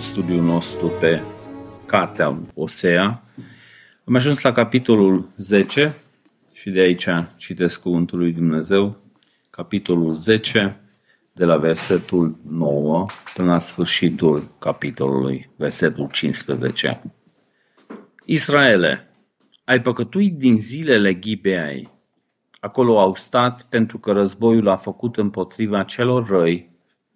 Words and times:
studiul 0.00 0.42
nostru 0.42 0.92
pe 1.00 1.22
cartea 1.86 2.38
Osea. 2.54 3.22
Am 4.04 4.14
ajuns 4.14 4.42
la 4.42 4.52
capitolul 4.52 5.28
10 5.36 5.96
și 6.52 6.70
de 6.70 6.80
aici 6.80 7.08
citesc 7.36 7.80
cuvântul 7.80 8.18
lui 8.18 8.32
Dumnezeu, 8.32 8.96
capitolul 9.50 10.14
10, 10.14 10.80
de 11.32 11.44
la 11.44 11.56
versetul 11.56 12.36
9 12.48 13.06
până 13.34 13.52
la 13.52 13.58
sfârșitul 13.58 14.48
capitolului, 14.58 15.50
versetul 15.56 16.08
15. 16.12 17.02
Israele, 18.24 19.08
ai 19.64 19.80
păcătuit 19.80 20.38
din 20.38 20.58
zilele 20.58 21.14
Ghibeai. 21.14 21.88
Acolo 22.60 23.00
au 23.00 23.14
stat 23.14 23.62
pentru 23.62 23.98
că 23.98 24.12
războiul 24.12 24.68
a 24.68 24.76
făcut 24.76 25.16
împotriva 25.16 25.82
celor 25.82 26.28
răi 26.28 26.70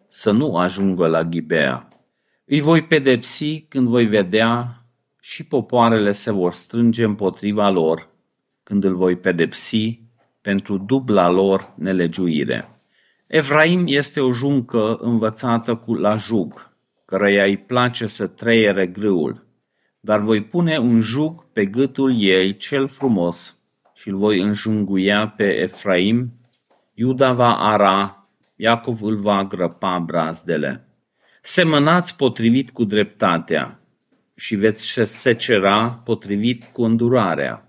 să 0.08 0.30
nu 0.30 0.56
ajungă 0.56 1.06
la 1.06 1.24
Ghibea. 1.24 1.88
Îi 2.46 2.60
voi 2.60 2.82
pedepsi 2.82 3.60
când 3.60 3.88
voi 3.88 4.06
vedea 4.06 4.84
și 5.20 5.46
popoarele 5.46 6.12
se 6.12 6.32
vor 6.32 6.52
strânge 6.52 7.04
împotriva 7.04 7.68
lor 7.68 8.08
când 8.62 8.84
îl 8.84 8.94
voi 8.94 9.16
pedepsi 9.16 10.00
pentru 10.40 10.78
dubla 10.78 11.28
lor 11.28 11.72
nelegiuire. 11.76 12.68
Efraim 13.26 13.84
este 13.86 14.20
o 14.20 14.32
juncă 14.32 14.94
învățată 14.94 15.74
cu 15.74 15.94
la 15.94 16.16
jug, 16.16 16.72
căreia 17.04 17.44
îi 17.44 17.56
place 17.56 18.06
să 18.06 18.26
treiere 18.26 18.86
grâul, 18.86 19.46
dar 20.00 20.20
voi 20.20 20.44
pune 20.44 20.78
un 20.78 20.98
jug 20.98 21.44
pe 21.52 21.66
gâtul 21.66 22.22
ei 22.22 22.56
cel 22.56 22.88
frumos 22.88 23.58
și 23.94 24.08
îl 24.08 24.16
voi 24.16 24.40
înjunguia 24.40 25.28
pe 25.28 25.60
Efraim, 25.60 26.32
Iuda 26.94 27.32
va 27.32 27.56
ara, 27.56 28.28
Iacov 28.56 29.02
îl 29.02 29.16
va 29.16 29.44
grăpa 29.44 29.98
brazdele. 29.98 30.88
Semănați 31.46 32.16
potrivit 32.16 32.70
cu 32.70 32.84
dreptatea 32.84 33.80
și 34.34 34.56
veți 34.56 34.86
secera 35.04 36.00
potrivit 36.04 36.64
cu 36.64 36.82
îndurarea. 36.82 37.68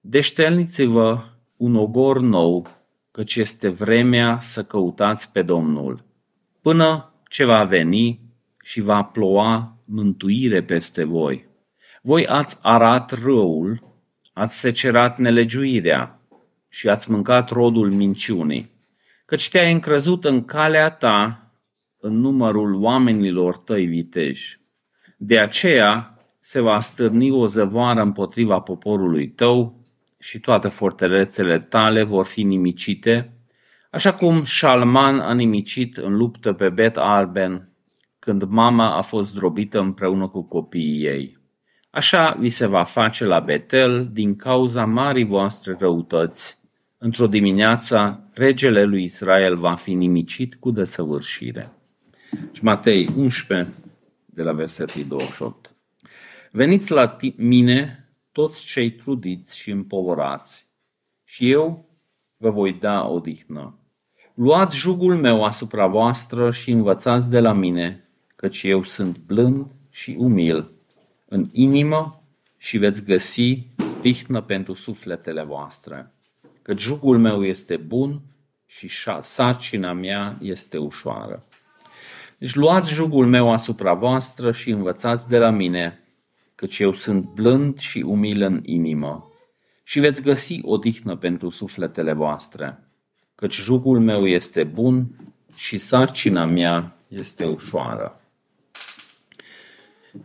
Deștelniți-vă 0.00 1.22
un 1.56 1.76
ogor 1.76 2.20
nou, 2.20 2.66
căci 3.10 3.36
este 3.36 3.68
vremea 3.68 4.38
să 4.40 4.64
căutați 4.64 5.32
pe 5.32 5.42
Domnul, 5.42 6.04
până 6.62 7.12
ce 7.28 7.44
va 7.44 7.64
veni 7.64 8.20
și 8.62 8.80
va 8.80 9.02
ploua 9.02 9.76
mântuire 9.84 10.62
peste 10.62 11.04
voi. 11.04 11.46
Voi 12.02 12.26
ați 12.26 12.58
arat 12.62 13.10
răul, 13.22 13.82
ați 14.32 14.58
secerat 14.58 15.18
nelegiuirea 15.18 16.20
și 16.68 16.88
ați 16.88 17.10
mâncat 17.10 17.50
rodul 17.50 17.92
minciunii, 17.92 18.70
căci 19.24 19.50
te-ai 19.50 19.72
încrezut 19.72 20.24
în 20.24 20.44
calea 20.44 20.90
ta 20.90 21.43
în 22.04 22.20
numărul 22.20 22.74
oamenilor 22.74 23.56
tăi 23.56 23.86
viteji. 23.86 24.60
De 25.16 25.38
aceea 25.38 26.18
se 26.40 26.60
va 26.60 26.80
stârni 26.80 27.30
o 27.30 27.46
zăvoară 27.46 28.00
împotriva 28.00 28.60
poporului 28.60 29.28
tău 29.28 29.80
și 30.18 30.40
toate 30.40 30.68
fortărețele 30.68 31.60
tale 31.60 32.02
vor 32.02 32.24
fi 32.24 32.42
nimicite, 32.42 33.32
așa 33.90 34.14
cum 34.14 34.42
Shalman 34.42 35.18
a 35.18 35.32
nimicit 35.34 35.96
în 35.96 36.16
luptă 36.16 36.52
pe 36.52 36.68
Bet 36.68 36.96
Arben, 36.96 37.68
când 38.18 38.42
mama 38.42 38.96
a 38.96 39.00
fost 39.00 39.30
zdrobită 39.30 39.78
împreună 39.78 40.28
cu 40.28 40.42
copiii 40.42 41.04
ei. 41.04 41.38
Așa 41.90 42.36
vi 42.40 42.48
se 42.48 42.66
va 42.66 42.84
face 42.84 43.24
la 43.24 43.40
Betel 43.40 44.08
din 44.12 44.36
cauza 44.36 44.84
marii 44.84 45.24
voastre 45.24 45.76
răutăți. 45.78 46.58
Într-o 46.98 47.26
dimineață, 47.26 48.28
regele 48.32 48.84
lui 48.84 49.02
Israel 49.02 49.56
va 49.56 49.74
fi 49.74 49.94
nimicit 49.94 50.54
cu 50.54 50.70
desăvârșire. 50.70 51.72
Și 52.52 52.64
Matei 52.64 53.08
11, 53.16 53.74
de 54.24 54.42
la 54.42 54.52
versetul 54.52 55.04
28. 55.08 55.74
Veniți 56.50 56.92
la 56.92 57.16
mine 57.36 58.08
toți 58.32 58.66
cei 58.66 58.90
trudiți 58.90 59.58
și 59.58 59.70
împovorați 59.70 60.66
și 61.24 61.50
eu 61.50 61.88
vă 62.36 62.50
voi 62.50 62.72
da 62.72 63.06
odihnă. 63.06 63.78
Luați 64.34 64.76
jugul 64.76 65.16
meu 65.16 65.44
asupra 65.44 65.86
voastră 65.86 66.50
și 66.50 66.70
învățați 66.70 67.30
de 67.30 67.40
la 67.40 67.52
mine, 67.52 68.08
căci 68.36 68.62
eu 68.62 68.82
sunt 68.82 69.18
blând 69.18 69.66
și 69.90 70.14
umil 70.18 70.72
în 71.24 71.48
inimă 71.52 72.22
și 72.56 72.78
veți 72.78 73.04
găsi 73.04 73.66
tihnă 74.00 74.42
pentru 74.42 74.74
sufletele 74.74 75.42
voastre. 75.42 76.12
Că 76.62 76.76
jugul 76.76 77.18
meu 77.18 77.44
este 77.44 77.76
bun 77.76 78.20
și 78.66 78.88
sarcina 79.20 79.92
mea 79.92 80.38
este 80.40 80.78
ușoară. 80.78 81.46
Deci 82.44 82.54
luați 82.54 82.92
jugul 82.92 83.26
meu 83.26 83.52
asupra 83.52 83.94
voastră 83.94 84.50
și 84.50 84.70
învățați 84.70 85.28
de 85.28 85.38
la 85.38 85.50
mine, 85.50 86.00
căci 86.54 86.78
eu 86.78 86.92
sunt 86.92 87.24
blând 87.24 87.78
și 87.78 87.98
umil 88.06 88.42
în 88.42 88.60
inimă, 88.64 89.30
și 89.82 90.00
veți 90.00 90.22
găsi 90.22 90.58
o 90.62 90.76
dihnă 90.76 91.16
pentru 91.16 91.50
sufletele 91.50 92.12
voastre, 92.12 92.78
căci 93.34 93.60
jugul 93.60 94.00
meu 94.00 94.26
este 94.26 94.64
bun 94.64 95.06
și 95.56 95.78
sarcina 95.78 96.44
mea 96.44 96.96
este 97.08 97.44
ușoară. 97.44 98.20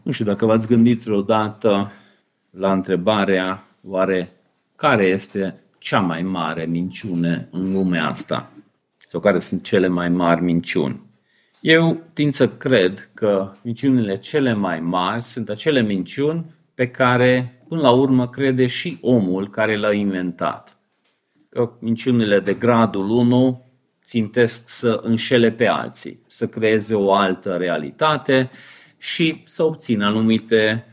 Nu 0.01 0.11
știu 0.11 0.25
dacă 0.25 0.45
v-ați 0.45 0.67
gândit 0.67 1.01
vreodată 1.01 1.91
la 2.49 2.71
întrebarea 2.71 3.67
oare 3.83 4.31
care 4.75 5.05
este 5.05 5.59
cea 5.77 5.99
mai 5.99 6.21
mare 6.21 6.65
minciune 6.65 7.47
în 7.51 7.71
lumea 7.71 8.09
asta? 8.09 8.51
Sau 8.97 9.19
care 9.19 9.39
sunt 9.39 9.63
cele 9.63 9.87
mai 9.87 10.09
mari 10.09 10.41
minciuni? 10.41 11.07
Eu 11.61 12.03
tind 12.13 12.31
să 12.31 12.49
cred 12.49 13.11
că 13.13 13.53
minciunile 13.61 14.17
cele 14.17 14.53
mai 14.53 14.79
mari 14.79 15.23
sunt 15.23 15.49
acele 15.49 15.81
minciuni 15.81 16.55
pe 16.73 16.87
care, 16.87 17.63
până 17.67 17.81
la 17.81 17.91
urmă, 17.91 18.29
crede 18.29 18.65
și 18.65 18.97
omul 19.01 19.49
care 19.49 19.77
le-a 19.77 19.93
inventat. 19.93 20.77
Că 21.49 21.71
minciunile 21.79 22.39
de 22.39 22.53
gradul 22.53 23.09
1 23.09 23.65
țintesc 24.03 24.69
să 24.69 24.99
înșele 25.03 25.51
pe 25.51 25.67
alții, 25.67 26.23
să 26.27 26.47
creeze 26.47 26.95
o 26.95 27.13
altă 27.13 27.55
realitate 27.55 28.49
și 28.97 29.43
să 29.45 29.63
obțină 29.63 30.05
anumite 30.05 30.85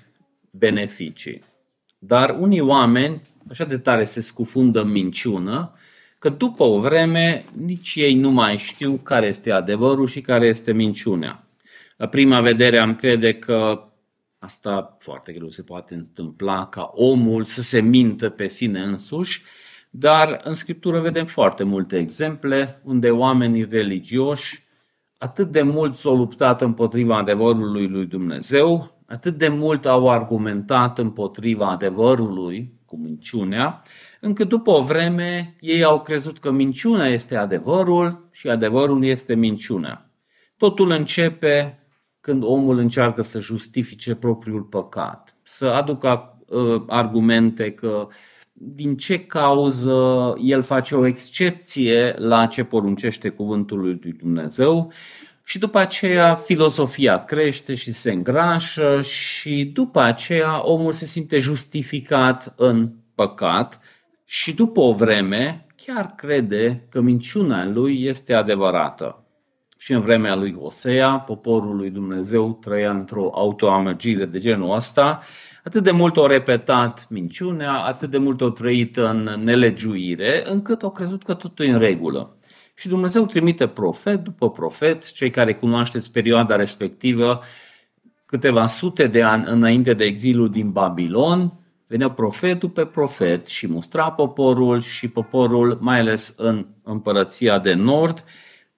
beneficii. 0.51 1.43
Dar 1.99 2.37
unii 2.39 2.61
oameni 2.61 3.23
așa 3.51 3.65
de 3.65 3.79
tare 3.79 4.05
se 4.05 4.21
scufundă 4.21 4.81
în 4.81 4.91
minciună 4.91 5.73
că 6.27 6.33
după 6.33 6.65
o 6.65 6.81
vreme 6.81 7.45
nici 7.53 7.95
ei 7.97 8.15
nu 8.15 8.31
mai 8.31 8.57
știu 8.57 9.01
care 9.03 9.27
este 9.27 9.53
adevărul 9.53 10.07
și 10.07 10.21
care 10.21 10.47
este 10.47 10.73
minciunea. 10.73 11.47
La 11.97 12.07
prima 12.07 12.41
vedere 12.41 12.79
am 12.79 12.95
crede 12.97 13.35
că 13.35 13.89
asta 14.39 14.97
foarte 15.01 15.33
greu 15.33 15.51
se 15.51 15.63
poate 15.63 15.95
întâmpla 15.95 16.67
ca 16.67 16.91
omul 16.95 17.45
să 17.45 17.63
se 17.63 17.81
mintă 17.81 18.29
pe 18.29 18.49
sine 18.49 18.81
însuși, 18.81 19.43
dar 19.91 20.41
în 20.45 20.55
Scriptură 20.55 21.01
vedem 21.01 21.25
foarte 21.25 21.63
multe 21.63 21.97
exemple 21.97 22.81
unde 22.85 23.11
oamenii 23.11 23.67
religioși 23.71 24.65
atât 25.19 25.51
de 25.51 25.63
mult 25.63 25.95
s-au 25.95 26.17
luptat 26.17 26.63
împotriva 26.63 27.17
adevărului 27.17 27.89
lui 27.89 28.07
Dumnezeu, 28.07 28.96
atât 29.07 29.39
de 29.39 29.49
mult 29.49 29.87
au 29.87 30.09
argumentat 30.09 30.99
împotriva 30.99 31.71
adevărului 31.71 32.73
cu 32.85 32.97
minciunea, 32.97 33.83
încât 34.21 34.49
după 34.49 34.71
o 34.71 34.83
vreme 34.83 35.57
ei 35.61 35.83
au 35.83 36.01
crezut 36.01 36.39
că 36.39 36.51
minciuna 36.51 37.07
este 37.07 37.37
adevărul 37.37 38.29
și 38.33 38.49
adevărul 38.49 39.05
este 39.05 39.35
minciuna. 39.35 40.11
Totul 40.57 40.91
începe 40.91 41.79
când 42.21 42.43
omul 42.43 42.79
încearcă 42.79 43.23
să 43.23 43.41
justifice 43.41 44.15
propriul 44.15 44.63
păcat, 44.63 45.37
să 45.43 45.67
aducă 45.67 46.39
uh, 46.49 46.83
argumente 46.87 47.73
că 47.73 48.09
din 48.53 48.97
ce 48.97 49.21
cauză 49.21 50.35
el 50.43 50.63
face 50.63 50.95
o 50.95 51.07
excepție 51.07 52.15
la 52.19 52.47
ce 52.47 52.65
poruncește 52.65 53.29
cuvântul 53.29 53.79
lui 53.79 54.13
Dumnezeu 54.13 54.93
și 55.49 55.59
după 55.59 55.79
aceea 55.79 56.35
filosofia 56.35 57.25
crește 57.25 57.75
și 57.75 57.93
se 57.93 58.13
îngrașă 58.13 59.01
și 59.01 59.71
după 59.75 60.01
aceea 60.01 60.67
omul 60.69 60.93
se 60.93 61.07
simte 61.07 61.39
justificat 61.39 62.55
în 62.57 62.93
păcat 63.15 63.81
și 64.25 64.55
după 64.55 64.81
o 64.81 64.93
vreme 64.93 65.67
chiar 65.77 66.15
crede 66.17 66.87
că 66.89 67.01
minciuna 67.01 67.65
lui 67.65 68.05
este 68.05 68.35
adevărată. 68.35 69.25
Și 69.79 69.93
în 69.93 70.01
vremea 70.01 70.35
lui 70.35 70.55
Osea, 70.59 71.19
poporul 71.19 71.77
lui 71.77 71.91
Dumnezeu 71.91 72.59
trăia 72.61 72.91
într-o 72.91 73.31
autoamăgire 73.35 74.25
de 74.25 74.39
genul 74.39 74.75
ăsta, 74.75 75.21
atât 75.65 75.83
de 75.83 75.91
mult 75.91 76.17
au 76.17 76.27
repetat 76.27 77.07
minciunea, 77.11 77.73
atât 77.73 78.11
de 78.11 78.19
mult 78.19 78.41
au 78.41 78.51
trăit 78.51 78.97
în 78.97 79.41
nelegiuire, 79.43 80.43
încât 80.45 80.83
au 80.83 80.91
crezut 80.91 81.25
că 81.25 81.35
totul 81.35 81.65
e 81.65 81.71
în 81.71 81.79
regulă. 81.79 82.36
Și 82.79 82.89
Dumnezeu 82.89 83.27
trimite 83.27 83.67
profet 83.67 84.21
după 84.25 84.51
profet, 84.51 85.13
cei 85.13 85.31
care 85.31 85.55
cunoașteți 85.55 86.13
perioada 86.13 86.57
respectivă, 86.57 87.41
câteva 88.27 88.67
sute 88.67 89.07
de 89.07 89.23
ani 89.23 89.45
înainte 89.47 89.95
de 89.95 90.05
exilul 90.05 90.51
din 90.51 90.71
Babilon, 90.71 91.53
venea 91.87 92.11
profetul 92.11 92.69
pe 92.69 92.85
profet 92.85 93.47
și 93.47 93.69
mustra 93.69 94.11
poporul 94.11 94.81
și 94.81 95.09
poporul, 95.09 95.79
mai 95.81 95.99
ales 95.99 96.35
în 96.37 96.67
împărăția 96.83 97.59
de 97.59 97.75
nord, 97.75 98.25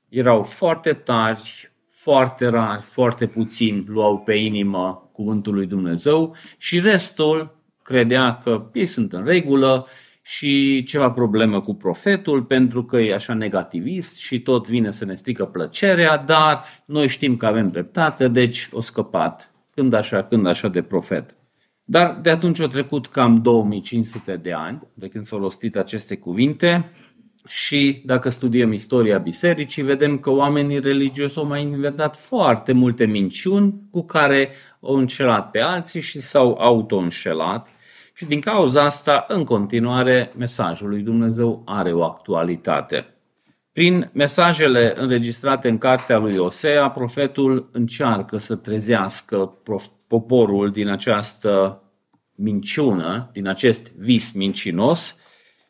erau 0.09 0.43
foarte 0.43 0.93
tari, 0.93 1.73
foarte 1.89 2.47
rar, 2.47 2.81
foarte 2.81 3.27
puțin 3.27 3.85
luau 3.89 4.19
pe 4.19 4.35
inimă 4.35 5.11
cuvântul 5.13 5.55
lui 5.55 5.67
Dumnezeu 5.67 6.35
și 6.57 6.81
restul 6.81 7.57
credea 7.83 8.39
că 8.39 8.71
ei 8.73 8.87
sunt 8.87 9.13
în 9.13 9.25
regulă 9.25 9.87
și 10.29 10.83
ceva 10.83 11.11
problemă 11.11 11.61
cu 11.61 11.75
profetul 11.75 12.43
pentru 12.43 12.85
că 12.85 12.97
e 12.97 13.15
așa 13.15 13.35
negativist 13.35 14.19
și 14.19 14.41
tot 14.41 14.69
vine 14.69 14.91
să 14.91 15.05
ne 15.05 15.15
strică 15.15 15.45
plăcerea, 15.45 16.17
dar 16.17 16.65
noi 16.85 17.09
știm 17.09 17.37
că 17.37 17.47
avem 17.47 17.69
dreptate, 17.69 18.29
deci 18.29 18.69
o 18.73 18.81
scăpat 18.81 19.53
când 19.75 19.93
așa, 19.93 20.23
când 20.23 20.47
așa 20.47 20.69
de 20.69 20.83
profet. 20.83 21.37
Dar 21.85 22.19
de 22.23 22.31
atunci 22.31 22.61
au 22.61 22.67
trecut 22.67 23.07
cam 23.07 23.43
2500 23.43 24.37
de 24.37 24.53
ani 24.53 24.89
de 24.95 25.09
când 25.09 25.25
s-au 25.25 25.39
rostit 25.39 25.77
aceste 25.77 26.17
cuvinte 26.17 26.91
și 27.47 28.03
dacă 28.05 28.29
studiem 28.29 28.73
istoria 28.73 29.19
bisericii, 29.19 29.83
vedem 29.83 30.19
că 30.19 30.31
oamenii 30.31 30.81
religioși 30.81 31.39
au 31.39 31.47
mai 31.47 31.63
inventat 31.63 32.17
foarte 32.17 32.73
multe 32.73 33.07
minciuni 33.07 33.75
cu 33.91 34.03
care 34.05 34.51
au 34.81 34.95
înșelat 34.95 35.51
pe 35.51 35.61
alții 35.61 36.01
și 36.01 36.19
s-au 36.19 36.57
auto-înșelat. 36.61 37.69
Și 38.19 38.25
din 38.25 38.41
cauza 38.41 38.83
asta, 38.83 39.25
în 39.29 39.45
continuare, 39.45 40.33
mesajul 40.37 40.89
lui 40.89 41.03
Dumnezeu 41.03 41.63
are 41.67 41.93
o 41.93 42.03
actualitate. 42.03 43.15
Prin 43.73 44.11
mesajele 44.13 44.93
înregistrate 44.97 45.69
în 45.69 45.79
cartea 45.79 46.19
lui 46.19 46.37
Osea, 46.37 46.91
profetul 46.91 47.69
încearcă 47.73 48.37
să 48.37 48.57
trezească 48.57 49.59
poporul 50.07 50.71
din 50.71 50.89
această 50.89 51.83
minciună, 52.35 53.31
din 53.33 53.47
acest 53.47 53.93
vis 53.93 54.33
mincinos 54.33 55.21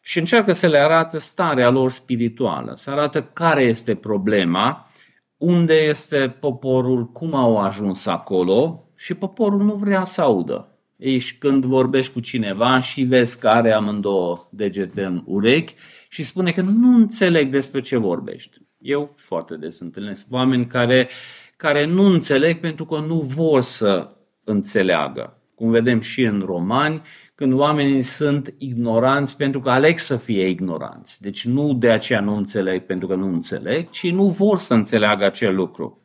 și 0.00 0.18
încearcă 0.18 0.52
să 0.52 0.66
le 0.66 0.78
arată 0.78 1.18
starea 1.18 1.70
lor 1.70 1.90
spirituală, 1.90 2.72
să 2.74 2.90
arată 2.90 3.22
care 3.22 3.62
este 3.62 3.94
problema, 3.94 4.90
unde 5.36 5.74
este 5.74 6.36
poporul, 6.40 7.06
cum 7.06 7.34
au 7.34 7.58
ajuns 7.58 8.06
acolo 8.06 8.88
și 8.96 9.14
poporul 9.14 9.62
nu 9.62 9.74
vrea 9.74 10.04
să 10.04 10.20
audă. 10.20 10.77
Ești 10.98 11.38
când 11.38 11.64
vorbești 11.64 12.12
cu 12.12 12.20
cineva 12.20 12.80
și 12.80 13.02
vezi 13.02 13.38
că 13.38 13.48
are 13.48 13.72
amândouă 13.72 14.48
degete 14.50 15.04
în 15.04 15.22
urechi 15.24 15.74
și 16.08 16.22
spune 16.22 16.52
că 16.52 16.60
nu 16.60 16.94
înțeleg 16.94 17.50
despre 17.50 17.80
ce 17.80 17.96
vorbești. 17.96 18.58
Eu 18.78 19.14
foarte 19.16 19.56
des 19.56 19.80
întâlnesc 19.80 20.26
oameni 20.30 20.66
care, 20.66 21.08
care 21.56 21.86
nu 21.86 22.02
înțeleg 22.02 22.60
pentru 22.60 22.84
că 22.84 22.98
nu 22.98 23.20
vor 23.20 23.60
să 23.60 24.16
înțeleagă 24.44 25.38
cum 25.58 25.70
vedem 25.70 26.00
și 26.00 26.22
în 26.22 26.42
romani, 26.46 27.02
când 27.34 27.52
oamenii 27.52 28.02
sunt 28.02 28.54
ignoranți 28.58 29.36
pentru 29.36 29.60
că 29.60 29.70
aleg 29.70 29.98
să 29.98 30.16
fie 30.16 30.46
ignoranți. 30.46 31.22
Deci 31.22 31.46
nu 31.46 31.74
de 31.74 31.90
aceea 31.90 32.20
nu 32.20 32.36
înțeleg 32.36 32.82
pentru 32.86 33.08
că 33.08 33.14
nu 33.14 33.26
înțeleg, 33.26 33.90
ci 33.90 34.10
nu 34.10 34.28
vor 34.28 34.58
să 34.58 34.74
înțeleagă 34.74 35.24
acel 35.24 35.54
lucru. 35.54 36.02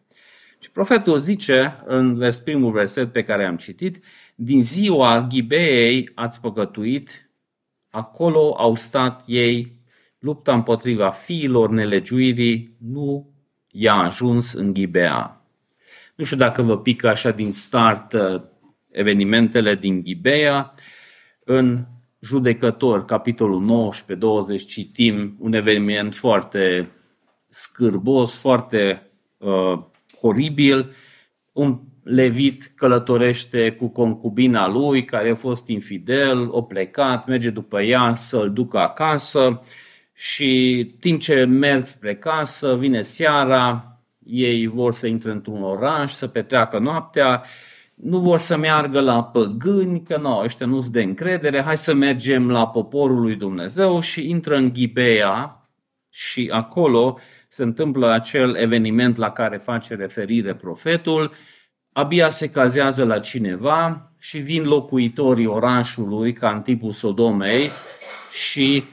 Și 0.60 0.72
profetul 0.72 1.18
zice 1.18 1.84
în 1.86 2.18
vers, 2.18 2.40
primul 2.40 2.72
verset 2.72 3.12
pe 3.12 3.24
care 3.24 3.46
am 3.46 3.58
citit, 3.58 4.04
din 4.36 4.64
ziua 4.64 5.28
Ghibeei 5.30 6.12
ați 6.16 6.42
păcătuit, 6.42 7.30
acolo 7.90 8.56
au 8.58 8.76
stat 8.76 9.24
ei, 9.26 9.82
lupta 10.20 10.54
împotriva 10.54 11.10
fiilor 11.10 11.70
nelegiuirii 11.70 12.76
nu 12.78 13.34
i-a 13.72 13.96
ajuns 13.96 14.54
în 14.54 14.74
Ghibea. 14.74 15.42
Nu 16.16 16.24
știu 16.24 16.38
dacă 16.38 16.62
vă 16.62 16.78
pică 16.78 17.08
așa 17.08 17.32
din 17.32 17.52
start 17.52 18.16
evenimentele 18.92 19.76
din 19.76 20.02
Ghibea. 20.02 20.74
În 21.44 21.86
Judecător, 22.20 23.06
capitolul 23.06 23.94
19-20, 24.64 24.68
citim 24.68 25.36
un 25.40 25.54
eveniment 25.54 26.16
foarte 26.16 26.92
scârbos, 27.50 28.40
foarte 28.40 29.12
uh, 29.38 29.80
horibil. 30.20 30.96
Un 31.52 31.80
levit 32.04 32.72
călătorește 32.76 33.72
cu 33.72 33.88
concubina 33.88 34.68
lui, 34.68 35.06
care 35.06 35.30
a 35.30 35.36
fost 35.36 35.68
infidel, 35.68 36.48
o 36.52 36.62
plecat, 36.62 37.28
merge 37.28 37.50
după 37.50 37.82
ea 37.82 38.14
să-l 38.14 38.54
ducă 38.54 38.78
acasă 38.78 39.62
și 40.14 40.92
timp 41.00 41.20
ce 41.20 41.44
merg 41.44 41.86
spre 41.86 42.16
casă, 42.16 42.76
vine 42.76 43.02
seara, 43.02 43.98
ei 44.26 44.68
vor 44.68 44.94
să 44.94 45.08
intre 45.08 45.32
într-un 45.32 45.64
oraș, 45.64 46.12
să 46.12 46.28
petreacă 46.28 46.80
noaptea 46.80 47.44
nu 47.96 48.20
vor 48.20 48.38
să 48.38 48.58
meargă 48.58 49.00
la 49.00 49.24
păgâni, 49.24 50.04
că 50.04 50.18
nu, 50.18 50.38
ăștia 50.38 50.66
nu 50.66 50.80
sunt 50.80 50.94
de 50.94 51.02
încredere, 51.02 51.62
hai 51.62 51.78
să 51.78 51.94
mergem 51.94 52.52
la 52.52 52.68
poporul 52.68 53.22
lui 53.22 53.36
Dumnezeu 53.36 54.00
și 54.00 54.30
intră 54.30 54.56
în 54.56 54.74
Ghibea 54.74 55.68
și 56.10 56.50
acolo 56.54 57.20
se 57.48 57.64
întâmplă 57.64 58.12
acel 58.12 58.56
eveniment 58.56 59.18
la 59.18 59.32
care 59.32 59.58
face 59.58 59.96
referire 59.96 60.56
profetul, 60.56 61.32
abia 61.94 62.30
se 62.30 62.50
cazează 62.50 63.06
la 63.06 63.20
cineva 63.20 64.12
și 64.20 64.38
vin 64.38 64.64
locuitorii 64.64 65.46
orașului, 65.46 66.34
ca 66.34 66.50
în 66.50 66.62
tipul 66.62 66.92
Sodomei, 66.92 67.70
și 68.30 68.84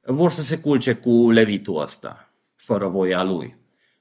vor 0.00 0.30
să 0.30 0.42
se 0.42 0.58
culce 0.58 0.94
cu 0.94 1.30
levitul 1.30 1.80
ăsta, 1.80 2.32
fără 2.56 2.86
voia 2.86 3.22
lui. 3.22 3.56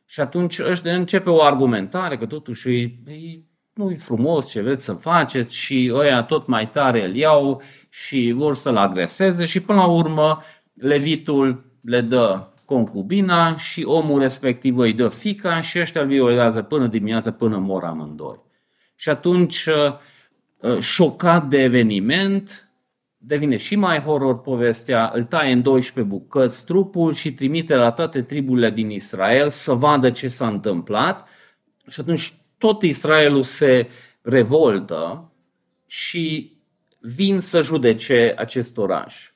Și 0.05 0.19
atunci 0.19 0.59
ăștia 0.59 0.95
începe 0.95 1.29
o 1.29 1.41
argumentare 1.41 2.17
că 2.17 2.25
totuși 2.25 2.67
îi 3.05 3.49
nu-i 3.73 3.95
frumos 3.95 4.49
ce 4.49 4.61
vreți 4.61 4.83
să 4.83 4.93
faceți 4.93 5.55
și 5.55 5.91
ăia 5.93 6.23
tot 6.23 6.47
mai 6.47 6.69
tare 6.69 7.05
îl 7.05 7.15
iau 7.15 7.61
și 7.89 8.31
vor 8.35 8.55
să-l 8.55 8.77
agreseze 8.77 9.45
și 9.45 9.61
până 9.61 9.79
la 9.79 9.87
urmă 9.87 10.41
levitul 10.73 11.65
le 11.81 12.01
dă 12.01 12.50
concubina 12.71 13.55
și 13.55 13.83
omul 13.83 14.19
respectiv 14.19 14.77
îi 14.77 14.93
dă 14.93 15.09
fica 15.09 15.61
și 15.61 15.79
ăștia 15.79 16.01
îl 16.01 16.07
violează 16.07 16.61
până 16.61 16.87
dimineața, 16.87 17.31
până 17.31 17.57
mor 17.57 17.83
amândoi. 17.83 18.39
Și 18.95 19.09
atunci, 19.09 19.65
uh, 19.65 19.95
uh, 20.59 20.79
șocat 20.79 21.47
de 21.47 21.57
eveniment, 21.63 22.69
devine 23.17 23.57
și 23.57 23.75
mai 23.75 23.99
horror 23.99 24.41
povestea, 24.41 25.11
îl 25.13 25.23
taie 25.23 25.51
în 25.51 25.61
12 25.61 26.13
bucăți 26.13 26.65
trupul 26.65 27.13
și 27.13 27.33
trimite 27.33 27.75
la 27.75 27.91
toate 27.91 28.21
triburile 28.21 28.69
din 28.69 28.89
Israel 28.89 29.49
să 29.49 29.73
vadă 29.73 30.09
ce 30.09 30.27
s-a 30.27 30.47
întâmplat. 30.47 31.27
Și 31.87 31.99
atunci 31.99 32.33
tot 32.57 32.81
Israelul 32.81 33.43
se 33.43 33.89
revoltă 34.21 35.31
și 35.87 36.57
vin 36.99 37.39
să 37.39 37.61
judece 37.61 38.33
acest 38.37 38.77
oraș. 38.77 39.31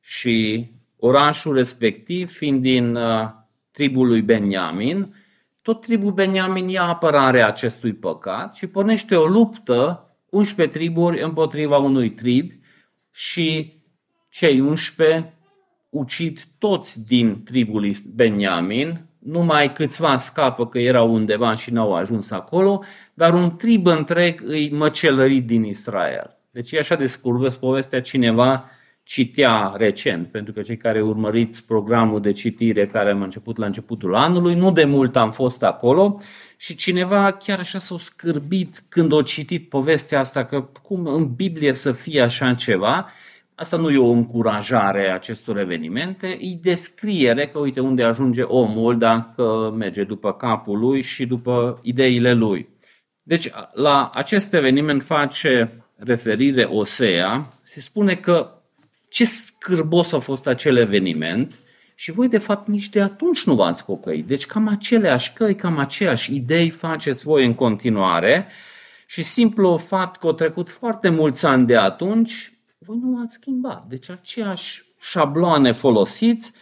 Și 0.00 0.70
orașul 1.06 1.54
respectiv, 1.54 2.30
fiind 2.30 2.62
din 2.62 2.96
uh, 2.96 3.28
tribul 3.70 4.06
lui 4.06 4.22
Benjamin, 4.22 5.14
tot 5.62 5.80
tribul 5.80 6.12
Benjamin 6.12 6.68
ia 6.68 6.82
apărarea 6.82 7.46
acestui 7.46 7.92
păcat 7.92 8.54
și 8.54 8.66
pornește 8.66 9.16
o 9.16 9.26
luptă 9.26 10.10
11 10.30 10.78
triburi 10.78 11.22
împotriva 11.22 11.76
unui 11.76 12.10
trib 12.10 12.52
și 13.10 13.74
cei 14.28 14.60
11 14.60 15.34
ucid 15.90 16.40
toți 16.58 17.06
din 17.06 17.42
tribul 17.42 17.90
Benjamin 18.14 19.06
numai 19.18 19.72
câțiva 19.72 20.16
scapă 20.16 20.66
că 20.66 20.78
erau 20.78 21.14
undeva 21.14 21.54
și 21.54 21.72
n-au 21.72 21.94
ajuns 21.94 22.30
acolo, 22.30 22.82
dar 23.14 23.34
un 23.34 23.56
trib 23.56 23.86
întreg 23.86 24.40
îi 24.44 24.70
măcelărit 24.70 25.46
din 25.46 25.64
Israel. 25.64 26.38
Deci 26.50 26.72
e 26.72 26.78
așa 26.78 26.94
de 26.94 27.06
scurvesc 27.06 27.58
povestea 27.58 28.00
cineva 28.00 28.70
citea 29.06 29.74
recent, 29.76 30.30
pentru 30.30 30.52
că 30.52 30.60
cei 30.60 30.76
care 30.76 31.00
urmăriți 31.00 31.66
programul 31.66 32.20
de 32.20 32.32
citire 32.32 32.86
care 32.86 33.10
am 33.10 33.22
început 33.22 33.56
la 33.56 33.66
începutul 33.66 34.14
anului, 34.14 34.54
nu 34.54 34.72
de 34.72 34.84
mult 34.84 35.16
am 35.16 35.30
fost 35.30 35.62
acolo 35.62 36.20
și 36.56 36.74
cineva 36.74 37.32
chiar 37.32 37.58
așa 37.58 37.78
s-a 37.78 37.96
scârbit 37.98 38.82
când 38.88 39.12
a 39.12 39.22
citit 39.22 39.68
povestea 39.68 40.18
asta, 40.18 40.44
că 40.44 40.68
cum 40.82 41.06
în 41.06 41.34
Biblie 41.34 41.72
să 41.72 41.92
fie 41.92 42.20
așa 42.20 42.54
ceva 42.54 43.06
Asta 43.58 43.76
nu 43.76 43.90
e 43.90 43.98
o 43.98 44.10
încurajare 44.10 45.10
a 45.10 45.14
acestor 45.14 45.58
evenimente, 45.58 46.26
e 46.26 46.58
descriere 46.60 47.46
că 47.46 47.58
uite 47.58 47.80
unde 47.80 48.02
ajunge 48.02 48.42
omul 48.42 48.98
dacă 48.98 49.74
merge 49.76 50.04
după 50.04 50.32
capul 50.32 50.78
lui 50.78 51.02
și 51.02 51.26
după 51.26 51.80
ideile 51.82 52.32
lui. 52.32 52.68
Deci 53.22 53.50
la 53.72 54.10
acest 54.14 54.54
eveniment 54.54 55.02
face 55.02 55.84
referire 55.96 56.64
Osea, 56.64 57.48
se 57.62 57.80
spune 57.80 58.14
că 58.14 58.56
ce 59.08 59.24
scârbos 59.24 60.12
a 60.12 60.18
fost 60.18 60.46
acel 60.46 60.76
eveniment 60.76 61.54
și 61.94 62.12
voi 62.12 62.28
de 62.28 62.38
fapt 62.38 62.68
nici 62.68 62.88
de 62.88 63.00
atunci 63.00 63.44
nu 63.44 63.54
v-ați 63.54 63.84
cocăit. 63.84 64.26
Deci 64.26 64.46
cam 64.46 64.68
aceleași 64.68 65.32
căi, 65.32 65.54
cam 65.54 65.78
aceeași 65.78 66.34
idei 66.34 66.70
faceți 66.70 67.24
voi 67.24 67.44
în 67.44 67.54
continuare 67.54 68.46
și 69.06 69.22
simplu 69.22 69.76
fapt 69.76 70.20
că 70.20 70.26
au 70.26 70.32
trecut 70.32 70.70
foarte 70.70 71.08
mulți 71.08 71.46
ani 71.46 71.66
de 71.66 71.76
atunci 71.76 72.52
voi 72.78 72.98
nu 73.02 73.20
ați 73.22 73.34
schimbat. 73.34 73.86
Deci 73.88 74.10
aceeași 74.10 74.84
șabloane 75.00 75.72
folosiți 75.72 76.52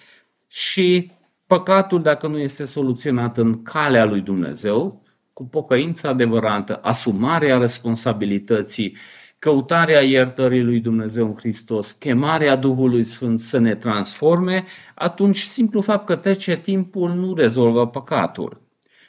și 0.49 1.11
păcatul, 1.47 2.03
dacă 2.03 2.27
nu 2.27 2.39
este 2.39 2.65
soluționat 2.65 3.39
în 3.39 3.63
calea 3.63 4.05
lui 4.05 4.21
Dumnezeu, 4.21 5.03
cu 5.33 5.45
pocăință 5.45 6.09
adevărată, 6.09 6.79
asumarea 6.83 7.59
responsabilității, 7.59 8.97
căutarea 9.39 10.01
iertării 10.01 10.63
lui 10.63 10.81
Dumnezeu 10.81 11.27
în 11.27 11.35
Hristos, 11.37 11.93
chemarea 11.93 12.57
Duhului 12.57 13.05
Sfânt 13.05 13.39
să 13.39 13.59
ne 13.59 13.75
transforme, 13.75 14.65
atunci 14.95 15.39
simplu 15.39 15.81
fapt 15.81 16.07
că 16.07 16.17
trece 16.17 16.57
timpul 16.57 17.11
nu 17.11 17.35
rezolvă 17.35 17.87
păcatul. 17.87 18.63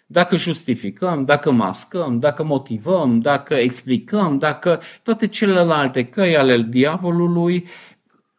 Dacă 0.08 0.36
justificăm, 0.36 1.26
dacă 1.26 1.52
mascăm, 1.52 2.20
dacă 2.20 2.44
motivăm, 2.44 3.20
dacă 3.20 3.54
explicăm, 3.54 4.38
dacă 4.38 4.80
toate 5.04 5.28
celelalte 5.28 6.06
căi 6.06 6.38
ale 6.38 6.66
diavolului 6.70 7.66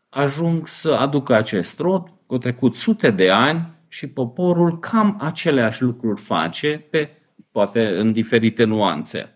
ajung 0.09 0.67
să 0.67 0.93
aducă 0.93 1.35
acest 1.35 1.79
rod, 1.79 2.13
au 2.27 2.39
trecut 2.39 2.75
sute 2.75 3.11
de 3.11 3.31
ani 3.31 3.75
și 3.89 4.09
poporul 4.09 4.79
cam 4.79 5.17
aceleași 5.21 5.83
lucruri 5.83 6.21
face, 6.21 6.87
pe, 6.91 7.11
poate 7.51 7.87
în 7.87 8.13
diferite 8.13 8.65
nuanțe. 8.65 9.36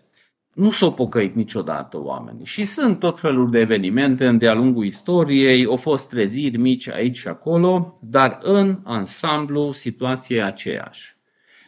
Nu 0.53 0.69
s-au 0.69 0.93
pocăit 0.93 1.35
niciodată 1.35 1.99
oamenii 2.01 2.45
și 2.45 2.63
sunt 2.63 2.99
tot 2.99 3.19
felul 3.19 3.49
de 3.49 3.59
evenimente 3.59 4.31
de-a 4.31 4.53
lungul 4.53 4.85
istoriei, 4.85 5.65
au 5.65 5.75
fost 5.75 6.09
treziri 6.09 6.57
mici 6.57 6.89
aici 6.89 7.17
și 7.17 7.27
acolo, 7.27 7.97
dar 8.01 8.37
în 8.41 8.79
ansamblu 8.83 9.71
situația 9.71 10.37
e 10.37 10.43
aceeași. 10.43 11.15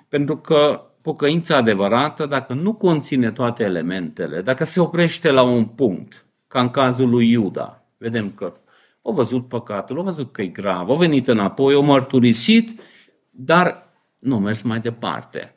Pentru 0.10 0.38
că 0.38 0.82
pocăința 1.02 1.58
adevărată, 1.58 2.26
dacă 2.26 2.54
nu 2.54 2.74
conține 2.74 3.32
toate 3.32 3.64
elementele, 3.64 4.42
dacă 4.42 4.64
se 4.64 4.80
oprește 4.80 5.32
la 5.32 5.42
un 5.42 5.66
punct, 5.66 6.26
ca 6.48 6.62
în 6.62 6.70
cazul 6.70 7.10
lui 7.10 7.30
Iuda, 7.30 7.84
vedem 7.98 8.32
că 8.32 8.54
au 9.02 9.14
văzut 9.14 9.48
păcatul, 9.48 9.98
au 9.98 10.04
văzut 10.04 10.32
că 10.32 10.42
e 10.42 10.48
grav, 10.48 10.90
au 10.90 10.96
venit 10.96 11.28
înapoi, 11.28 11.74
au 11.74 11.82
mărturisit, 11.82 12.82
dar 13.30 13.94
nu 14.20 14.34
au 14.34 14.40
mers 14.40 14.62
mai 14.62 14.80
departe. 14.80 15.56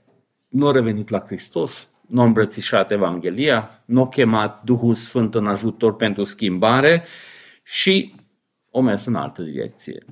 Nu 0.49 0.67
au 0.67 0.73
revenit 0.73 1.09
la 1.09 1.21
Hristos, 1.21 1.91
nu 2.09 2.21
au 2.21 2.27
îmbrățișat 2.27 2.91
Evanghelia, 2.91 3.83
nu 3.85 4.01
au 4.01 4.09
chemat 4.09 4.63
Duhul 4.65 4.95
Sfânt 4.95 5.35
în 5.35 5.47
ajutor 5.47 5.97
pentru 5.97 6.25
schimbare 6.25 7.05
și 7.63 8.15
au 8.73 8.83
mers 8.83 9.05
în 9.05 9.15
altă 9.15 9.43
direcție. 9.43 10.05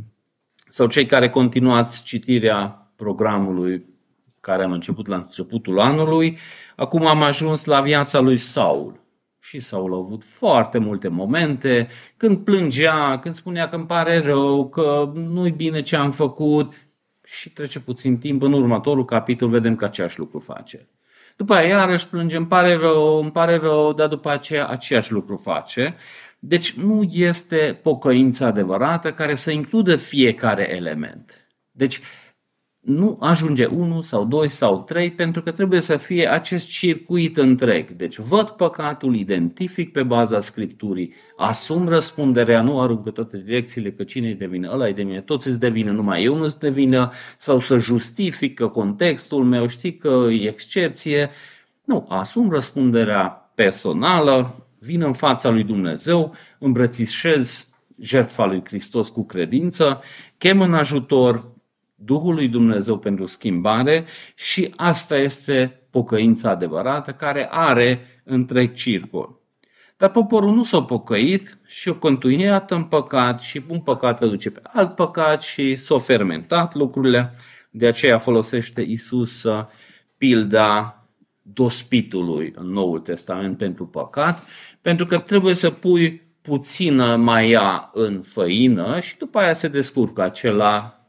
Sau 0.68 0.86
cei 0.86 1.06
care 1.06 1.30
continuați 1.30 2.04
citirea 2.04 2.92
programului 2.96 3.84
care 4.40 4.64
am 4.64 4.72
început 4.72 5.06
la 5.06 5.16
începutul 5.16 5.80
anului, 5.80 6.38
acum 6.76 7.06
am 7.06 7.22
ajuns 7.22 7.64
la 7.64 7.80
viața 7.80 8.20
lui 8.20 8.36
Saul. 8.36 9.02
Și 9.40 9.58
Saul 9.58 9.94
a 9.94 9.96
avut 9.96 10.24
foarte 10.24 10.78
multe 10.78 11.08
momente 11.08 11.88
când 12.16 12.38
plângea, 12.38 13.18
când 13.18 13.34
spunea 13.34 13.68
că 13.68 13.76
îmi 13.76 13.86
pare 13.86 14.18
rău, 14.18 14.68
că 14.68 15.12
nu-i 15.14 15.50
bine 15.50 15.80
ce 15.80 15.96
am 15.96 16.10
făcut 16.10 16.72
și 17.24 17.50
trece 17.50 17.80
puțin 17.80 18.18
timp, 18.18 18.42
în 18.42 18.52
următorul 18.52 19.04
capitol 19.04 19.48
vedem 19.48 19.76
că 19.76 19.84
aceeași 19.84 20.18
lucru 20.18 20.38
face. 20.38 20.88
După 21.36 21.54
aia 21.54 21.68
iarăși 21.68 22.08
plânge, 22.08 22.36
îmi 22.36 22.46
pare 22.46 22.76
rău, 22.76 23.20
îmi 23.20 23.30
pare 23.30 23.56
rău, 23.56 23.92
dar 23.92 24.08
după 24.08 24.30
aceea 24.30 24.66
aceeași 24.66 25.12
lucru 25.12 25.36
face. 25.36 25.96
Deci 26.38 26.72
nu 26.72 27.02
este 27.12 27.80
pocăința 27.82 28.46
adevărată 28.46 29.12
care 29.12 29.34
să 29.34 29.50
includă 29.50 29.96
fiecare 29.96 30.74
element. 30.74 31.48
Deci 31.70 32.00
nu 32.84 33.16
ajunge 33.20 33.64
unul 33.64 34.02
sau 34.02 34.24
doi 34.24 34.48
sau 34.48 34.82
trei, 34.82 35.10
pentru 35.10 35.42
că 35.42 35.50
trebuie 35.50 35.80
să 35.80 35.96
fie 35.96 36.30
acest 36.30 36.68
circuit 36.68 37.36
întreg. 37.36 37.90
Deci 37.90 38.18
văd 38.18 38.48
păcatul, 38.48 39.14
identific 39.14 39.92
pe 39.92 40.02
baza 40.02 40.40
Scripturii, 40.40 41.14
asum 41.36 41.88
răspunderea, 41.88 42.62
nu 42.62 42.80
arunc 42.80 43.02
pe 43.02 43.10
toate 43.10 43.42
direcțiile 43.44 43.92
că 43.92 44.04
cine 44.04 44.28
îi 44.28 44.34
devine, 44.34 44.68
ăla 44.72 44.84
îi 44.84 44.94
devine, 44.94 45.20
toți 45.20 45.48
îți 45.48 45.60
devine, 45.60 45.90
numai 45.90 46.22
eu 46.22 46.36
nu 46.36 46.42
îți 46.42 46.58
devină, 46.58 47.08
sau 47.38 47.58
să 47.58 47.78
justifică 47.78 48.68
contextul 48.68 49.44
meu, 49.44 49.66
știi 49.66 49.96
că 49.96 50.26
e 50.30 50.48
excepție. 50.48 51.30
Nu, 51.84 52.06
asum 52.08 52.50
răspunderea 52.50 53.52
personală, 53.54 54.66
vin 54.78 55.02
în 55.02 55.12
fața 55.12 55.50
lui 55.50 55.64
Dumnezeu, 55.64 56.34
îmbrățișez 56.58 57.68
jertfa 58.00 58.46
lui 58.46 58.62
Hristos 58.64 59.08
cu 59.08 59.24
credință, 59.24 60.00
chem 60.38 60.60
în 60.60 60.74
ajutor 60.74 61.52
Duhul 62.04 62.34
lui 62.34 62.48
Dumnezeu 62.48 62.98
pentru 62.98 63.26
schimbare 63.26 64.04
și 64.34 64.72
asta 64.76 65.18
este 65.18 65.86
pocăința 65.90 66.50
adevărată 66.50 67.12
care 67.12 67.48
are 67.50 68.00
întreg 68.24 68.72
circul. 68.72 69.42
Dar 69.96 70.10
poporul 70.10 70.54
nu 70.54 70.62
s-a 70.62 70.82
pocăit 70.82 71.58
și 71.66 71.88
a 71.88 71.94
continuat 71.94 72.70
în 72.70 72.84
păcat 72.84 73.40
și 73.40 73.62
un 73.68 73.80
păcat 73.80 74.22
îl 74.22 74.28
duce 74.28 74.50
pe 74.50 74.60
alt 74.62 74.94
păcat 74.94 75.42
și 75.42 75.74
s-au 75.74 75.98
fermentat 75.98 76.74
lucrurile. 76.74 77.34
De 77.70 77.86
aceea 77.86 78.18
folosește 78.18 78.80
Isus 78.80 79.42
uh, 79.42 79.64
pilda 80.18 80.98
dospitului 81.42 82.52
în 82.54 82.66
Noul 82.66 82.98
Testament 83.00 83.56
pentru 83.56 83.86
păcat, 83.86 84.44
pentru 84.80 85.06
că 85.06 85.18
trebuie 85.18 85.54
să 85.54 85.70
pui 85.70 86.22
puțină 86.42 87.16
maia 87.16 87.90
în 87.92 88.22
făină 88.22 89.00
și 89.00 89.16
după 89.16 89.38
aia 89.38 89.52
se 89.52 89.68
descurcă 89.68 90.22
acela 90.22 91.03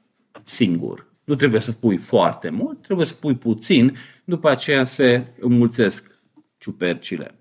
singur. 0.46 1.14
Nu 1.24 1.36
trebuie 1.36 1.60
să 1.60 1.72
pui 1.72 1.98
foarte 1.98 2.50
mult, 2.50 2.82
trebuie 2.82 3.06
să 3.06 3.14
pui 3.14 3.36
puțin, 3.36 3.96
după 4.24 4.50
aceea 4.50 4.84
se 4.84 5.26
înmulțesc 5.40 6.20
ciupercile. 6.58 7.40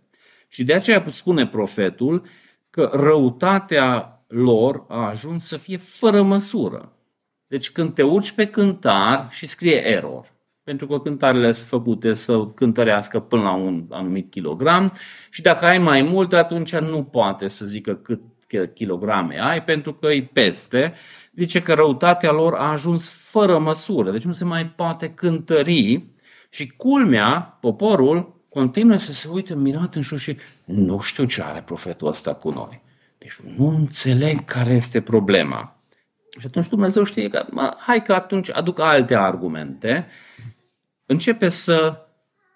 Și 0.49 0.65
de 0.65 0.75
aceea 0.75 1.05
spune 1.09 1.47
profetul 1.47 2.27
că 2.71 2.91
răutatea 2.93 4.19
lor 4.27 4.85
a 4.89 5.09
ajuns 5.09 5.47
să 5.47 5.57
fie 5.57 5.77
fără 5.77 6.23
măsură. 6.23 6.93
Deci 7.47 7.71
când 7.71 7.95
te 7.95 8.03
urci 8.03 8.33
pe 8.33 8.47
cântar 8.47 9.29
și 9.31 9.47
scrie 9.47 9.87
error, 9.87 10.33
pentru 10.63 10.87
că 10.87 10.99
cântarele 10.99 11.53
sunt 11.53 11.69
făcute 11.69 12.15
să 12.15 12.47
cântărească 12.47 13.21
până 13.21 13.43
la 13.43 13.53
un 13.53 13.87
anumit 13.91 14.31
kilogram 14.31 14.93
și 15.31 15.43
dacă 15.43 15.65
ai 15.65 15.79
mai 15.79 16.03
mult, 16.03 16.33
atunci 16.33 16.77
nu 16.77 17.03
poate 17.03 17.49
să 17.49 17.67
zică 17.67 17.95
cât 17.95 18.21
kilograme 18.75 19.41
ai, 19.41 19.63
pentru 19.63 19.95
că 19.95 20.07
îi 20.07 20.23
peste 20.23 20.95
zice 21.35 21.63
că 21.63 21.75
răutatea 21.75 22.33
lor 22.33 22.55
a 22.55 22.71
ajuns 22.71 23.31
fără 23.31 23.59
măsură, 23.59 24.11
deci 24.11 24.25
nu 24.25 24.33
se 24.33 24.45
mai 24.45 24.67
poate 24.67 25.11
cântări 25.11 26.05
și 26.51 26.67
culmea, 26.67 27.59
poporul 27.61 28.43
continuă 28.49 28.97
să 28.97 29.13
se 29.13 29.29
uite 29.33 29.55
mirat 29.55 29.95
în 29.95 30.03
sus 30.03 30.21
și 30.21 30.37
nu 30.65 31.01
știu 31.01 31.25
ce 31.25 31.43
are 31.43 31.63
profetul 31.63 32.09
ăsta 32.09 32.35
cu 32.35 32.51
noi. 32.51 32.83
Deci 33.19 33.37
nu 33.57 33.67
înțeleg 33.67 34.45
care 34.45 34.73
este 34.73 35.01
problema. 35.01 35.77
Și 36.39 36.47
atunci 36.47 36.69
Dumnezeu 36.69 37.05
știe 37.05 37.29
că, 37.29 37.47
mă, 37.51 37.77
hai 37.79 38.03
că 38.03 38.15
atunci 38.15 38.51
aduc 38.53 38.79
alte 38.79 39.15
argumente. 39.15 40.07
Începe 41.07 41.49
să 41.49 42.07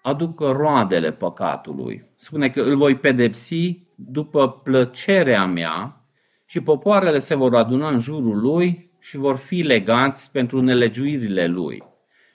aducă 0.01 0.51
roadele 0.51 1.11
păcatului. 1.11 2.11
Spune 2.15 2.49
că 2.49 2.61
îl 2.61 2.75
voi 2.75 2.95
pedepsi 2.95 3.87
după 3.95 4.51
plăcerea 4.51 5.45
mea 5.45 6.05
și 6.45 6.59
popoarele 6.59 7.19
se 7.19 7.35
vor 7.35 7.55
aduna 7.55 7.89
în 7.89 7.99
jurul 7.99 8.39
lui 8.39 8.91
și 8.99 9.17
vor 9.17 9.35
fi 9.35 9.61
legați 9.61 10.31
pentru 10.31 10.61
nelegiuirile 10.61 11.47
lui. 11.47 11.83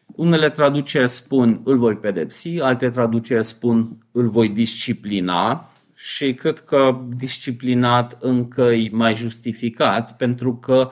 Unele 0.07 0.49
traduceri 0.49 1.11
spun 1.11 1.61
îl 1.65 1.77
voi 1.77 1.97
pedepsi, 1.97 2.61
alte 2.61 2.89
traduceri 2.89 3.45
spun 3.45 4.07
îl 4.13 4.29
voi 4.29 4.49
disciplina 4.49 5.71
și 5.95 6.35
cred 6.35 6.59
că 6.59 7.01
disciplinat 7.17 8.17
încă 8.21 8.63
e 8.63 8.89
mai 8.93 9.15
justificat 9.15 10.17
pentru 10.17 10.57
că 10.57 10.91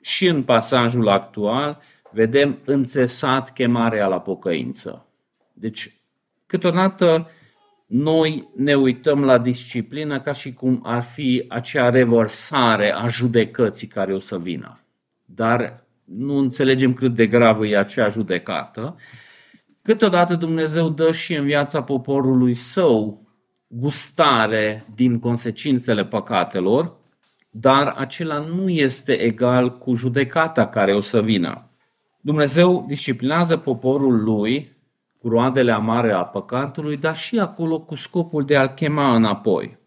și 0.00 0.26
în 0.26 0.42
pasajul 0.42 1.08
actual 1.08 1.80
vedem 2.10 2.58
înțesat 2.64 3.52
chemarea 3.52 4.06
la 4.06 4.20
pocăință. 4.20 5.06
Deci, 5.52 6.03
câteodată 6.46 7.30
noi 7.86 8.48
ne 8.56 8.74
uităm 8.74 9.24
la 9.24 9.38
disciplină 9.38 10.20
ca 10.20 10.32
și 10.32 10.52
cum 10.52 10.80
ar 10.82 11.02
fi 11.02 11.44
acea 11.48 11.90
revărsare 11.90 12.92
a 12.92 13.08
judecății 13.08 13.86
care 13.88 14.14
o 14.14 14.18
să 14.18 14.38
vină. 14.38 14.80
Dar 15.24 15.86
nu 16.04 16.36
înțelegem 16.36 16.92
cât 16.92 17.14
de 17.14 17.26
gravă 17.26 17.66
e 17.66 17.78
acea 17.78 18.08
judecată. 18.08 18.96
Câteodată 19.82 20.34
Dumnezeu 20.34 20.88
dă 20.88 21.12
și 21.12 21.34
în 21.34 21.44
viața 21.44 21.82
poporului 21.82 22.54
său 22.54 23.28
gustare 23.66 24.86
din 24.94 25.18
consecințele 25.18 26.04
păcatelor, 26.04 26.96
dar 27.50 27.94
acela 27.96 28.38
nu 28.38 28.68
este 28.68 29.12
egal 29.12 29.78
cu 29.78 29.94
judecata 29.94 30.66
care 30.66 30.94
o 30.94 31.00
să 31.00 31.22
vină. 31.22 31.68
Dumnezeu 32.20 32.84
disciplinează 32.88 33.56
poporul 33.56 34.22
lui 34.22 34.73
cu 35.24 35.30
roadele 35.30 35.72
amare 35.72 36.12
a 36.12 36.24
păcatului, 36.24 36.96
dar 36.96 37.16
și 37.16 37.38
acolo 37.38 37.80
cu 37.80 37.94
scopul 37.94 38.44
de 38.44 38.56
a-l 38.56 38.68
chema 38.68 39.14
înapoi. 39.14 39.78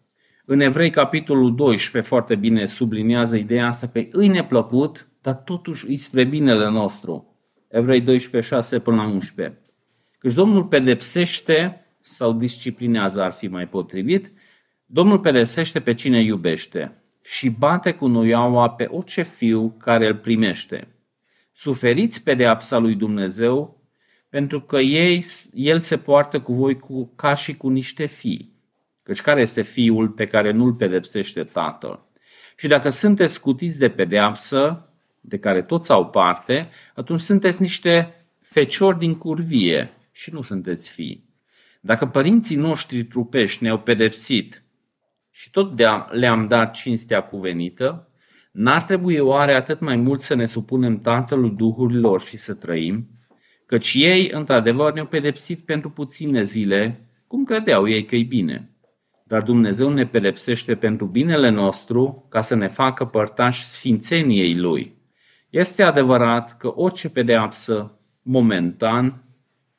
În 0.44 0.60
Evrei, 0.60 0.90
capitolul 0.90 1.54
12, 1.54 2.10
foarte 2.10 2.34
bine 2.34 2.66
subliniază 2.66 3.36
ideea 3.36 3.66
asta 3.66 3.86
că 3.86 4.02
îi 4.10 4.28
neplăcut, 4.28 5.08
dar 5.20 5.34
totuși 5.34 5.86
îi 5.86 5.96
spre 5.96 6.24
binele 6.24 6.70
nostru. 6.70 7.36
Evrei 7.68 8.00
12, 8.00 8.54
6 8.54 8.78
până 8.78 8.96
la 8.96 9.08
11. 9.08 9.58
Căci 10.18 10.34
Domnul 10.34 10.64
pedepsește 10.64 11.86
sau 12.00 12.32
disciplinează 12.32 13.22
ar 13.22 13.32
fi 13.32 13.46
mai 13.46 13.68
potrivit, 13.68 14.32
Domnul 14.86 15.18
pedepsește 15.18 15.80
pe 15.80 15.94
cine 15.94 16.22
iubește 16.22 17.02
și 17.24 17.50
bate 17.50 17.92
cu 17.92 18.06
noiaua 18.06 18.70
pe 18.70 18.88
orice 18.90 19.22
fiu 19.22 19.74
care 19.78 20.06
îl 20.06 20.16
primește. 20.16 20.88
Suferiți 21.52 22.22
pedeapsa 22.22 22.78
lui 22.78 22.94
Dumnezeu 22.94 23.77
pentru 24.28 24.60
că 24.60 24.78
ei, 24.78 25.24
el 25.52 25.78
se 25.78 25.96
poartă 25.96 26.40
cu 26.40 26.52
voi 26.52 26.78
cu, 26.78 27.12
ca 27.16 27.34
și 27.34 27.56
cu 27.56 27.68
niște 27.68 28.06
fii. 28.06 28.56
Căci 29.02 29.20
care 29.20 29.40
este 29.40 29.62
fiul 29.62 30.08
pe 30.08 30.24
care 30.24 30.52
nu-l 30.52 30.72
pedepsește 30.72 31.44
tatăl? 31.44 32.06
Și 32.56 32.66
dacă 32.66 32.88
sunteți 32.88 33.32
scutiți 33.32 33.78
de 33.78 33.90
pedeapsă, 33.90 34.88
de 35.20 35.38
care 35.38 35.62
toți 35.62 35.90
au 35.90 36.06
parte, 36.10 36.68
atunci 36.94 37.20
sunteți 37.20 37.62
niște 37.62 38.14
feciori 38.40 38.98
din 38.98 39.14
curvie 39.14 39.90
și 40.12 40.32
nu 40.32 40.42
sunteți 40.42 40.90
fii. 40.90 41.28
Dacă 41.80 42.06
părinții 42.06 42.56
noștri 42.56 43.04
trupești 43.04 43.62
ne-au 43.62 43.78
pedepsit 43.78 44.62
și 45.30 45.50
tot 45.50 45.80
le-am 46.10 46.46
dat 46.46 46.72
cinstea 46.72 47.20
cuvenită, 47.20 48.08
n-ar 48.52 48.82
trebui 48.82 49.18
oare 49.18 49.54
atât 49.54 49.80
mai 49.80 49.96
mult 49.96 50.20
să 50.20 50.34
ne 50.34 50.44
supunem 50.44 51.00
Tatălui 51.00 51.50
Duhurilor 51.50 52.20
și 52.20 52.36
să 52.36 52.54
trăim? 52.54 53.17
Căci 53.68 53.94
ei, 53.94 54.30
într-adevăr, 54.32 54.92
ne-au 54.92 55.06
pedepsit 55.06 55.58
pentru 55.58 55.90
puține 55.90 56.42
zile, 56.42 57.08
cum 57.26 57.44
credeau 57.44 57.88
ei 57.88 58.04
că-i 58.04 58.24
bine. 58.24 58.70
Dar 59.24 59.42
Dumnezeu 59.42 59.90
ne 59.90 60.06
pedepsește 60.06 60.74
pentru 60.74 61.06
binele 61.06 61.48
nostru 61.48 62.26
ca 62.28 62.40
să 62.40 62.54
ne 62.54 62.66
facă 62.66 63.04
părtași 63.04 63.64
sfințeniei 63.64 64.56
Lui. 64.56 64.96
Este 65.50 65.82
adevărat 65.82 66.56
că 66.56 66.72
orice 66.74 67.10
pedeapsă, 67.10 67.98
momentan, 68.22 69.24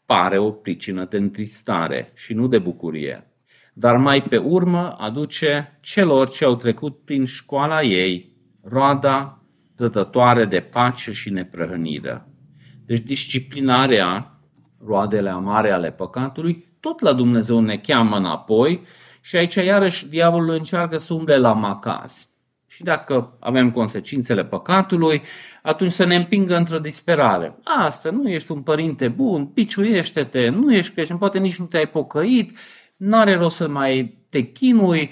pare 0.05 0.37
o 0.37 0.51
pricină 0.51 1.05
de 1.05 1.17
întristare 1.17 2.11
și 2.15 2.33
nu 2.33 2.47
de 2.47 2.57
bucurie, 2.57 3.31
dar 3.73 3.97
mai 3.97 4.23
pe 4.23 4.37
urmă 4.37 4.95
aduce 4.97 5.77
celor 5.81 6.29
ce 6.29 6.45
au 6.45 6.55
trecut 6.55 6.99
prin 7.05 7.25
școala 7.25 7.83
ei 7.83 8.35
roada 8.63 9.43
dătătoare 9.75 10.45
de 10.45 10.59
pace 10.59 11.11
și 11.11 11.29
neprăhănire. 11.29 12.28
Deci 12.89 12.99
disciplinarea, 12.99 14.39
roadele 14.85 15.29
amare 15.29 15.71
ale 15.71 15.91
păcatului, 15.91 16.65
tot 16.79 16.99
la 16.99 17.13
Dumnezeu 17.13 17.59
ne 17.59 17.77
cheamă 17.77 18.17
înapoi 18.17 18.81
și 19.21 19.35
aici 19.35 19.55
iarăși 19.55 20.07
diavolul 20.07 20.53
încearcă 20.53 20.97
să 20.97 21.13
umble 21.13 21.37
la 21.37 21.53
macaz. 21.53 22.29
Și 22.67 22.83
dacă 22.83 23.37
avem 23.39 23.71
consecințele 23.71 24.45
păcatului, 24.45 25.21
atunci 25.63 25.91
să 25.91 26.05
ne 26.05 26.15
împingă 26.15 26.55
într-o 26.55 26.79
disperare. 26.79 27.57
Asta, 27.63 28.09
nu 28.11 28.29
ești 28.29 28.51
un 28.51 28.61
părinte 28.61 29.07
bun, 29.07 29.45
piciuiește-te, 29.45 30.49
nu 30.49 30.73
ești 30.73 30.93
creștin, 30.93 31.17
poate 31.17 31.39
nici 31.39 31.59
nu 31.59 31.65
te-ai 31.65 31.87
pocăit, 31.87 32.57
n-are 32.97 33.35
rost 33.35 33.55
să 33.55 33.67
mai 33.67 34.17
te 34.29 34.41
chinui, 34.41 35.11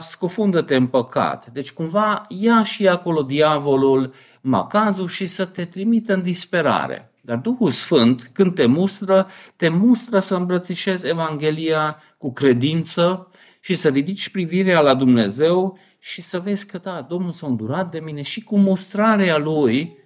scufundă-te 0.00 0.76
în 0.76 0.86
păcat. 0.86 1.46
Deci 1.46 1.72
cumva 1.72 2.24
ia 2.28 2.62
și 2.62 2.88
acolo 2.88 3.22
diavolul 3.22 4.12
macazul 4.42 5.08
și 5.08 5.26
să 5.26 5.44
te 5.44 5.64
trimită 5.64 6.14
în 6.14 6.22
disperare. 6.22 7.12
Dar 7.20 7.36
Duhul 7.36 7.70
Sfânt, 7.70 8.30
când 8.32 8.54
te 8.54 8.66
mustră, 8.66 9.28
te 9.56 9.68
mustră 9.68 10.18
să 10.18 10.34
îmbrățișezi 10.34 11.08
Evanghelia 11.08 12.02
cu 12.18 12.32
credință 12.32 13.30
și 13.60 13.74
să 13.74 13.88
ridici 13.88 14.28
privirea 14.28 14.80
la 14.80 14.94
Dumnezeu 14.94 15.78
și 15.98 16.22
să 16.22 16.38
vezi 16.38 16.66
că 16.66 16.78
da, 16.78 17.06
Domnul 17.08 17.32
s-a 17.32 17.46
îndurat 17.46 17.90
de 17.90 18.00
mine 18.00 18.22
și 18.22 18.42
cu 18.42 18.58
mustrarea 18.58 19.38
Lui 19.38 19.98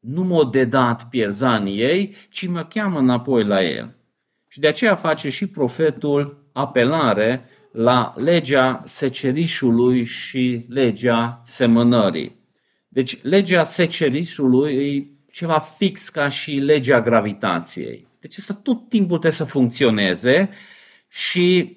nu 0.00 0.22
m-a 0.22 0.48
dedat 0.50 1.08
pierzanii 1.08 1.80
ei, 1.80 2.14
ci 2.30 2.46
mă 2.46 2.64
cheamă 2.64 2.98
înapoi 2.98 3.44
la 3.44 3.64
El. 3.64 3.96
Și 4.48 4.60
de 4.60 4.68
aceea 4.68 4.94
face 4.94 5.30
și 5.30 5.46
profetul 5.46 6.48
apelare 6.52 7.44
la 7.72 8.12
legea 8.16 8.80
secerișului 8.84 10.04
și 10.04 10.66
legea 10.68 11.42
semănării. 11.44 12.41
Deci 12.92 13.22
legea 13.22 13.62
secerișului 13.62 14.74
e 14.74 15.06
ceva 15.32 15.58
fix 15.58 16.08
ca 16.08 16.28
și 16.28 16.52
legea 16.52 17.00
gravitației. 17.00 18.06
Deci 18.20 18.38
asta 18.38 18.60
tot 18.62 18.88
timpul 18.88 19.18
trebuie 19.18 19.32
să 19.32 19.44
funcționeze 19.44 20.50
și 21.08 21.76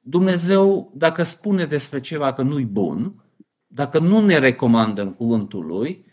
Dumnezeu, 0.00 0.92
dacă 0.94 1.22
spune 1.22 1.64
despre 1.64 2.00
ceva 2.00 2.32
că 2.32 2.42
nu-i 2.42 2.64
bun, 2.64 3.24
dacă 3.66 3.98
nu 3.98 4.20
ne 4.20 4.38
recomandă 4.38 5.02
în 5.02 5.14
cuvântul 5.14 5.66
lui, 5.66 6.04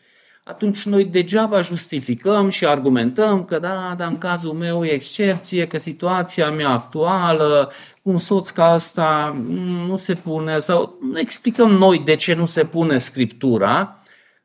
atunci 0.44 0.86
noi 0.86 1.06
degeaba 1.06 1.62
justificăm 1.62 2.50
și 2.50 2.66
argumentăm 2.66 3.46
că 3.46 3.60
da, 3.60 3.96
dar 3.98 4.08
în 4.08 4.18
cazul 4.18 4.54
meu 4.54 4.86
e 4.86 4.92
excepție, 4.92 5.68
că 5.68 5.78
situația 5.78 6.50
mea 6.50 6.70
actuală, 6.70 7.72
cu 8.02 8.10
un 8.10 8.18
soț 8.18 8.50
ca 8.50 8.66
asta 8.66 9.42
nu 9.88 9.98
se 9.98 10.14
pune, 10.14 10.60
sau 10.60 10.98
nu 11.02 11.20
explicăm 11.20 11.72
noi 11.72 12.00
de 12.00 12.16
ce 12.16 12.34
nu 12.34 12.46
se 12.46 12.66
pune 12.66 12.98
Scriptura, 12.98 14.03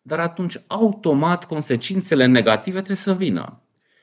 dar 0.09 0.19
atunci 0.19 0.61
automat 0.67 1.45
consecințele 1.45 2.27
negative 2.27 2.77
trebuie 2.77 2.97
să 2.97 3.15
vină. 3.15 3.63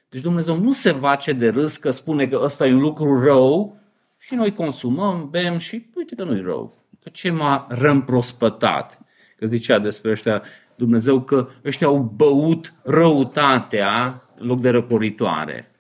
Deci 0.10 0.22
Dumnezeu 0.22 0.60
nu 0.60 0.72
se 0.72 0.92
face 0.92 1.34
de 1.34 1.50
râs 1.50 1.78
că 1.78 1.92
spune 1.92 2.28
că 2.28 2.40
ăsta 2.44 2.68
e 2.68 2.74
un 2.74 2.80
lucru 2.80 3.24
rău 3.24 3.78
și 4.18 4.36
noi 4.36 4.54
consumăm, 4.54 5.28
bem 5.30 5.58
și 5.58 5.90
uite 5.96 6.16
că 6.16 6.24
nu-i 6.24 6.42
rău. 6.42 6.74
Că 7.04 7.10
ce 7.10 7.32
m-a 7.32 7.68
rămprospătat? 7.70 9.00
Că 9.38 9.46
zicea 9.46 9.80
despre 9.80 10.12
ăștia 10.12 10.44
Dumnezeu 10.76 11.22
că 11.22 11.48
ăștia 11.66 11.88
au 11.88 11.98
băut 12.16 12.74
răutatea 12.84 14.24
în 14.38 14.48
loc 14.48 14.62
de 14.62 14.70
răcoritoare. 14.70 15.72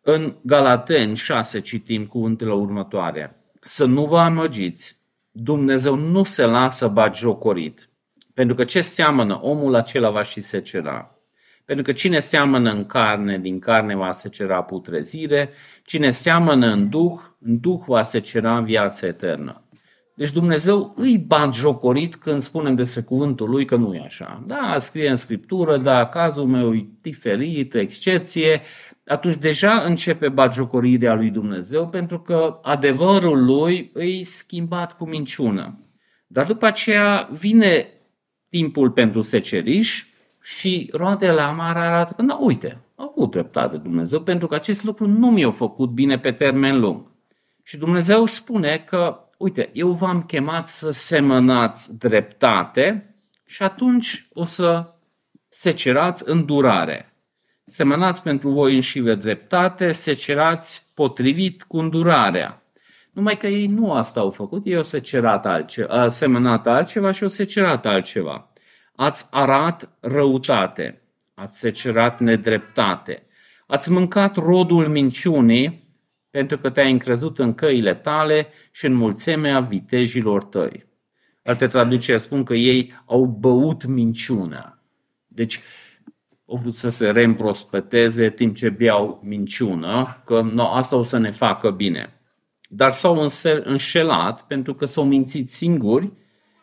În 0.00 0.36
Galateni 0.42 1.16
6 1.16 1.60
citim 1.60 2.06
cuvântele 2.06 2.52
următoare. 2.52 3.36
Să 3.60 3.84
nu 3.84 4.06
vă 4.06 4.18
amăgiți, 4.18 4.98
Dumnezeu 5.30 5.94
nu 5.94 6.22
se 6.22 6.44
lasă 6.44 6.88
bagiocorit, 6.88 7.88
pentru 8.34 8.54
că 8.54 8.64
ce 8.64 8.80
seamănă 8.80 9.38
omul 9.42 9.74
acela 9.74 10.10
va 10.10 10.22
și 10.22 10.40
secera. 10.40 11.18
Pentru 11.64 11.84
că 11.84 11.92
cine 11.92 12.18
seamănă 12.18 12.70
în 12.70 12.84
carne, 12.84 13.38
din 13.38 13.58
carne 13.58 13.96
va 13.96 14.12
secera 14.12 14.62
putrezire, 14.62 15.50
cine 15.84 16.10
seamănă 16.10 16.66
în 16.66 16.88
duh, 16.88 17.20
în 17.40 17.60
duh 17.60 17.80
va 17.86 18.02
secera 18.02 18.60
viața 18.60 19.06
eternă. 19.06 19.64
Deci 20.16 20.32
Dumnezeu 20.32 20.92
îi 20.96 21.26
jocorit 21.52 22.16
când 22.16 22.40
spunem 22.40 22.74
despre 22.74 23.00
cuvântul 23.00 23.50
lui 23.50 23.64
că 23.64 23.76
nu 23.76 23.94
e 23.94 24.02
așa. 24.04 24.44
Da, 24.46 24.74
scrie 24.78 25.08
în 25.08 25.16
Scriptură, 25.16 25.76
da, 25.76 26.06
cazul 26.06 26.46
meu 26.46 26.74
e 26.74 26.86
diferit, 27.00 27.74
excepție, 27.74 28.60
atunci 29.06 29.36
deja 29.36 29.82
începe 29.86 30.28
bagiocorirea 30.28 31.14
lui 31.14 31.30
Dumnezeu 31.30 31.88
pentru 31.88 32.20
că 32.20 32.58
adevărul 32.62 33.44
lui 33.44 33.90
îi 33.92 34.22
schimbat 34.22 34.96
cu 34.96 35.08
minciună. 35.08 35.78
Dar 36.26 36.46
după 36.46 36.66
aceea 36.66 37.28
vine 37.30 37.93
timpul 38.54 38.90
pentru 38.90 39.20
seceriș 39.20 40.04
și 40.42 40.90
roadele 40.92 41.40
amare 41.40 41.78
arată 41.78 42.12
că, 42.16 42.22
da, 42.22 42.34
uite, 42.34 42.80
au 42.94 43.14
avut 43.16 43.30
dreptate 43.30 43.76
Dumnezeu 43.76 44.20
pentru 44.20 44.46
că 44.46 44.54
acest 44.54 44.84
lucru 44.84 45.06
nu 45.06 45.30
mi-a 45.30 45.50
făcut 45.50 45.90
bine 45.90 46.18
pe 46.18 46.30
termen 46.30 46.80
lung. 46.80 47.06
Și 47.62 47.76
Dumnezeu 47.76 48.26
spune 48.26 48.84
că 48.86 49.18
uite, 49.38 49.70
eu 49.72 49.92
v-am 49.92 50.22
chemat 50.22 50.66
să 50.66 50.90
semănați 50.90 51.98
dreptate 51.98 53.14
și 53.46 53.62
atunci 53.62 54.28
o 54.32 54.44
să 54.44 54.94
secerați 55.48 56.22
îndurare. 56.26 57.14
Semănați 57.64 58.22
pentru 58.22 58.50
voi 58.50 58.74
înșive 58.74 59.14
dreptate, 59.14 59.92
secerați 59.92 60.86
potrivit 60.94 61.62
cu 61.62 61.78
îndurarea. 61.78 62.62
Numai 63.14 63.36
că 63.36 63.46
ei 63.46 63.66
nu 63.66 63.92
asta 63.92 64.20
au 64.20 64.30
făcut, 64.30 64.66
ei 64.66 64.76
au 64.76 64.82
secerat 64.82 65.46
altceva, 65.46 66.08
semănat 66.08 66.66
altceva 66.66 67.10
și 67.10 67.22
au 67.22 67.28
secerat 67.28 67.86
altceva. 67.86 68.52
Ați 68.96 69.26
arat 69.30 69.96
răutate, 70.00 71.02
ați 71.34 71.58
secerat 71.58 72.20
nedreptate, 72.20 73.26
ați 73.66 73.90
mâncat 73.92 74.36
rodul 74.36 74.88
minciunii, 74.88 75.82
pentru 76.30 76.58
că 76.58 76.70
te-ai 76.70 76.90
încrezut 76.90 77.38
în 77.38 77.54
căile 77.54 77.94
tale 77.94 78.46
și 78.72 78.86
în 78.86 78.94
mulțimea 78.94 79.60
vitejilor 79.60 80.44
tăi. 80.44 80.86
Alte 81.44 81.66
traduceri 81.66 82.20
spun 82.20 82.44
că 82.44 82.54
ei 82.54 83.02
au 83.06 83.24
băut 83.24 83.84
minciuna. 83.84 84.82
Deci 85.26 85.60
au 86.48 86.56
vrut 86.56 86.72
să 86.72 86.88
se 86.88 87.10
reîmprospăteze 87.10 88.30
timp 88.30 88.56
ce 88.56 88.68
beau 88.68 89.20
minciună, 89.24 90.22
că 90.26 90.40
no, 90.40 90.62
asta 90.62 90.96
o 90.96 91.02
să 91.02 91.18
ne 91.18 91.30
facă 91.30 91.70
bine. 91.70 92.18
Dar 92.76 92.92
s-au 92.92 93.28
înșelat 93.64 94.42
pentru 94.42 94.74
că 94.74 94.84
s-au 94.84 95.04
mințit 95.04 95.48
singuri 95.48 96.12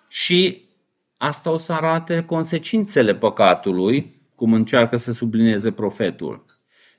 și 0.07 0.69
asta 1.17 1.51
o 1.51 1.57
să 1.57 1.73
arate 1.73 2.23
consecințele 2.23 3.15
păcatului, 3.15 4.21
cum 4.35 4.53
încearcă 4.53 4.97
să 4.97 5.11
sublinieze 5.11 5.71
profetul. 5.71 6.45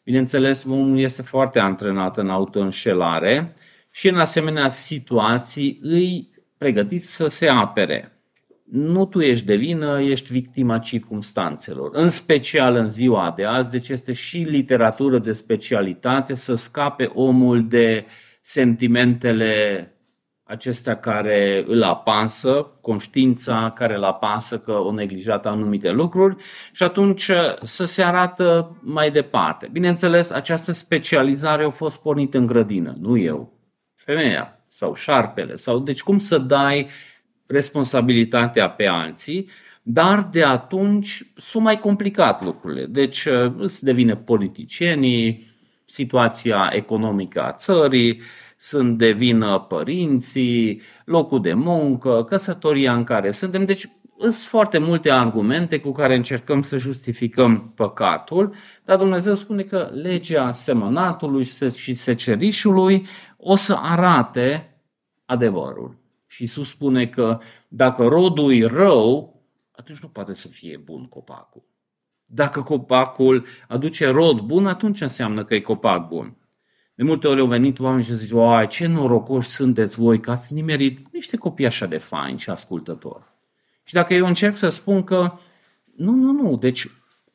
Bineînțeles, 0.05 0.65
omul 0.65 0.99
este 0.99 1.23
foarte 1.23 1.59
antrenat 1.59 2.17
în 2.17 2.31
autoînșelare 2.31 3.55
și 3.91 4.09
în 4.09 4.19
asemenea 4.19 4.69
situații 4.69 5.79
îi 5.83 6.31
pregătit 6.59 7.03
să 7.03 7.27
se 7.27 7.49
apere. 7.49 8.17
Nu 8.71 9.07
tu 9.07 9.21
ești 9.21 9.47
de 9.47 9.55
vină, 9.55 10.01
ești 10.03 10.33
victima 10.33 10.79
circumstanțelor. 10.79 11.91
În 11.93 12.09
special 12.09 12.75
în 12.75 12.91
ziua 12.91 13.33
de 13.37 13.45
azi, 13.45 13.71
deci 13.71 13.89
este 13.89 14.13
și 14.13 14.39
literatură 14.39 15.19
de 15.19 15.33
specialitate 15.33 16.35
să 16.35 16.55
scape 16.55 17.05
omul 17.05 17.69
de 17.69 18.07
sentimentele 18.45 19.87
acestea 20.45 20.97
care 20.97 21.65
îl 21.67 21.83
apasă, 21.83 22.79
conștiința 22.81 23.73
care 23.75 23.97
îl 23.97 24.05
apasă 24.05 24.59
că 24.59 24.73
o 24.73 24.93
neglijat 24.93 25.47
anumite 25.47 25.91
lucruri 25.91 26.37
și 26.73 26.83
atunci 26.83 27.31
să 27.63 27.85
se 27.85 28.03
arată 28.03 28.77
mai 28.81 29.11
departe. 29.11 29.69
Bineînțeles, 29.73 30.31
această 30.31 30.73
specializare 30.73 31.65
a 31.65 31.71
fost 31.71 32.03
pornită 32.03 32.39
în 32.39 32.47
grădină, 32.47 32.97
nu 33.01 33.17
eu, 33.19 33.53
femeia 33.95 34.65
sau 34.67 34.95
șarpele, 34.95 35.57
sau 35.57 35.79
deci 35.79 36.03
cum 36.03 36.19
să 36.19 36.39
dai 36.39 36.89
responsabilitatea 37.47 38.71
pe 38.71 38.87
alții, 38.87 39.49
dar 39.83 40.23
de 40.23 40.45
atunci 40.45 41.23
sunt 41.37 41.63
mai 41.63 41.79
complicat 41.79 42.45
lucrurile. 42.45 42.87
Deci 42.87 43.29
îți 43.57 43.85
devine 43.85 44.17
politicienii, 44.17 45.52
situația 45.93 46.71
economică 46.73 47.43
a 47.43 47.53
țării, 47.53 48.21
sunt 48.57 48.99
de 48.99 49.11
vină 49.11 49.59
părinții, 49.69 50.81
locul 51.05 51.41
de 51.41 51.53
muncă, 51.53 52.25
căsătoria 52.25 52.95
în 52.95 53.05
care 53.05 53.31
suntem. 53.31 53.65
Deci 53.65 53.89
sunt 54.19 54.35
foarte 54.35 54.79
multe 54.79 55.11
argumente 55.11 55.81
cu 55.81 55.93
care 55.93 56.17
încercăm 56.17 56.63
să 56.63 56.77
justificăm 56.77 57.73
păcatul, 57.75 58.55
dar 58.85 58.99
Dumnezeu 58.99 59.35
spune 59.35 59.63
că 59.63 59.91
legea 59.93 60.51
semănatului 60.51 61.45
și 61.77 61.95
secerișului 61.95 63.07
o 63.37 63.55
să 63.55 63.79
arate 63.81 64.77
adevărul. 65.25 65.97
Și 66.27 66.43
Iisus 66.43 66.69
spune 66.69 67.07
că 67.07 67.39
dacă 67.69 68.03
rodul 68.03 68.53
e 68.53 68.67
rău, 68.67 69.41
atunci 69.73 69.99
nu 69.99 70.09
poate 70.09 70.35
să 70.35 70.49
fie 70.49 70.77
bun 70.85 71.05
copacul. 71.09 71.63
Dacă 72.35 72.63
copacul 72.63 73.47
aduce 73.69 74.09
rod 74.09 74.41
bun, 74.41 74.67
atunci 74.67 75.01
înseamnă 75.01 75.45
că 75.45 75.55
e 75.55 75.61
copac 75.61 76.09
bun. 76.09 76.37
De 76.95 77.03
multe 77.03 77.29
ori 77.29 77.41
au 77.41 77.47
venit 77.47 77.79
oameni 77.81 78.05
și 78.05 78.11
au 78.11 78.17
zis, 78.17 78.31
oai, 78.33 78.67
ce 78.67 78.87
norocoși 78.87 79.49
sunteți 79.49 80.01
voi 80.01 80.21
că 80.21 80.31
ați 80.31 80.55
nimerit 80.55 81.13
niște 81.13 81.37
copii 81.37 81.67
așa 81.67 81.87
de 81.87 81.99
faini 81.99 82.39
și 82.39 82.51
ascultători. 82.51 83.23
Și 83.85 83.95
dacă 83.95 84.15
eu 84.15 84.27
încerc 84.27 84.57
să 84.57 84.69
spun 84.69 85.03
că 85.03 85.33
nu, 85.97 86.13
nu, 86.13 86.33
nu, 86.33 86.57
deci 86.57 86.87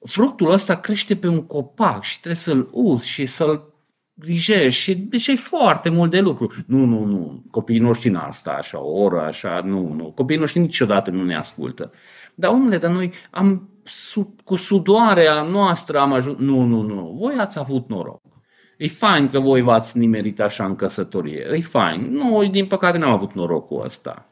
fructul 0.06 0.52
ăsta 0.52 0.80
crește 0.80 1.16
pe 1.16 1.28
un 1.28 1.46
copac 1.46 2.04
și 2.04 2.20
trebuie 2.20 2.36
să-l 2.36 2.70
uzi 2.72 3.08
și 3.08 3.26
să-l 3.26 3.74
grijești 4.14 4.82
și 4.82 4.96
deci 4.96 5.28
e 5.28 5.36
foarte 5.36 5.90
mult 5.90 6.12
de 6.12 6.20
lucru. 6.20 6.52
Nu, 6.66 6.86
nu, 6.86 7.04
nu, 7.04 7.44
copiii 7.52 7.80
noștri 7.80 8.10
n-ar 8.10 8.32
sta 8.32 8.52
așa 8.52 8.80
o 8.80 9.02
oră, 9.02 9.22
așa, 9.22 9.62
nu, 9.66 9.94
nu, 9.94 10.12
copiii 10.12 10.40
noștri 10.40 10.60
niciodată 10.60 11.12
nu 11.12 11.24
ne 11.24 11.36
ascultă. 11.36 11.92
Dar 12.36 12.52
omule, 12.52 12.78
dar 12.78 12.92
noi 12.92 13.12
am, 13.32 13.70
cu 14.44 14.56
sudoarea 14.56 15.42
noastră 15.42 16.00
am 16.00 16.14
ajuns, 16.14 16.38
nu, 16.38 16.62
nu, 16.62 16.82
nu, 16.82 17.16
voi 17.20 17.36
ați 17.38 17.60
avut 17.60 17.90
noroc. 17.90 18.22
E 18.78 18.88
fain 18.88 19.28
că 19.28 19.40
voi 19.40 19.62
v-ați 19.62 19.98
nimerit 19.98 20.40
așa 20.40 20.66
în 20.66 20.76
căsătorie. 20.76 21.48
E 21.52 21.60
fain. 21.60 22.12
Noi, 22.12 22.50
din 22.50 22.68
păcate, 22.68 22.98
n-am 22.98 23.12
avut 23.12 23.34
norocul 23.34 23.84
ăsta. 23.84 24.30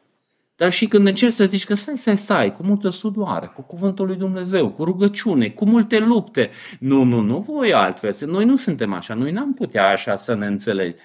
Dar 0.56 0.72
și 0.72 0.88
când 0.88 1.08
încerci 1.08 1.34
să 1.34 1.46
zici 1.46 1.66
că 1.66 1.74
stai, 1.74 1.98
stai, 1.98 2.18
stai, 2.18 2.52
cu 2.52 2.64
multă 2.64 2.90
sudoare, 2.90 3.52
cu 3.56 3.62
cuvântul 3.62 4.06
lui 4.06 4.16
Dumnezeu, 4.16 4.70
cu 4.70 4.84
rugăciune, 4.84 5.50
cu 5.50 5.66
multe 5.66 6.00
lupte. 6.00 6.50
Nu, 6.80 7.04
nu, 7.04 7.20
nu, 7.20 7.40
voi 7.40 7.74
altfel. 7.74 8.12
Noi 8.26 8.46
nu 8.46 8.56
suntem 8.56 8.94
așa, 8.94 9.14
noi 9.14 9.32
n-am 9.32 9.54
putea 9.54 9.90
așa 9.90 10.16
să 10.16 10.36
ne 10.36 10.46
înțelegem. 10.46 10.96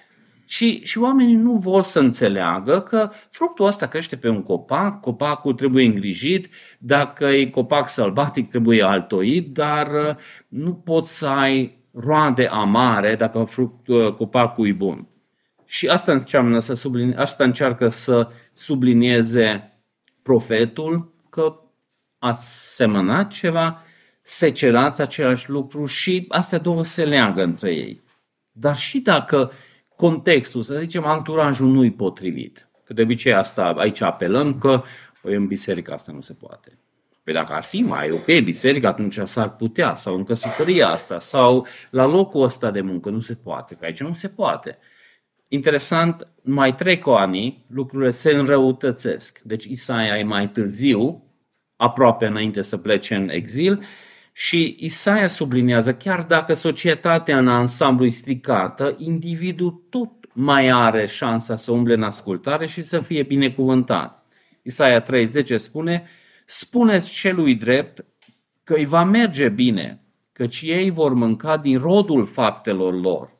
Și, 0.51 0.83
și 0.83 0.97
oamenii 0.97 1.35
nu 1.35 1.53
vor 1.53 1.81
să 1.81 1.99
înțeleagă 1.99 2.81
că 2.81 3.11
fructul 3.29 3.65
ăsta 3.65 3.87
crește 3.87 4.15
pe 4.17 4.29
un 4.29 4.43
copac, 4.43 4.99
copacul 4.99 5.53
trebuie 5.53 5.85
îngrijit, 5.85 6.49
dacă 6.79 7.25
e 7.25 7.45
copac 7.45 7.89
sălbatic 7.89 8.49
trebuie 8.49 8.83
altoit, 8.83 9.53
dar 9.53 9.87
uh, 9.87 10.15
nu 10.47 10.73
poți 10.73 11.17
să 11.17 11.27
ai 11.27 11.77
roade 11.93 12.47
amare 12.47 13.15
dacă 13.15 13.43
fruct, 13.43 13.87
uh, 13.87 14.13
copacul 14.13 14.67
e 14.67 14.71
bun. 14.71 15.07
Și 15.65 15.87
asta 15.87 16.11
încearcă 16.11 16.59
să, 16.59 16.73
subline, 16.73 17.15
asta 17.15 17.43
încearcă 17.43 17.87
să 17.87 18.29
sublinieze 18.53 19.79
profetul 20.21 21.13
că 21.29 21.55
ați 22.19 22.75
semănat 22.75 23.31
ceva, 23.31 23.83
secerați 24.21 25.01
același 25.01 25.49
lucru 25.49 25.85
și 25.85 26.25
astea 26.29 26.59
două 26.59 26.83
se 26.83 27.05
leagă 27.05 27.43
între 27.43 27.75
ei. 27.75 28.01
Dar 28.51 28.75
și 28.75 28.99
dacă 28.99 29.51
contextul, 30.01 30.61
să 30.61 30.75
zicem, 30.79 31.05
anturajul 31.05 31.67
nu-i 31.67 31.91
potrivit, 31.91 32.69
că 32.83 32.93
de 32.93 33.01
obicei 33.01 33.33
asta 33.33 33.73
aici 33.77 34.01
apelăm 34.01 34.57
că 34.57 34.81
păi 35.21 35.35
în 35.35 35.47
biserică 35.47 35.93
asta 35.93 36.11
nu 36.11 36.21
se 36.21 36.33
poate. 36.33 36.77
Păi 37.23 37.33
dacă 37.33 37.53
ar 37.53 37.63
fi 37.63 37.81
mai 37.81 38.11
ok 38.11 38.25
biserică, 38.43 38.87
atunci 38.87 39.19
s-ar 39.23 39.55
putea, 39.55 39.95
sau 39.95 40.15
în 40.15 40.23
căsătoria 40.23 40.87
asta, 40.87 41.19
sau 41.19 41.67
la 41.89 42.05
locul 42.05 42.43
ăsta 42.43 42.71
de 42.71 42.81
muncă, 42.81 43.09
nu 43.09 43.19
se 43.19 43.33
poate, 43.33 43.75
că 43.75 43.85
aici 43.85 43.99
nu 43.99 44.13
se 44.13 44.27
poate. 44.27 44.77
Interesant, 45.47 46.27
mai 46.41 46.75
trec 46.75 47.07
ani, 47.07 47.65
lucrurile 47.67 48.09
se 48.09 48.31
înrăutățesc. 48.31 49.39
Deci 49.39 49.65
Isaia 49.65 50.17
e 50.17 50.23
mai 50.23 50.49
târziu, 50.49 51.23
aproape 51.75 52.25
înainte 52.25 52.61
să 52.61 52.77
plece 52.77 53.15
în 53.15 53.29
exil, 53.29 53.83
și 54.31 54.75
Isaia 54.79 55.27
subliniază, 55.27 55.93
chiar 55.93 56.23
dacă 56.23 56.53
societatea 56.53 57.37
în 57.37 57.47
ansamblu 57.47 58.05
e 58.05 58.09
stricată, 58.09 58.95
individul 58.97 59.85
tot 59.89 60.09
mai 60.33 60.67
are 60.67 61.05
șansa 61.05 61.55
să 61.55 61.71
umble 61.71 61.93
în 61.93 62.03
ascultare 62.03 62.67
și 62.67 62.81
să 62.81 62.99
fie 62.99 63.23
binecuvântat. 63.23 64.25
Isaia 64.63 65.01
30 65.01 65.59
spune, 65.59 66.03
spuneți 66.45 67.11
celui 67.13 67.55
drept 67.55 68.05
că 68.63 68.73
îi 68.73 68.85
va 68.85 69.03
merge 69.03 69.49
bine, 69.49 70.03
căci 70.31 70.61
ei 70.61 70.89
vor 70.89 71.13
mânca 71.13 71.57
din 71.57 71.77
rodul 71.77 72.25
faptelor 72.25 73.01
lor. 73.01 73.39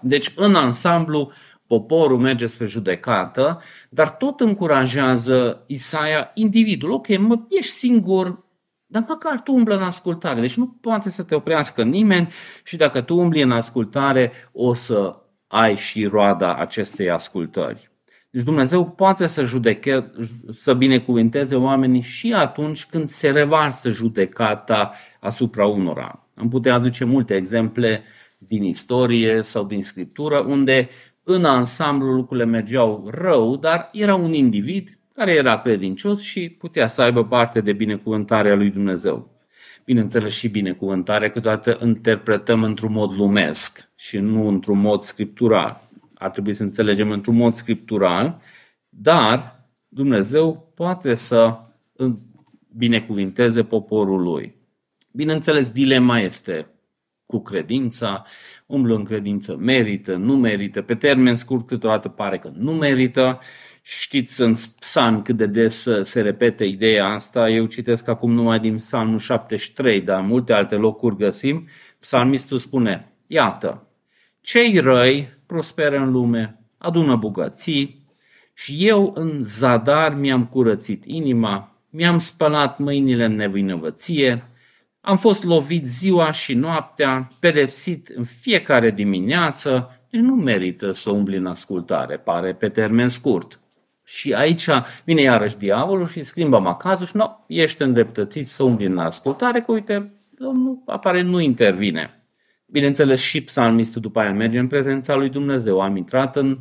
Deci, 0.00 0.32
în 0.36 0.54
ansamblu, 0.54 1.32
poporul 1.66 2.18
merge 2.18 2.46
spre 2.46 2.66
judecată, 2.66 3.62
dar 3.90 4.10
tot 4.10 4.40
încurajează 4.40 5.64
Isaia 5.66 6.30
individul. 6.34 6.90
Ok, 6.90 7.18
mă, 7.18 7.38
ești 7.48 7.72
singur, 7.72 8.44
dar 8.92 9.04
măcar 9.08 9.40
tu 9.40 9.52
umblă 9.52 9.76
în 9.76 9.82
ascultare. 9.82 10.40
Deci 10.40 10.56
nu 10.56 10.66
poate 10.80 11.10
să 11.10 11.22
te 11.22 11.34
oprească 11.34 11.82
nimeni 11.82 12.28
și 12.64 12.76
dacă 12.76 13.00
tu 13.00 13.16
umbli 13.16 13.42
în 13.42 13.50
ascultare, 13.50 14.32
o 14.52 14.74
să 14.74 15.18
ai 15.46 15.76
și 15.76 16.04
roada 16.04 16.54
acestei 16.54 17.10
ascultări. 17.10 17.90
Deci 18.30 18.42
Dumnezeu 18.42 18.90
poate 18.90 19.26
să 19.26 19.44
judeche, 19.44 20.10
să 20.48 20.74
binecuvinteze 20.74 21.56
oamenii 21.56 22.00
și 22.00 22.32
atunci 22.32 22.86
când 22.86 23.06
se 23.06 23.30
revarsă 23.30 23.90
judecata 23.90 24.92
asupra 25.20 25.66
unora. 25.66 26.26
Am 26.34 26.48
putea 26.48 26.74
aduce 26.74 27.04
multe 27.04 27.34
exemple 27.34 28.02
din 28.38 28.62
istorie 28.62 29.42
sau 29.42 29.64
din 29.64 29.82
scriptură 29.82 30.38
unde 30.38 30.88
în 31.22 31.44
ansamblu 31.44 32.12
lucrurile 32.12 32.46
mergeau 32.46 33.08
rău, 33.10 33.56
dar 33.56 33.88
era 33.92 34.14
un 34.14 34.32
individ 34.32 34.98
care 35.14 35.32
era 35.32 35.60
credincios 35.60 36.20
și 36.20 36.48
putea 36.48 36.86
să 36.86 37.02
aibă 37.02 37.24
parte 37.24 37.60
de 37.60 37.72
binecuvântarea 37.72 38.54
lui 38.54 38.70
Dumnezeu. 38.70 39.30
Bineînțeles 39.84 40.34
și 40.34 40.48
binecuvântarea 40.48 41.30
câteodată 41.30 41.78
interpretăm 41.84 42.62
într-un 42.62 42.92
mod 42.92 43.16
lumesc 43.16 43.90
și 43.96 44.18
nu 44.18 44.48
într-un 44.48 44.78
mod 44.78 45.00
scriptural. 45.00 45.88
Ar 46.14 46.30
trebui 46.30 46.52
să 46.52 46.62
înțelegem 46.62 47.10
într-un 47.10 47.36
mod 47.36 47.52
scriptural, 47.52 48.40
dar 48.88 49.66
Dumnezeu 49.88 50.72
poate 50.74 51.14
să 51.14 51.58
binecuvinteze 52.76 53.64
poporul 53.64 54.22
lui. 54.22 54.54
Bineînțeles, 55.10 55.70
dilema 55.70 56.18
este 56.18 56.66
cu 57.26 57.42
credința, 57.42 58.24
umblă 58.66 58.94
în 58.94 59.04
credință, 59.04 59.56
merită, 59.56 60.16
nu 60.16 60.36
merită, 60.36 60.82
pe 60.82 60.94
termen 60.94 61.34
scurt 61.34 61.66
câteodată 61.66 62.08
pare 62.08 62.38
că 62.38 62.52
nu 62.54 62.72
merită. 62.72 63.38
Știți 63.84 64.40
în 64.40 64.54
psalm 64.78 65.22
cât 65.22 65.36
de 65.36 65.46
des 65.46 65.88
se 66.02 66.20
repete 66.20 66.64
ideea 66.64 67.06
asta, 67.06 67.48
eu 67.48 67.66
citesc 67.66 68.08
acum 68.08 68.32
numai 68.32 68.60
din 68.60 68.76
psalmul 68.76 69.18
73, 69.18 70.00
dar 70.00 70.20
multe 70.20 70.52
alte 70.52 70.74
locuri 70.74 71.16
găsim. 71.16 71.68
Psalmistul 71.98 72.58
spune, 72.58 73.12
iată, 73.26 73.86
cei 74.40 74.78
răi 74.78 75.28
prosperă 75.46 75.96
în 75.96 76.10
lume, 76.10 76.60
adună 76.78 77.16
bogății 77.16 78.06
și 78.54 78.86
eu 78.88 79.12
în 79.16 79.38
zadar 79.42 80.14
mi-am 80.14 80.46
curățit 80.46 81.04
inima, 81.06 81.82
mi-am 81.90 82.18
spălat 82.18 82.78
mâinile 82.78 83.24
în 83.24 83.34
nevinovăție, 83.34 84.46
am 85.00 85.16
fost 85.16 85.44
lovit 85.44 85.86
ziua 85.86 86.30
și 86.30 86.54
noaptea, 86.54 87.32
pedepsit 87.40 88.08
în 88.08 88.24
fiecare 88.24 88.90
dimineață, 88.90 90.00
deci 90.10 90.20
nu 90.20 90.34
merită 90.34 90.92
să 90.92 91.10
umbli 91.10 91.36
în 91.36 91.46
ascultare, 91.46 92.16
pare 92.16 92.54
pe 92.54 92.68
termen 92.68 93.08
scurt. 93.08 93.61
Și 94.04 94.34
aici 94.34 94.68
vine 95.04 95.20
iarăși 95.20 95.56
diavolul 95.56 96.06
și 96.06 96.22
schimbă 96.22 96.58
macazul 96.58 97.06
și 97.06 97.16
nu, 97.16 97.44
ești 97.46 97.82
îndreptățit 97.82 98.46
să 98.46 98.62
umbli 98.62 98.86
în 98.86 98.98
ascultare, 98.98 99.60
că 99.60 99.72
uite, 99.72 100.12
Domnul 100.30 100.82
apare 100.86 101.22
nu 101.22 101.40
intervine. 101.40 102.24
Bineînțeles, 102.66 103.20
și 103.20 103.44
psalmistul 103.44 104.00
după 104.00 104.20
aia 104.20 104.32
merge 104.32 104.58
în 104.58 104.66
prezența 104.66 105.14
lui 105.14 105.28
Dumnezeu. 105.28 105.80
Am 105.80 105.96
intrat 105.96 106.36
în 106.36 106.58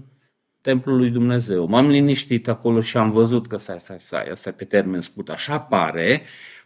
templul 0.61 0.97
lui 0.97 1.09
Dumnezeu, 1.09 1.67
m-am 1.67 1.87
liniștit 1.87 2.47
acolo 2.47 2.79
și 2.79 2.97
am 2.97 3.11
văzut 3.11 3.47
că 3.47 3.57
stai, 3.57 3.79
stai, 3.79 3.99
stai, 3.99 4.29
asta 4.29 4.49
e 4.49 4.51
pe 4.51 4.65
termen 4.65 5.01
scurt, 5.01 5.29
așa 5.29 5.59
pare, 5.59 6.21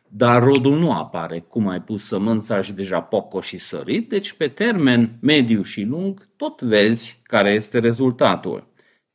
dar 0.08 0.44
rodul 0.44 0.80
nu 0.80 0.92
apare. 0.92 1.40
Cum 1.40 1.68
ai 1.68 1.82
pus 1.82 2.06
sămânța 2.06 2.62
și 2.62 2.74
deja 2.74 3.02
poco 3.02 3.42
și 3.42 3.58
sărit, 3.58 4.10
deci 4.10 4.34
pe 4.34 4.48
termen 4.48 5.18
mediu 5.22 5.62
și 5.62 5.84
lung 5.84 6.28
tot 6.36 6.62
vezi 6.62 7.20
care 7.24 7.54
este 7.54 7.80
rezultatul. 7.80 8.68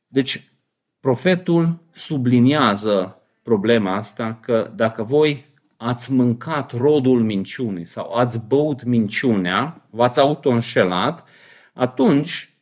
Deci 0.07 0.50
profetul 1.01 1.79
subliniază 1.91 3.21
problema 3.43 3.95
asta 3.95 4.37
că 4.41 4.71
dacă 4.75 5.03
voi 5.03 5.45
ați 5.77 6.13
mâncat 6.13 6.71
rodul 6.77 7.23
minciunii 7.23 7.85
sau 7.85 8.13
ați 8.13 8.47
băut 8.47 8.83
minciunea, 8.83 9.87
v-ați 9.89 10.19
auto-înșelat, 10.19 11.27
atunci 11.73 12.53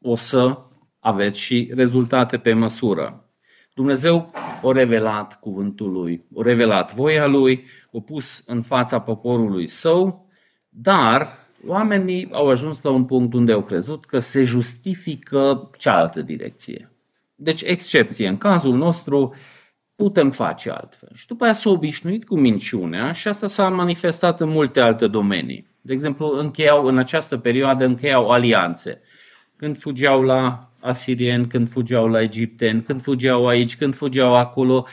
o 0.00 0.14
să 0.14 0.58
aveți 1.00 1.40
și 1.40 1.70
rezultate 1.74 2.38
pe 2.38 2.52
măsură. 2.52 3.30
Dumnezeu 3.74 4.32
o 4.62 4.72
revelat 4.72 5.40
cuvântul 5.40 5.92
lui, 5.92 6.24
o 6.34 6.42
revelat 6.42 6.94
voia 6.94 7.26
lui, 7.26 7.64
o 7.90 8.00
pus 8.00 8.42
în 8.46 8.62
fața 8.62 9.00
poporului 9.00 9.66
său, 9.66 10.28
dar 10.68 11.28
oamenii 11.66 12.28
au 12.32 12.48
ajuns 12.48 12.82
la 12.82 12.90
un 12.90 13.04
punct 13.04 13.34
unde 13.34 13.52
au 13.52 13.62
crezut 13.62 14.04
că 14.04 14.18
se 14.18 14.42
justifică 14.42 15.70
cealaltă 15.78 16.22
direcție. 16.22 16.95
Deci, 17.36 17.62
excepție. 17.62 18.28
În 18.28 18.36
cazul 18.36 18.74
nostru, 18.74 19.34
putem 19.96 20.30
face 20.30 20.70
altfel. 20.70 21.10
Și 21.14 21.26
după 21.26 21.44
aia 21.44 21.52
s-a 21.52 21.70
obișnuit 21.70 22.24
cu 22.24 22.38
minciunea 22.38 23.12
și 23.12 23.28
asta 23.28 23.46
s-a 23.46 23.68
manifestat 23.68 24.40
în 24.40 24.48
multe 24.48 24.80
alte 24.80 25.06
domenii. 25.06 25.66
De 25.80 25.92
exemplu, 25.92 26.38
încheiau, 26.38 26.86
în 26.86 26.98
această 26.98 27.38
perioadă 27.38 27.84
încheiau 27.84 28.28
alianțe. 28.28 29.00
Când 29.56 29.78
fugeau 29.78 30.22
la 30.22 30.70
asirieni, 30.80 31.46
când 31.46 31.68
fugeau 31.68 32.08
la 32.08 32.22
egipteni, 32.22 32.82
când 32.82 33.02
fugeau 33.02 33.46
aici, 33.46 33.76
când 33.76 33.94
fugeau 33.94 34.34
acolo. 34.34 34.86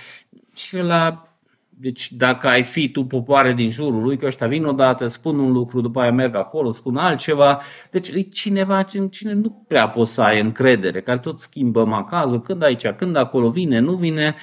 Și 0.55 0.77
la 0.77 1.32
deci 1.77 2.11
dacă 2.11 2.47
ai 2.47 2.63
fi 2.63 2.89
tu 2.89 3.05
popoare 3.05 3.53
din 3.53 3.69
jurul 3.69 4.01
lui, 4.01 4.17
că 4.17 4.25
ăștia 4.25 4.47
vin 4.47 4.65
odată, 4.65 5.07
spun 5.07 5.39
un 5.39 5.51
lucru, 5.51 5.81
după 5.81 5.99
aia 5.99 6.11
merg 6.11 6.35
acolo, 6.35 6.71
spun 6.71 6.97
altceva, 6.97 7.59
deci 7.91 8.09
e 8.09 8.21
cineva 8.21 8.85
în 8.93 9.07
cine 9.09 9.33
nu 9.33 9.65
prea 9.67 9.89
poți 9.89 10.13
să 10.13 10.21
ai 10.21 10.39
încredere, 10.39 11.01
care 11.01 11.19
tot 11.19 11.39
schimbă 11.39 11.85
macazul, 11.85 12.41
când 12.41 12.63
aici, 12.63 12.87
când 12.87 13.15
acolo 13.15 13.49
vine, 13.49 13.79
nu 13.79 13.95
vine, 13.95 14.35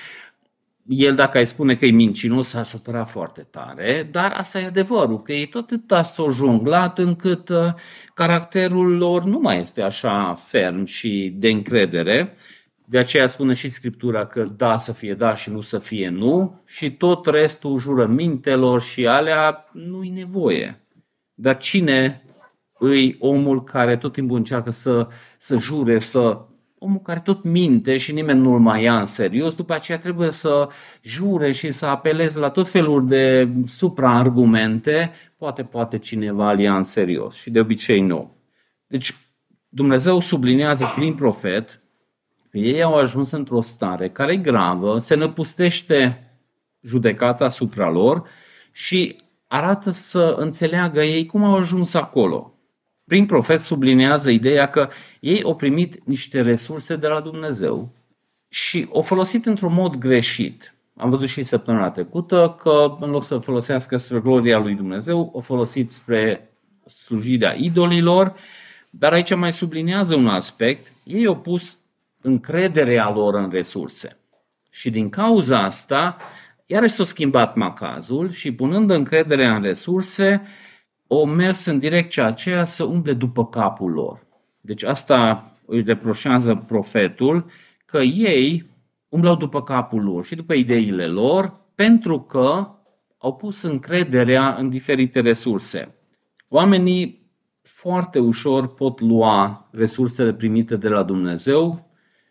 el 0.91 1.15
dacă 1.15 1.39
ai 1.39 1.47
spune 1.47 1.75
că 1.75 1.87
e 1.87 1.91
mincinos, 1.91 2.49
s-a 2.49 2.63
supărat 2.63 3.09
foarte 3.09 3.47
tare, 3.51 4.09
dar 4.11 4.33
asta 4.37 4.61
e 4.61 4.67
adevărul, 4.67 5.23
că 5.23 5.33
e 5.33 5.47
tot 5.47 5.63
atâta 5.63 6.03
s-o 6.03 6.31
jonglat 6.31 6.99
încât 6.99 7.49
uh, 7.49 7.73
caracterul 8.15 8.97
lor 8.97 9.25
nu 9.25 9.39
mai 9.39 9.61
este 9.61 9.83
așa 9.83 10.35
ferm 10.35 10.85
și 10.85 11.35
de 11.37 11.49
încredere. 11.49 12.35
De 12.91 12.99
aceea 12.99 13.27
spune 13.27 13.53
și 13.53 13.69
Scriptura 13.69 14.27
că 14.27 14.43
da 14.57 14.77
să 14.77 14.93
fie 14.93 15.15
da 15.15 15.35
și 15.35 15.51
nu 15.51 15.61
să 15.61 15.79
fie 15.79 16.09
nu 16.09 16.61
și 16.67 16.93
tot 16.93 17.27
restul 17.27 17.79
jurămintelor 17.79 18.81
și 18.81 19.07
alea 19.07 19.69
nu-i 19.73 20.09
nevoie. 20.09 20.87
Dar 21.35 21.57
cine 21.57 22.25
îi 22.79 23.17
omul 23.19 23.65
care 23.65 23.97
tot 23.97 24.13
timpul 24.13 24.37
încearcă 24.37 24.71
să, 24.71 25.09
să 25.39 25.57
jure, 25.57 25.99
să 25.99 26.41
omul 26.79 27.01
care 27.01 27.21
tot 27.25 27.45
minte 27.45 27.97
și 27.97 28.13
nimeni 28.13 28.41
nu-l 28.41 28.59
mai 28.59 28.83
ia 28.83 28.99
în 28.99 29.07
serios, 29.07 29.55
după 29.55 29.73
aceea 29.73 29.99
trebuie 29.99 30.31
să 30.31 30.69
jure 31.03 31.53
și 31.53 31.71
să 31.71 31.87
apeleze 31.87 32.39
la 32.39 32.51
tot 32.51 32.69
felul 32.69 33.07
de 33.07 33.49
supraargumente, 33.67 35.13
poate, 35.37 35.63
poate 35.65 35.99
cineva 35.99 36.51
îl 36.51 36.59
ia 36.59 36.77
în 36.77 36.83
serios 36.83 37.37
și 37.37 37.51
de 37.51 37.61
obicei 37.61 38.01
nu. 38.01 38.37
Deci 38.87 39.15
Dumnezeu 39.69 40.21
sublinează 40.21 40.93
prin 40.97 41.15
profet 41.15 41.75
că 41.75 41.80
ei 42.53 42.83
au 42.83 42.95
ajuns 42.95 43.31
într-o 43.31 43.61
stare 43.61 44.09
care 44.09 44.33
e 44.33 44.37
gravă, 44.37 44.99
se 44.99 45.15
năpustește 45.15 46.25
judecata 46.83 47.45
asupra 47.45 47.91
lor 47.91 48.29
și 48.73 49.17
arată 49.47 49.91
să 49.91 50.35
înțeleagă 50.39 51.03
ei 51.03 51.27
cum 51.27 51.45
au 51.45 51.55
ajuns 51.55 51.95
acolo 51.95 52.55
prin 53.11 53.27
profet 53.27 53.61
sublinează 53.61 54.31
ideea 54.31 54.69
că 54.69 54.89
ei 55.21 55.43
au 55.43 55.57
primit 55.57 56.07
niște 56.07 56.41
resurse 56.41 56.97
de 56.97 57.07
la 57.07 57.21
Dumnezeu 57.21 57.93
și 58.49 58.89
au 58.93 59.01
folosit 59.01 59.47
într-un 59.47 59.73
mod 59.73 59.97
greșit. 59.97 60.75
Am 60.97 61.09
văzut 61.11 61.29
și 61.29 61.43
săptămâna 61.43 61.91
trecută 61.91 62.57
că 62.63 62.97
în 63.01 63.11
loc 63.11 63.25
să 63.25 63.39
folosească 63.39 63.97
spre 63.97 64.19
gloria 64.19 64.59
lui 64.59 64.75
Dumnezeu, 64.75 65.31
au 65.35 65.41
folosit 65.41 65.91
spre 65.91 66.51
slujirea 66.87 67.55
idolilor, 67.57 68.35
dar 68.91 69.13
aici 69.13 69.35
mai 69.35 69.53
sublinează 69.53 70.15
un 70.15 70.29
aspect, 70.29 70.93
ei 71.05 71.27
au 71.27 71.37
pus 71.37 71.77
încrederea 72.21 73.11
lor 73.11 73.35
în 73.35 73.51
resurse. 73.51 74.19
Și 74.71 74.91
din 74.91 75.09
cauza 75.09 75.63
asta, 75.63 76.17
iarăși 76.67 76.93
s-a 76.93 77.05
schimbat 77.05 77.55
macazul 77.55 78.31
și 78.31 78.53
punând 78.53 78.91
încrederea 78.91 79.55
în 79.57 79.63
resurse, 79.63 80.43
o 81.07 81.25
mers 81.25 81.67
în 81.67 81.79
direcția 81.79 82.25
aceea 82.25 82.65
să 82.65 82.85
umble 82.85 83.13
după 83.13 83.47
capul 83.47 83.91
lor. 83.91 84.27
Deci 84.61 84.83
asta 84.83 85.53
își 85.67 85.83
reproșează 85.85 86.65
profetul, 86.67 87.47
că 87.85 87.99
ei 88.03 88.71
umblau 89.09 89.37
după 89.37 89.63
capul 89.63 90.03
lor 90.03 90.25
și 90.25 90.35
după 90.35 90.55
ideile 90.55 91.07
lor, 91.07 91.61
pentru 91.75 92.21
că 92.21 92.69
au 93.19 93.37
pus 93.37 93.63
încrederea 93.63 94.55
în 94.55 94.69
diferite 94.69 95.21
resurse. 95.21 95.95
Oamenii 96.49 97.31
foarte 97.63 98.19
ușor 98.19 98.75
pot 98.75 99.01
lua 99.01 99.69
resursele 99.73 100.35
primite 100.35 100.77
de 100.77 100.89
la 100.89 101.03
Dumnezeu 101.03 101.90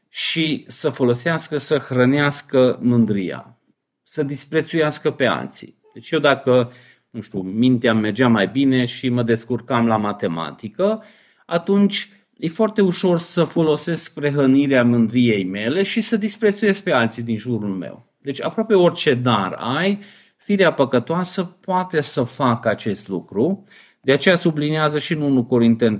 și 0.10 0.63
să 0.67 0.89
folosească, 0.89 1.58
să 1.58 1.78
hrănească 1.78 2.80
mândria, 2.82 3.58
să 4.04 4.24
disprețuiască 4.24 5.12
pe 5.12 5.26
alții. 5.26 5.78
Deci 5.93 6.12
eu 6.12 6.19
dacă 6.19 6.72
nu 7.10 7.22
știu, 7.22 7.41
mintea 7.41 7.93
mergea 7.93 8.28
mai 8.28 8.48
bine 8.48 8.86
și 8.86 9.10
mă 9.10 9.24
descurcam 9.24 9.88
la 9.88 9.98
matematică, 9.98 11.04
atunci 11.45 12.10
e 12.38 12.48
foarte 12.48 12.82
ușor 12.82 13.19
să 13.19 13.43
folosesc 13.43 14.13
prehănirea 14.13 14.84
mândriei 14.84 15.43
mele 15.43 15.84
și 15.84 16.02
să 16.02 16.17
disprețuiesc 16.17 16.84
pe 16.84 16.91
alții 16.91 17.24
din 17.24 17.38
jurul 17.38 17.69
meu. 17.69 18.13
Deci 18.22 18.41
aproape 18.41 18.74
orice 18.74 19.13
dar 19.13 19.54
ai, 19.58 20.00
firea 20.36 20.74
păcătoasă 20.74 21.43
poate 21.43 22.02
să 22.02 22.24
facă 22.24 22.69
acest 22.69 23.08
lucru. 23.08 23.65
De 24.02 24.12
aceea 24.12 24.36
sublinează 24.36 25.00
și 25.00 25.13
în 25.13 25.22
1 25.22 25.45
Corinteni 25.45 26.00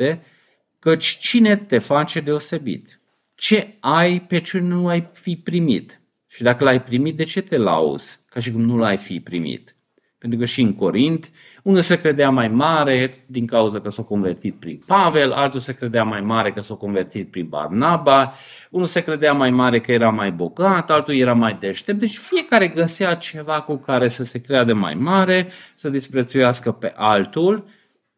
4:7 0.00 0.20
căci 0.78 1.06
cine 1.06 1.56
te 1.56 1.78
face 1.78 2.20
deosebit? 2.20 2.99
Ce 3.40 3.76
ai 3.80 4.20
pe 4.20 4.40
ce 4.40 4.58
nu 4.58 4.88
ai 4.88 5.08
fi 5.12 5.36
primit? 5.36 6.00
Și 6.26 6.42
dacă 6.42 6.64
l-ai 6.64 6.82
primit, 6.82 7.16
de 7.16 7.24
ce 7.24 7.40
te 7.40 7.56
lauzi? 7.56 8.20
Ca 8.26 8.40
și 8.40 8.52
cum 8.52 8.60
nu 8.60 8.76
l-ai 8.76 8.96
fi 8.96 9.20
primit. 9.20 9.76
Pentru 10.18 10.38
că 10.38 10.44
și 10.44 10.60
în 10.60 10.74
Corint, 10.74 11.30
unul 11.62 11.80
se 11.80 12.00
credea 12.00 12.30
mai 12.30 12.48
mare 12.48 13.24
din 13.26 13.46
cauza 13.46 13.80
că 13.80 13.88
s-a 13.88 14.02
convertit 14.02 14.54
prin 14.54 14.82
Pavel, 14.86 15.32
altul 15.32 15.60
se 15.60 15.74
credea 15.74 16.04
mai 16.04 16.20
mare 16.20 16.52
că 16.52 16.60
s-a 16.60 16.74
convertit 16.74 17.30
prin 17.30 17.46
Barnaba, 17.48 18.32
unul 18.70 18.86
se 18.86 19.04
credea 19.04 19.32
mai 19.32 19.50
mare 19.50 19.80
că 19.80 19.92
era 19.92 20.10
mai 20.10 20.30
bogat, 20.30 20.90
altul 20.90 21.14
era 21.16 21.34
mai 21.34 21.56
deștept. 21.60 21.98
Deci 21.98 22.16
fiecare 22.16 22.68
găsea 22.68 23.14
ceva 23.14 23.60
cu 23.60 23.76
care 23.76 24.08
să 24.08 24.24
se 24.24 24.40
creadă 24.40 24.74
mai 24.74 24.94
mare, 24.94 25.48
să 25.74 25.88
disprețuiască 25.88 26.72
pe 26.72 26.92
altul 26.96 27.68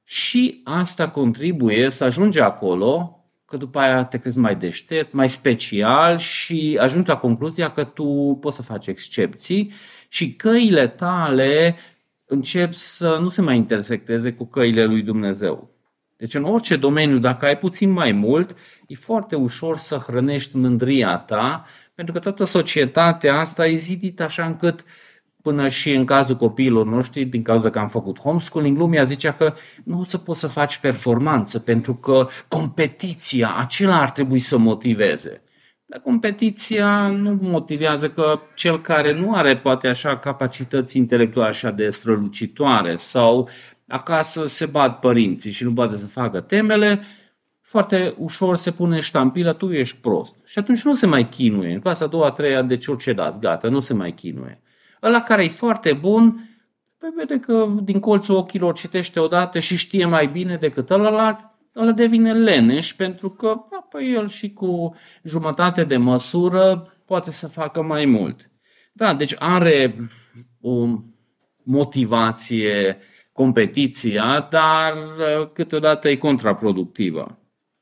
și 0.05 0.61
asta 0.65 1.09
contribuie 1.09 1.91
să 1.91 2.05
ajungi 2.05 2.41
acolo 2.41 3.17
că 3.53 3.59
după 3.59 3.79
aia 3.79 4.05
te 4.05 4.19
crezi 4.19 4.39
mai 4.39 4.57
deștept, 4.57 5.13
mai 5.13 5.29
special 5.29 6.17
și 6.19 6.79
ajungi 6.81 7.09
la 7.09 7.17
concluzia 7.17 7.71
că 7.71 7.85
tu 7.85 8.39
poți 8.41 8.57
să 8.57 8.63
faci 8.63 8.87
excepții 8.87 9.73
și 10.09 10.33
căile 10.33 10.89
tale 10.89 11.77
încep 12.25 12.73
să 12.73 13.19
nu 13.21 13.29
se 13.29 13.43
mai 13.43 13.57
intersecteze 13.57 14.33
cu 14.33 14.47
căile 14.47 14.85
lui 14.85 15.03
Dumnezeu. 15.03 15.71
Deci 16.17 16.35
în 16.35 16.45
orice 16.45 16.77
domeniu, 16.77 17.19
dacă 17.19 17.45
ai 17.45 17.59
puțin 17.59 17.91
mai 17.91 18.13
mult, 18.13 18.57
e 18.87 18.95
foarte 18.95 19.37
ușor 19.37 19.77
să 19.77 19.97
hrănești 19.97 20.57
mândria 20.57 21.17
ta, 21.17 21.67
pentru 21.95 22.15
că 22.15 22.21
toată 22.21 22.45
societatea 22.45 23.39
asta 23.39 23.67
e 23.67 23.75
zidită 23.75 24.23
așa 24.23 24.45
încât 24.45 24.85
până 25.43 25.69
și 25.69 25.95
în 25.95 26.05
cazul 26.05 26.37
copiilor 26.37 26.87
noștri, 26.87 27.25
din 27.25 27.43
cauza 27.43 27.71
că 27.71 27.79
am 27.79 27.89
făcut 27.89 28.21
homeschooling, 28.21 28.79
lumea 28.79 29.03
zicea 29.03 29.33
că 29.33 29.55
nu 29.85 30.01
o 30.01 30.05
să 30.05 30.19
poți 30.19 30.41
să 30.41 30.47
faci 30.47 30.79
performanță, 30.79 31.59
pentru 31.59 31.95
că 31.95 32.27
competiția, 32.49 33.55
acela 33.57 34.01
ar 34.01 34.11
trebui 34.11 34.39
să 34.39 34.59
motiveze. 34.59 35.43
Dar 35.87 36.01
competiția 36.01 37.09
nu 37.09 37.39
motivează 37.41 38.11
că 38.11 38.41
cel 38.55 38.81
care 38.81 39.21
nu 39.21 39.35
are 39.35 39.57
poate 39.57 39.89
așa 39.89 40.19
capacități 40.19 40.97
intelectuale 40.97 41.49
așa 41.49 41.71
de 41.71 41.89
strălucitoare 41.91 42.97
sau 42.97 43.49
acasă 43.87 44.47
se 44.47 44.67
bat 44.67 44.99
părinții 44.99 45.53
și 45.53 45.65
nu 45.65 45.73
poate 45.73 45.97
să 45.97 46.07
facă 46.07 46.41
temele, 46.41 47.03
foarte 47.63 48.15
ușor 48.19 48.57
se 48.57 48.71
pune 48.71 49.01
ștampila, 49.01 49.53
tu 49.53 49.73
ești 49.73 49.97
prost. 49.97 50.37
Și 50.45 50.59
atunci 50.59 50.83
nu 50.83 50.95
se 50.95 51.07
mai 51.07 51.29
chinuie. 51.29 51.73
În 51.73 51.81
clasa 51.81 52.05
a 52.05 52.09
doua, 52.09 52.27
a 52.27 52.31
treia, 52.31 52.63
de 52.63 52.77
ce 52.77 53.13
dat, 53.13 53.39
gata, 53.39 53.69
nu 53.69 53.79
se 53.79 53.95
mai 53.95 54.13
chinuie. 54.13 54.61
Ăla 55.03 55.21
care 55.23 55.45
e 55.45 55.49
foarte 55.49 55.93
bun, 55.93 56.49
păi 56.99 57.11
vede 57.17 57.39
că 57.39 57.69
din 57.83 58.01
colțul 58.01 58.37
ochilor 58.37 58.75
citește 58.75 59.21
odată 59.21 59.59
și 59.59 59.77
știe 59.77 60.05
mai 60.05 60.27
bine 60.27 60.57
decât 60.57 60.91
ălălalt, 60.91 61.39
ăla 61.77 61.93
devine 61.93 62.33
leneș 62.33 62.93
pentru 62.93 63.31
că 63.31 63.55
păi 63.91 64.13
el 64.13 64.29
și 64.29 64.53
cu 64.53 64.95
jumătate 65.23 65.85
de 65.85 65.97
măsură 65.97 66.93
poate 67.07 67.31
să 67.31 67.49
facă 67.49 67.83
mai 67.83 68.05
mult. 68.05 68.51
Da, 68.93 69.15
deci 69.15 69.35
are 69.39 69.97
o 70.61 70.87
motivație 71.63 72.99
competiția, 73.33 74.49
dar 74.51 74.93
uh, 74.93 75.51
câteodată 75.53 76.09
e 76.09 76.17
contraproductivă. 76.17 77.39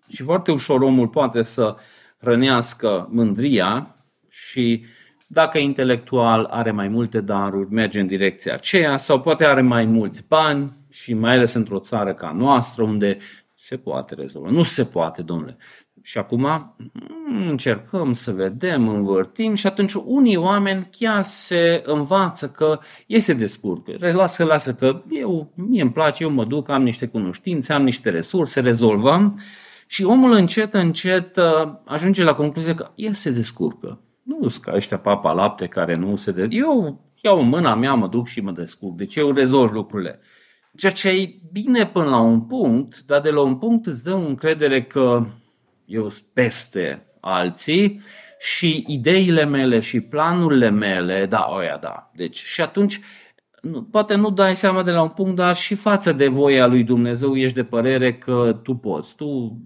Și 0.09 0.23
foarte 0.23 0.53
ușor 0.53 0.81
omul 0.81 1.09
poate 1.09 1.43
să 1.43 1.77
hrănească 2.19 3.09
mândria 3.11 3.97
și 4.29 4.85
dacă 5.33 5.59
intelectual 5.59 6.45
are 6.45 6.71
mai 6.71 6.89
multe 6.89 7.21
daruri, 7.21 7.73
merge 7.73 8.01
în 8.01 8.07
direcția 8.07 8.55
aceea 8.55 8.97
sau 8.97 9.21
poate 9.21 9.45
are 9.45 9.61
mai 9.61 9.85
mulți 9.85 10.25
bani 10.29 10.73
și 10.89 11.15
mai 11.15 11.35
ales 11.35 11.55
într-o 11.55 11.79
țară 11.79 12.15
ca 12.15 12.33
noastră 12.33 12.83
unde 12.83 13.17
se 13.55 13.77
poate 13.77 14.15
rezolva. 14.15 14.51
Nu 14.51 14.63
se 14.63 14.85
poate, 14.85 15.23
domnule. 15.23 15.57
Și 16.03 16.19
acum 16.19 16.41
mm, 16.41 17.49
încercăm 17.49 18.13
să 18.13 18.33
vedem, 18.33 18.89
învârtim 18.89 19.55
și 19.55 19.67
atunci 19.67 19.93
unii 19.95 20.37
oameni 20.37 20.89
chiar 20.91 21.23
se 21.23 21.83
învață 21.87 22.49
că 22.49 22.79
ei 23.07 23.21
se 23.21 23.35
descurcă. 23.35 23.97
Lasă, 23.99 24.45
lasă 24.45 24.75
că 24.75 25.03
eu, 25.11 25.53
mie 25.55 25.83
îmi 25.83 25.93
place, 25.93 26.23
eu 26.23 26.31
mă 26.31 26.45
duc, 26.45 26.69
am 26.69 26.83
niște 26.83 27.07
cunoștințe, 27.07 27.73
am 27.73 27.83
niște 27.83 28.11
resurse, 28.11 28.61
rezolvăm 28.61 29.41
și 29.87 30.05
omul 30.05 30.33
încet, 30.33 30.75
încet 30.75 31.37
uh, 31.37 31.73
ajunge 31.85 32.23
la 32.23 32.35
concluzia 32.35 32.75
că 32.75 32.91
el 32.95 33.13
se 33.13 33.31
descurcă. 33.31 34.01
Nu 34.39 34.49
sunt 34.49 34.65
ca 34.65 34.73
ăștia 34.75 34.99
papa 34.99 35.33
lapte 35.33 35.67
care 35.67 35.95
nu 35.95 36.17
se 36.17 36.33
descurcă. 36.33 36.57
Eu 36.57 37.01
iau 37.21 37.43
mâna 37.43 37.75
mea, 37.75 37.95
mă 37.95 38.07
duc 38.07 38.27
și 38.27 38.41
mă 38.41 38.51
descurc. 38.51 38.97
Deci 38.97 39.17
eu 39.17 39.33
rezolv 39.33 39.73
lucrurile. 39.73 40.21
Ceea 40.77 40.93
ce 40.93 41.09
e 41.09 41.35
bine 41.53 41.87
până 41.87 42.09
la 42.09 42.21
un 42.21 42.41
punct, 42.41 43.03
dar 43.03 43.21
de 43.21 43.31
la 43.31 43.41
un 43.41 43.57
punct 43.57 43.87
îți 43.87 44.05
dă 44.05 44.13
încredere 44.13 44.83
că 44.83 45.27
eu 45.85 46.09
sunt 46.09 46.27
peste 46.33 47.07
alții 47.21 48.01
și 48.39 48.85
ideile 48.87 49.45
mele 49.45 49.81
și 49.81 50.01
planurile 50.01 50.71
mele, 50.71 51.27
da, 51.27 51.47
oia, 51.51 51.77
da. 51.77 52.11
Deci, 52.15 52.37
și 52.37 52.61
atunci, 52.61 53.01
nu, 53.61 53.83
poate 53.83 54.15
nu 54.15 54.31
dai 54.31 54.57
seama 54.57 54.83
de 54.83 54.91
la 54.91 55.03
un 55.03 55.09
punct, 55.09 55.37
dar 55.37 55.57
și 55.57 55.75
față 55.75 56.13
de 56.13 56.29
voia 56.29 56.67
lui 56.67 56.85
Dumnezeu 56.85 57.35
ești 57.35 57.57
de 57.57 57.65
părere 57.65 58.15
că 58.15 58.61
tu 58.63 58.75
poți. 58.75 59.17
Tu, 59.17 59.59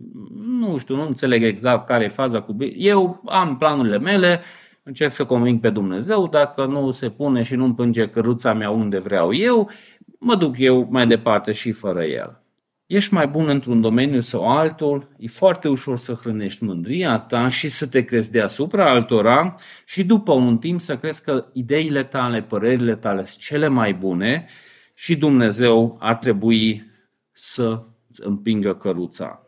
nu 0.46 0.78
știu, 0.78 0.96
nu 0.96 1.07
înțeleg 1.07 1.42
exact 1.44 1.87
care 1.87 2.04
e 2.04 2.09
faza 2.09 2.40
cu... 2.40 2.57
Eu 2.76 3.22
am 3.26 3.57
planurile 3.57 3.98
mele, 3.98 4.40
încerc 4.83 5.11
să 5.11 5.24
conving 5.24 5.61
pe 5.61 5.70
Dumnezeu, 5.70 6.28
dacă 6.28 6.64
nu 6.64 6.90
se 6.90 7.11
pune 7.11 7.42
și 7.42 7.54
nu 7.54 7.64
împânge 7.64 8.09
căruța 8.09 8.54
mea 8.54 8.70
unde 8.70 8.98
vreau 8.98 9.35
eu, 9.35 9.70
mă 10.18 10.35
duc 10.35 10.59
eu 10.59 10.87
mai 10.90 11.07
departe 11.07 11.52
și 11.52 11.72
fără 11.72 12.04
el 12.04 12.43
ești 12.87 13.14
mai 13.14 13.27
bun 13.27 13.49
într-un 13.49 13.81
domeniu 13.81 14.20
sau 14.20 14.49
altul, 14.51 15.14
e 15.18 15.27
foarte 15.27 15.68
ușor 15.68 15.99
să 15.99 16.12
hrănești 16.12 16.64
mândria 16.64 17.18
ta 17.18 17.49
și 17.49 17.68
să 17.68 17.87
te 17.87 18.05
crezi 18.05 18.31
deasupra 18.31 18.90
altora 18.90 19.55
și 19.85 20.05
după 20.05 20.33
un 20.33 20.59
timp 20.59 20.81
să 20.81 20.97
crezi 20.97 21.25
că 21.25 21.47
ideile 21.53 22.05
tale, 22.05 22.42
părerile 22.42 22.97
tale 22.97 23.25
sunt 23.25 23.42
cele 23.42 23.68
mai 23.68 23.94
bune 23.94 24.47
și 24.94 25.16
Dumnezeu 25.16 25.97
ar 26.01 26.14
trebui 26.14 26.90
să 27.33 27.83
împingă 28.16 28.75
căruța. 28.75 29.38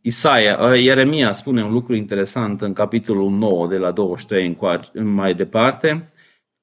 Isaia, 0.00 0.58
ă, 0.60 0.76
Ieremia 0.76 1.32
spune 1.32 1.64
un 1.64 1.72
lucru 1.72 1.94
interesant 1.94 2.60
în 2.60 2.72
capitolul 2.72 3.30
9 3.30 3.68
de 3.68 3.76
la 3.76 3.90
23 3.90 4.56
în 4.92 5.06
mai 5.06 5.34
departe. 5.34 6.12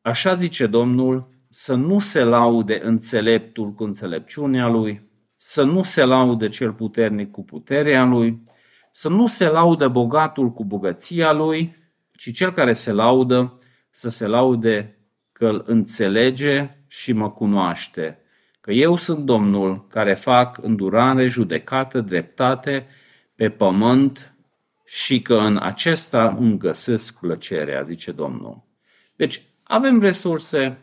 Așa 0.02 0.34
zice 0.34 0.68
Domnul, 0.68 1.30
să 1.50 1.76
nu 1.76 2.00
se 2.00 2.24
laude 2.24 2.82
înțeleptul 2.84 3.72
cu 3.72 3.84
înțelepciunea 3.84 4.68
lui, 4.68 5.07
să 5.38 5.63
nu 5.63 5.84
se 5.84 6.04
laude 6.04 6.47
cel 6.47 6.73
puternic 6.73 7.32
cu 7.32 7.43
puterea 7.43 8.04
lui, 8.04 8.43
să 8.91 9.10
nu 9.10 9.28
se 9.28 9.47
laude 9.47 9.88
bogatul 9.88 10.52
cu 10.52 10.65
bogăția 10.65 11.32
lui, 11.32 11.76
ci 12.15 12.32
cel 12.34 12.52
care 12.52 12.73
se 12.73 12.91
laudă 12.91 13.60
să 13.89 14.10
se 14.10 14.28
laude 14.28 14.97
că 15.32 15.47
îl 15.47 15.63
înțelege 15.65 16.78
și 16.88 17.13
mă 17.13 17.32
cunoaște, 17.32 18.19
că 18.62 18.71
eu 18.71 18.95
sunt 18.95 19.26
Domnul 19.26 19.88
care 19.88 20.13
fac 20.13 20.58
îndurare, 20.62 21.28
judecată, 21.28 22.02
dreptate 22.02 22.88
pe 23.36 23.50
pământ 23.50 24.36
și 24.86 25.21
că 25.21 25.36
în 25.36 25.58
acesta 25.58 26.36
îmi 26.39 26.58
găsesc 26.58 27.19
plăcerea, 27.19 27.82
zice 27.82 28.12
Domnul. 28.12 28.63
Deci 29.15 29.41
avem 29.63 30.02
resurse 30.02 30.78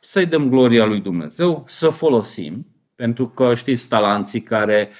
să-i 0.00 0.26
dăm 0.26 0.48
gloria 0.48 0.84
lui 0.84 1.00
Dumnezeu, 1.00 1.64
să 1.66 1.88
folosim, 1.88 2.66
pentru 3.00 3.28
că 3.28 3.54
știți 3.54 3.88
talanții 3.88 4.40
care 4.40 4.90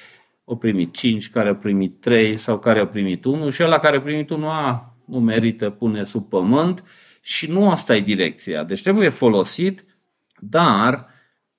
au 0.44 0.56
primit 0.56 0.92
5, 0.92 1.30
care 1.30 1.48
au 1.48 1.54
primit 1.54 2.00
3 2.00 2.36
sau 2.36 2.58
care 2.58 2.78
au 2.78 2.86
primit 2.86 3.24
1 3.24 3.50
și 3.50 3.62
ăla 3.62 3.78
care 3.78 3.96
a 3.96 4.00
primit 4.00 4.30
1 4.30 4.48
a, 4.48 4.94
nu 5.04 5.20
merită, 5.20 5.70
pune 5.70 6.04
sub 6.04 6.28
pământ 6.28 6.84
și 7.20 7.50
nu 7.50 7.70
asta 7.70 7.96
e 7.96 8.00
direcția. 8.00 8.64
Deci 8.64 8.82
trebuie 8.82 9.08
folosit, 9.08 9.84
dar 10.38 11.06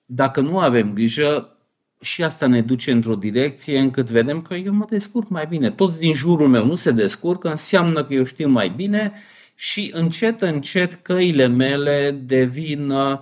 dacă 0.06 0.42
nu 0.42 0.60
avem 0.60 0.94
grijă, 0.94 1.56
și 2.00 2.24
asta 2.24 2.48
ne 2.48 2.62
duce 2.62 2.92
într-o 2.92 3.16
direcție 3.16 3.80
încât 3.80 4.10
vedem 4.10 4.42
că 4.42 4.54
eu 4.54 4.74
mă 4.74 4.86
descurc 4.90 5.30
mai 5.30 5.46
bine. 5.50 5.72
Toți 5.72 6.00
din 6.00 6.14
jurul 6.14 6.48
meu 6.48 6.66
nu 6.66 6.76
se 6.76 6.92
descurcă, 6.92 7.50
înseamnă 7.50 8.04
că 8.04 8.14
eu 8.14 8.24
știu 8.24 8.50
mai 8.50 8.70
bine 8.70 9.14
și 9.56 9.92
încet, 9.94 10.42
încet 10.42 10.94
căile 10.94 11.48
mele 11.48 12.22
devin 12.26 12.90
uh, 12.90 13.20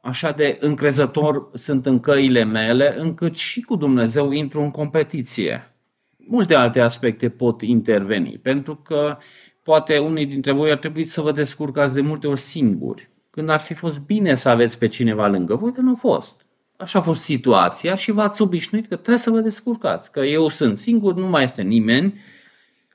așa 0.00 0.32
de 0.32 0.56
încrezător 0.60 1.50
sunt 1.52 1.86
în 1.86 2.00
căile 2.00 2.44
mele, 2.44 2.94
încât 2.98 3.36
și 3.36 3.60
cu 3.60 3.76
Dumnezeu 3.76 4.30
intru 4.30 4.60
în 4.60 4.70
competiție. 4.70 5.72
Multe 6.16 6.54
alte 6.54 6.80
aspecte 6.80 7.28
pot 7.28 7.62
interveni, 7.62 8.38
pentru 8.42 8.76
că 8.76 9.16
poate 9.62 9.98
unii 9.98 10.26
dintre 10.26 10.52
voi 10.52 10.70
ar 10.70 10.76
trebui 10.76 11.04
să 11.04 11.20
vă 11.20 11.32
descurcați 11.32 11.94
de 11.94 12.00
multe 12.00 12.26
ori 12.26 12.38
singuri, 12.38 13.10
când 13.30 13.48
ar 13.48 13.60
fi 13.60 13.74
fost 13.74 14.00
bine 14.00 14.34
să 14.34 14.48
aveți 14.48 14.78
pe 14.78 14.88
cineva 14.88 15.26
lângă 15.26 15.54
voi, 15.54 15.72
dar 15.72 15.82
nu 15.82 15.90
a 15.90 15.94
fost. 15.94 16.46
Așa 16.76 16.98
a 16.98 17.02
fost 17.02 17.20
situația 17.20 17.94
și 17.94 18.10
v-ați 18.10 18.42
obișnuit 18.42 18.86
că 18.86 18.94
trebuie 18.94 19.18
să 19.18 19.30
vă 19.30 19.40
descurcați, 19.40 20.12
că 20.12 20.20
eu 20.20 20.48
sunt 20.48 20.76
singur, 20.76 21.14
nu 21.14 21.26
mai 21.26 21.42
este 21.42 21.62
nimeni, 21.62 22.20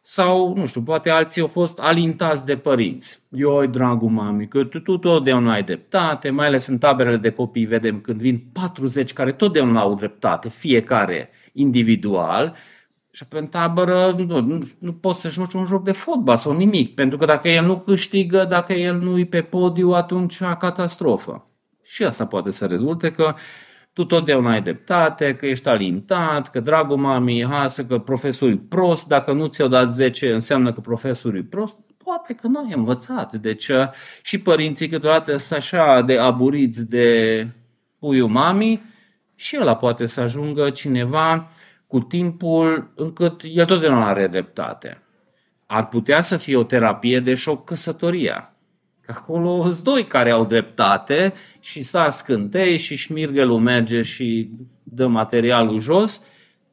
sau, 0.05 0.53
nu 0.55 0.65
știu, 0.65 0.81
poate 0.81 1.09
alții 1.09 1.41
au 1.41 1.47
fost 1.47 1.79
alintați 1.79 2.45
de 2.45 2.57
părinți. 2.57 3.19
Eu, 3.29 3.65
dragul 3.65 4.09
mami, 4.09 4.47
că 4.47 4.63
tu, 4.63 4.79
tu 4.79 4.97
totdeauna 4.97 5.53
ai 5.53 5.63
dreptate, 5.63 6.29
mai 6.29 6.45
ales 6.45 6.67
în 6.67 6.77
taberele 6.77 7.17
de 7.17 7.29
copii 7.29 7.65
vedem 7.65 7.99
când 7.99 8.19
vin 8.19 8.43
40 8.53 9.13
care 9.13 9.31
totdeauna 9.31 9.81
au 9.81 9.93
dreptate, 9.93 10.49
fiecare 10.49 11.29
individual, 11.53 12.55
și 13.11 13.25
pe 13.25 13.37
în 13.37 13.47
tabără 13.47 14.15
nu, 14.17 14.41
nu, 14.41 14.67
nu 14.79 14.93
poți 14.93 15.21
să 15.21 15.29
joci 15.29 15.53
un 15.53 15.65
joc 15.65 15.83
de 15.83 15.91
fotbal 15.91 16.37
sau 16.37 16.53
nimic, 16.53 16.95
pentru 16.95 17.17
că 17.17 17.25
dacă 17.25 17.49
el 17.49 17.65
nu 17.65 17.79
câștigă, 17.79 18.45
dacă 18.49 18.73
el 18.73 18.99
nu 18.99 19.19
e 19.19 19.25
pe 19.25 19.41
podiu, 19.41 19.91
atunci 19.91 20.41
a 20.41 20.57
catastrofă. 20.57 21.47
Și 21.83 22.03
asta 22.03 22.25
poate 22.25 22.51
să 22.51 22.65
rezulte 22.65 23.11
că 23.11 23.35
tu 23.93 24.05
totdeauna 24.05 24.51
ai 24.51 24.61
dreptate, 24.61 25.35
că 25.35 25.45
ești 25.45 25.67
alintat, 25.67 26.49
că 26.49 26.59
dragul 26.59 26.97
mami, 26.97 27.45
hasă, 27.45 27.85
că 27.85 27.99
profesorul 27.99 28.53
e 28.53 28.65
prost, 28.69 29.07
dacă 29.07 29.31
nu 29.31 29.45
ți-au 29.45 29.67
dat 29.67 29.91
10 29.91 30.33
înseamnă 30.33 30.73
că 30.73 30.79
profesorul 30.79 31.37
e 31.37 31.43
prost, 31.49 31.77
poate 31.97 32.33
că 32.33 32.47
nu 32.47 32.59
ai 32.59 32.73
învățat. 32.75 33.33
Deci 33.33 33.67
uh, 33.67 33.89
și 34.21 34.41
părinții 34.41 34.87
câteodată 34.87 35.35
sunt 35.35 35.59
așa 35.59 36.01
de 36.01 36.17
aburiți 36.17 36.89
de 36.89 37.47
puiul 37.99 38.29
mami 38.29 38.83
și 39.35 39.57
ăla 39.59 39.75
poate 39.75 40.05
să 40.05 40.21
ajungă 40.21 40.69
cineva 40.69 41.51
cu 41.87 41.99
timpul 41.99 42.93
încât 42.95 43.41
el 43.43 43.65
totdeauna 43.65 44.07
are 44.07 44.27
dreptate. 44.27 45.03
Ar 45.65 45.87
putea 45.87 46.21
să 46.21 46.37
fie 46.37 46.57
o 46.57 46.63
terapie 46.63 47.19
de 47.19 47.33
șoc 47.33 47.65
căsătoria 47.65 48.52
Acolo 49.07 49.61
sunt 49.61 49.83
doi 49.83 50.03
care 50.03 50.29
au 50.29 50.45
dreptate 50.45 51.33
și 51.59 51.81
sar 51.81 52.09
scântei 52.09 52.77
și 52.77 52.95
șmirgelul 52.95 53.59
merge 53.59 54.01
și 54.01 54.49
dă 54.83 55.07
materialul 55.07 55.79
jos 55.79 56.25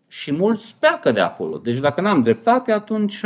și 0.08 0.32
mulți 0.32 0.76
pleacă 0.78 1.12
de 1.12 1.20
acolo. 1.20 1.58
Deci 1.58 1.78
dacă 1.78 2.00
n-am 2.00 2.22
dreptate, 2.22 2.72
atunci 2.72 3.20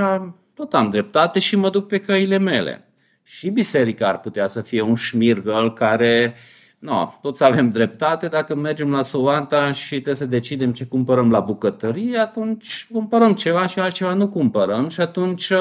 tot 0.54 0.74
am 0.74 0.90
dreptate 0.90 1.38
și 1.38 1.56
mă 1.56 1.70
duc 1.70 1.86
pe 1.86 1.98
căile 1.98 2.38
mele. 2.38 2.88
Și 3.22 3.50
biserica 3.50 4.08
ar 4.08 4.20
putea 4.20 4.46
să 4.46 4.60
fie 4.60 4.80
un 4.80 4.94
șmirgăl 4.94 5.72
care, 5.72 6.34
no, 6.78 7.12
toți 7.22 7.44
avem 7.44 7.68
dreptate, 7.68 8.26
dacă 8.26 8.54
mergem 8.54 8.90
la 8.90 9.02
Sovanta 9.02 9.70
și 9.70 9.88
trebuie 9.88 10.14
să 10.14 10.26
decidem 10.26 10.72
ce 10.72 10.84
cumpărăm 10.84 11.30
la 11.30 11.40
bucătărie, 11.40 12.18
atunci 12.18 12.86
cumpărăm 12.92 13.34
ceva 13.34 13.66
și 13.66 13.78
altceva 13.78 14.14
nu 14.14 14.28
cumpărăm 14.28 14.88
și 14.88 15.00
atunci 15.00 15.52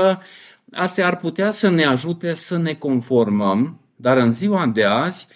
Astea 0.74 1.08
ar 1.08 1.18
putea 1.18 1.52
să 1.52 1.70
ne 1.70 1.86
ajute 1.86 2.34
să 2.34 2.58
ne 2.58 2.74
conformăm, 2.74 3.80
dar 3.96 4.18
în 4.18 4.32
ziua 4.32 4.66
de 4.66 4.84
azi 4.84 5.28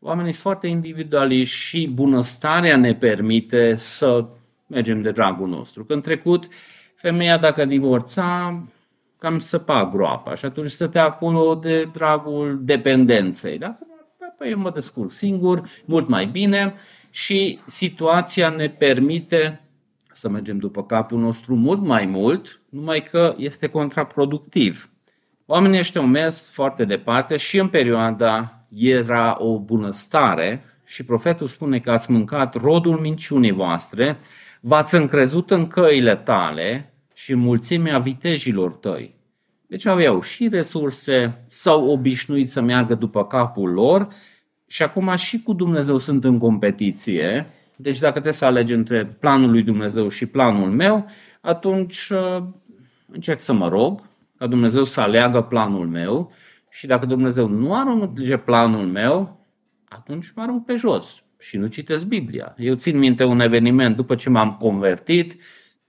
oamenii 0.00 0.32
sunt 0.32 0.42
foarte 0.42 0.66
individuali 0.66 1.44
și 1.44 1.90
bunăstarea 1.92 2.76
ne 2.76 2.94
permite 2.94 3.74
să 3.74 4.26
mergem 4.66 5.02
de 5.02 5.10
dragul 5.10 5.48
nostru. 5.48 5.84
Că 5.84 5.92
în 5.92 6.00
trecut, 6.00 6.48
femeia 6.94 7.38
dacă 7.38 7.64
divorța, 7.64 8.60
cam 9.18 9.38
săpa 9.38 9.90
groapa 9.92 10.34
și 10.34 10.44
atunci 10.44 10.70
stătea 10.70 11.04
acolo 11.04 11.54
de 11.54 11.84
dragul 11.84 12.60
dependenței. 12.62 13.58
Da? 13.58 13.78
Păi 14.38 14.50
eu 14.50 14.58
mă 14.58 14.70
descurc 14.70 15.10
singur, 15.10 15.62
mult 15.84 16.08
mai 16.08 16.26
bine 16.26 16.74
și 17.10 17.58
situația 17.66 18.48
ne 18.48 18.68
permite 18.68 19.60
să 20.12 20.28
mergem 20.28 20.58
după 20.58 20.84
capul 20.84 21.18
nostru 21.18 21.54
mult 21.54 21.80
mai 21.80 22.06
mult, 22.06 22.60
numai 22.74 23.02
că 23.02 23.34
este 23.38 23.66
contraproductiv. 23.66 24.90
Oamenii 25.46 25.78
ăștia 25.78 26.00
au 26.00 26.06
mers 26.06 26.52
foarte 26.52 26.84
departe 26.84 27.36
și 27.36 27.58
în 27.58 27.68
perioada 27.68 28.64
era 28.74 29.36
o 29.38 29.58
bunăstare 29.58 30.64
și 30.84 31.04
profetul 31.04 31.46
spune 31.46 31.78
că 31.78 31.90
ați 31.90 32.10
mâncat 32.10 32.54
rodul 32.54 32.98
minciunii 32.98 33.50
voastre, 33.50 34.18
v-ați 34.60 34.94
încrezut 34.94 35.50
în 35.50 35.66
căile 35.66 36.16
tale 36.16 36.92
și 37.14 37.34
mulțimea 37.34 37.98
vitejilor 37.98 38.72
tăi. 38.72 39.14
Deci 39.66 39.86
aveau 39.86 40.20
și 40.20 40.48
resurse, 40.48 41.42
s-au 41.48 41.88
obișnuit 41.88 42.48
să 42.48 42.60
meargă 42.60 42.94
după 42.94 43.26
capul 43.26 43.70
lor 43.70 44.08
și 44.66 44.82
acum 44.82 45.14
și 45.16 45.42
cu 45.42 45.52
Dumnezeu 45.52 45.98
sunt 45.98 46.24
în 46.24 46.38
competiție 46.38 47.46
deci 47.76 47.98
dacă 47.98 48.12
trebuie 48.12 48.32
să 48.32 48.44
alegi 48.44 48.72
între 48.72 49.06
planul 49.06 49.50
lui 49.50 49.62
Dumnezeu 49.62 50.08
și 50.08 50.26
planul 50.26 50.70
meu, 50.70 51.06
atunci 51.40 52.08
uh, 52.08 52.42
încerc 53.06 53.40
să 53.40 53.52
mă 53.52 53.68
rog 53.68 54.00
ca 54.38 54.46
Dumnezeu 54.46 54.84
să 54.84 55.00
aleagă 55.00 55.42
planul 55.42 55.88
meu 55.88 56.32
și 56.70 56.86
dacă 56.86 57.06
Dumnezeu 57.06 57.48
nu 57.48 57.74
alege 57.74 58.36
planul 58.36 58.86
meu, 58.86 59.46
atunci 59.84 60.32
mă 60.34 60.42
arunc 60.42 60.64
pe 60.64 60.74
jos 60.74 61.24
și 61.38 61.56
nu 61.56 61.66
citesc 61.66 62.06
Biblia. 62.06 62.54
Eu 62.58 62.74
țin 62.74 62.98
minte 62.98 63.24
un 63.24 63.40
eveniment 63.40 63.96
după 63.96 64.14
ce 64.14 64.30
m-am 64.30 64.56
convertit, 64.56 65.42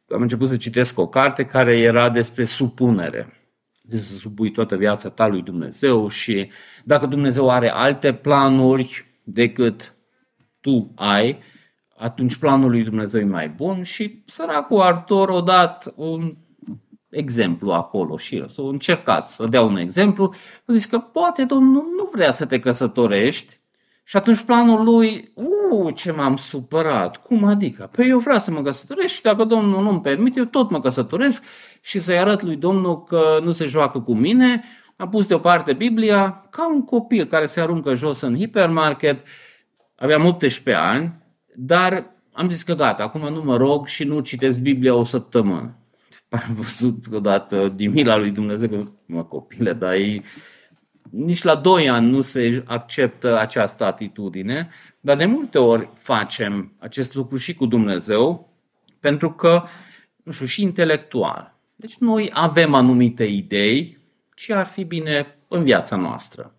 am 0.09 0.21
început 0.21 0.47
să 0.47 0.57
citesc 0.57 0.97
o 0.99 1.07
carte 1.07 1.45
care 1.45 1.77
era 1.77 2.09
despre 2.09 2.45
supunere. 2.45 3.33
De 3.81 3.97
să 3.97 4.17
supui 4.17 4.51
toată 4.51 4.75
viața 4.75 5.09
ta 5.09 5.27
lui 5.27 5.41
Dumnezeu 5.41 6.07
și 6.07 6.51
dacă 6.83 7.05
Dumnezeu 7.05 7.49
are 7.49 7.69
alte 7.69 8.13
planuri 8.13 9.05
decât 9.23 9.95
tu 10.59 10.91
ai, 10.95 11.39
atunci 11.97 12.35
planul 12.35 12.69
lui 12.69 12.83
Dumnezeu 12.83 13.21
e 13.21 13.25
mai 13.25 13.49
bun 13.49 13.83
și 13.83 14.23
săracul 14.25 14.81
Artur 14.81 15.29
o 15.29 15.41
dat 15.41 15.93
un 15.95 16.35
exemplu 17.17 17.71
acolo 17.71 18.17
și 18.17 18.35
el, 18.35 18.47
să 18.47 18.61
încercați 18.61 19.35
să 19.35 19.45
dea 19.45 19.61
un 19.61 19.77
exemplu, 19.77 20.33
zis 20.65 20.85
că 20.85 20.97
poate 20.97 21.43
Domnul 21.43 21.85
nu 21.97 22.09
vrea 22.11 22.31
să 22.31 22.45
te 22.45 22.59
căsătorești 22.59 23.59
și 24.07 24.17
atunci 24.17 24.43
planul 24.43 24.83
lui, 24.83 25.31
uuu, 25.33 25.89
ce 25.89 26.11
m-am 26.11 26.35
supărat, 26.35 27.17
cum 27.17 27.43
adică? 27.43 27.89
Păi 27.91 28.09
eu 28.09 28.17
vreau 28.17 28.39
să 28.39 28.51
mă 28.51 28.61
căsătoresc 28.61 29.13
și 29.13 29.21
dacă 29.21 29.43
Domnul 29.43 29.83
nu-mi 29.83 30.01
permite, 30.01 30.39
eu 30.39 30.45
tot 30.45 30.69
mă 30.69 30.81
căsătoresc 30.81 31.43
și 31.81 31.99
să-i 31.99 32.17
arăt 32.17 32.41
lui 32.41 32.55
Domnul 32.55 33.03
că 33.03 33.39
nu 33.43 33.51
se 33.51 33.65
joacă 33.65 33.99
cu 33.99 34.15
mine, 34.15 34.63
am 34.95 35.09
pus 35.09 35.27
deoparte 35.27 35.73
Biblia 35.73 36.47
ca 36.49 36.67
un 36.67 36.83
copil 36.83 37.25
care 37.25 37.45
se 37.45 37.61
aruncă 37.61 37.93
jos 37.93 38.21
în 38.21 38.35
hipermarket, 38.35 39.27
aveam 39.95 40.25
18 40.25 40.83
ani, 40.83 41.13
dar 41.55 42.13
am 42.31 42.49
zis 42.49 42.63
că 42.63 42.73
gata, 42.73 43.03
acum 43.03 43.33
nu 43.33 43.43
mă 43.43 43.57
rog 43.57 43.87
și 43.87 44.03
nu 44.03 44.19
citesc 44.19 44.59
Biblia 44.59 44.95
o 44.95 45.03
săptămână. 45.03 45.75
Am 46.47 46.55
văzut 46.55 47.03
odată 47.11 47.73
din 47.75 47.91
mila 47.91 48.17
lui 48.17 48.31
Dumnezeu 48.31 48.67
că, 48.67 48.83
mă, 49.05 49.23
copile, 49.23 49.73
dar 49.73 49.93
ei, 49.93 50.23
nici 51.09 51.43
la 51.43 51.55
2 51.55 51.89
ani 51.89 52.09
nu 52.09 52.21
se 52.21 52.63
acceptă 52.67 53.39
această 53.39 53.85
atitudine, 53.85 54.69
dar 54.99 55.17
de 55.17 55.25
multe 55.25 55.57
ori 55.57 55.89
facem 55.93 56.73
acest 56.79 57.15
lucru 57.15 57.37
și 57.37 57.53
cu 57.53 57.65
Dumnezeu, 57.65 58.53
pentru 58.99 59.31
că, 59.31 59.63
nu 60.23 60.31
știu, 60.31 60.45
și 60.45 60.61
intelectual. 60.61 61.55
Deci 61.75 61.97
noi 61.97 62.29
avem 62.33 62.73
anumite 62.73 63.23
idei 63.23 63.97
ce 64.35 64.53
ar 64.53 64.65
fi 64.65 64.83
bine 64.83 65.37
în 65.47 65.63
viața 65.63 65.95
noastră 65.95 66.55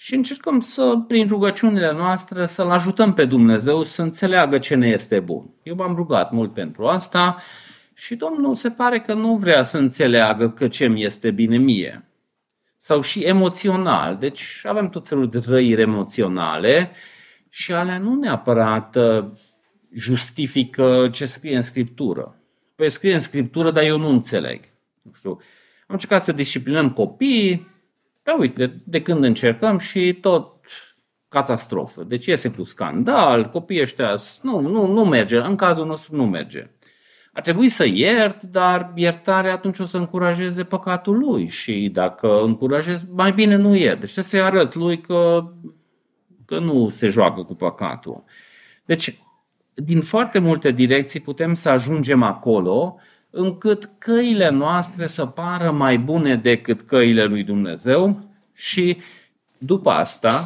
și 0.00 0.14
încercăm 0.14 0.60
să, 0.60 1.04
prin 1.06 1.28
rugăciunile 1.28 1.92
noastre, 1.92 2.46
să-L 2.46 2.70
ajutăm 2.70 3.12
pe 3.12 3.24
Dumnezeu 3.24 3.82
să 3.82 4.02
înțeleagă 4.02 4.58
ce 4.58 4.74
ne 4.74 4.88
este 4.88 5.20
bun. 5.20 5.50
Eu 5.62 5.74
m-am 5.74 5.94
rugat 5.94 6.32
mult 6.32 6.52
pentru 6.52 6.86
asta 6.86 7.36
și 7.98 8.16
Domnul 8.16 8.54
se 8.54 8.70
pare 8.70 9.00
că 9.00 9.14
nu 9.14 9.36
vrea 9.36 9.62
să 9.62 9.78
înțeleagă 9.78 10.50
că 10.50 10.68
ce 10.68 10.86
mi 10.86 11.04
este 11.04 11.30
bine 11.30 11.56
mie. 11.56 12.08
Sau 12.76 13.00
și 13.00 13.20
emoțional. 13.20 14.16
Deci 14.16 14.60
avem 14.62 14.88
tot 14.88 15.08
felul 15.08 15.28
de 15.28 15.38
trăiri 15.38 15.80
emoționale 15.80 16.90
și 17.48 17.72
alea 17.72 17.98
nu 17.98 18.14
neapărat 18.14 18.96
uh, 18.96 19.24
justifică 19.94 21.08
ce 21.12 21.24
scrie 21.24 21.56
în 21.56 21.62
Scriptură. 21.62 22.40
Păi 22.74 22.90
scrie 22.90 23.12
în 23.12 23.18
Scriptură, 23.18 23.70
dar 23.70 23.84
eu 23.84 23.98
nu 23.98 24.08
înțeleg. 24.08 24.60
Nu 25.02 25.12
știu. 25.12 25.30
Am 25.30 25.38
încercat 25.86 26.22
să 26.22 26.32
disciplinăm 26.32 26.92
copiii, 26.92 27.68
da, 28.22 28.36
uite, 28.38 28.82
de 28.84 29.02
când 29.02 29.24
încercăm 29.24 29.78
și 29.78 30.18
tot 30.20 30.54
catastrofă. 31.28 32.04
Deci 32.04 32.26
e 32.26 32.34
simplu 32.34 32.64
scandal, 32.64 33.50
copiii 33.50 33.80
ăștia, 33.80 34.14
nu, 34.42 34.60
nu, 34.60 34.86
nu 34.86 35.04
merge, 35.04 35.36
în 35.36 35.56
cazul 35.56 35.86
nostru 35.86 36.16
nu 36.16 36.26
merge. 36.26 36.70
Ar 37.38 37.44
trebui 37.44 37.68
să 37.68 37.86
iert, 37.86 38.42
dar 38.42 38.92
iertarea 38.94 39.52
atunci 39.52 39.78
o 39.78 39.84
să 39.84 39.96
încurajeze 39.96 40.64
păcatul 40.64 41.18
lui 41.18 41.48
și 41.48 41.88
dacă 41.92 42.40
încurajez, 42.42 43.04
mai 43.14 43.32
bine 43.32 43.56
nu 43.56 43.74
iert. 43.74 44.00
Deci 44.00 44.08
să 44.08 44.20
se 44.20 44.38
arăt 44.38 44.74
lui 44.74 45.00
că, 45.00 45.52
că 46.46 46.58
nu 46.58 46.88
se 46.88 47.08
joacă 47.08 47.42
cu 47.42 47.54
păcatul. 47.54 48.24
Deci, 48.84 49.18
din 49.74 50.00
foarte 50.00 50.38
multe 50.38 50.70
direcții 50.70 51.20
putem 51.20 51.54
să 51.54 51.68
ajungem 51.68 52.22
acolo 52.22 52.96
încât 53.30 53.90
căile 53.98 54.50
noastre 54.50 55.06
să 55.06 55.26
pară 55.26 55.70
mai 55.70 55.98
bune 55.98 56.36
decât 56.36 56.80
căile 56.80 57.24
lui 57.24 57.42
Dumnezeu 57.42 58.28
și 58.54 58.98
după 59.58 59.90
asta 59.90 60.44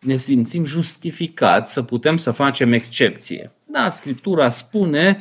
ne 0.00 0.16
simțim 0.16 0.64
justificați 0.64 1.72
să 1.72 1.82
putem 1.82 2.16
să 2.16 2.30
facem 2.30 2.72
excepție. 2.72 3.52
Da, 3.64 3.88
Scriptura 3.88 4.48
spune, 4.48 5.18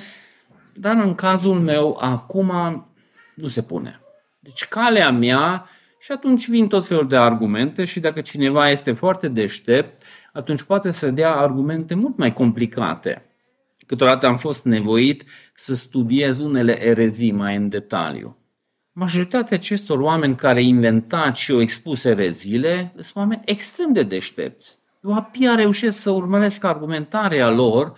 dar 0.73 0.95
în 0.95 1.15
cazul 1.15 1.59
meu 1.59 1.97
acum 1.99 2.51
nu 3.35 3.47
se 3.47 3.61
pune. 3.61 3.99
Deci 4.39 4.65
calea 4.65 5.11
mea 5.11 5.65
și 5.99 6.11
atunci 6.11 6.49
vin 6.49 6.67
tot 6.67 6.85
felul 6.85 7.07
de 7.07 7.17
argumente 7.17 7.83
și 7.83 7.99
dacă 7.99 8.21
cineva 8.21 8.69
este 8.69 8.91
foarte 8.91 9.27
deștept, 9.27 10.03
atunci 10.33 10.61
poate 10.61 10.91
să 10.91 11.11
dea 11.11 11.35
argumente 11.35 11.95
mult 11.95 12.17
mai 12.17 12.33
complicate. 12.33 13.25
Câteodată 13.85 14.27
am 14.27 14.37
fost 14.37 14.65
nevoit 14.65 15.23
să 15.55 15.73
studiez 15.73 16.39
unele 16.39 16.85
erezii 16.85 17.31
mai 17.31 17.55
în 17.55 17.69
detaliu. 17.69 18.37
Majoritatea 18.91 19.57
acestor 19.57 19.99
oameni 19.99 20.35
care 20.35 20.63
inventat 20.63 21.35
și 21.35 21.51
au 21.51 21.61
expus 21.61 22.03
ereziile 22.03 22.91
sunt 22.95 23.15
oameni 23.15 23.41
extrem 23.45 23.93
de 23.93 24.03
deștepți. 24.03 24.77
Eu 25.03 25.13
abia 25.13 25.55
reușesc 25.55 25.99
să 25.99 26.09
urmăresc 26.09 26.63
argumentarea 26.63 27.49
lor 27.49 27.97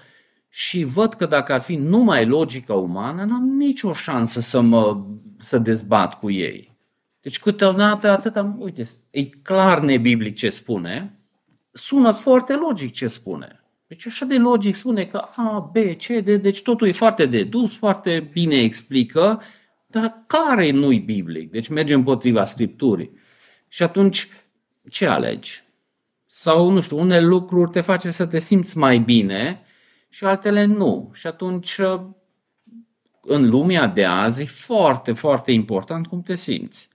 și 0.56 0.84
văd 0.84 1.14
că 1.14 1.26
dacă 1.26 1.54
ar 1.54 1.62
fi 1.62 1.76
numai 1.76 2.26
logica 2.26 2.74
umană, 2.74 3.24
n-am 3.24 3.44
nicio 3.44 3.94
șansă 3.94 4.42
să 4.42 4.62
mă 4.62 5.04
să 5.38 5.58
dezbat 5.58 6.20
cu 6.20 6.32
ei. 6.32 6.78
Deci 7.22 7.40
câteodată 7.40 8.10
atâta, 8.10 8.56
uite, 8.60 8.84
e 9.10 9.26
clar 9.26 9.80
nebiblic 9.80 10.36
ce 10.36 10.50
spune, 10.50 11.20
sună 11.72 12.12
foarte 12.12 12.56
logic 12.56 12.92
ce 12.92 13.08
spune. 13.08 13.64
Deci 13.88 14.08
așa 14.08 14.26
de 14.26 14.38
logic 14.38 14.76
spune 14.76 15.06
că 15.06 15.18
A, 15.18 15.72
B, 15.74 15.76
C, 15.76 16.08
D, 16.08 16.42
deci 16.42 16.62
totul 16.62 16.88
e 16.88 16.92
foarte 16.92 17.26
dedus, 17.26 17.76
foarte 17.76 18.30
bine 18.32 18.56
explică, 18.56 19.42
dar 19.88 20.24
care 20.28 20.72
nu-i 20.72 21.00
biblic? 21.00 21.52
Deci 21.52 21.68
merge 21.68 21.94
împotriva 21.94 22.44
Scripturii. 22.44 23.12
Și 23.68 23.84
atunci 23.84 24.28
ce 24.90 25.06
alegi? 25.06 25.64
Sau, 26.26 26.70
nu 26.70 26.82
știu, 26.82 27.00
unele 27.00 27.26
lucruri 27.26 27.72
te 27.72 27.82
face 27.82 28.10
să 28.10 28.26
te 28.26 28.40
simți 28.40 28.78
mai 28.78 29.00
bine 29.00 29.64
și 30.14 30.26
altele 30.26 30.66
nu. 30.66 31.12
Și 31.14 31.28
atunci, 31.28 31.80
în 33.22 33.50
lumea 33.50 33.88
de 33.88 34.06
azi, 34.06 34.42
e 34.42 34.46
foarte, 34.46 35.14
foarte 35.14 35.52
important 35.52 36.08
cum 36.08 36.22
te 36.22 36.36
simți. 36.36 36.90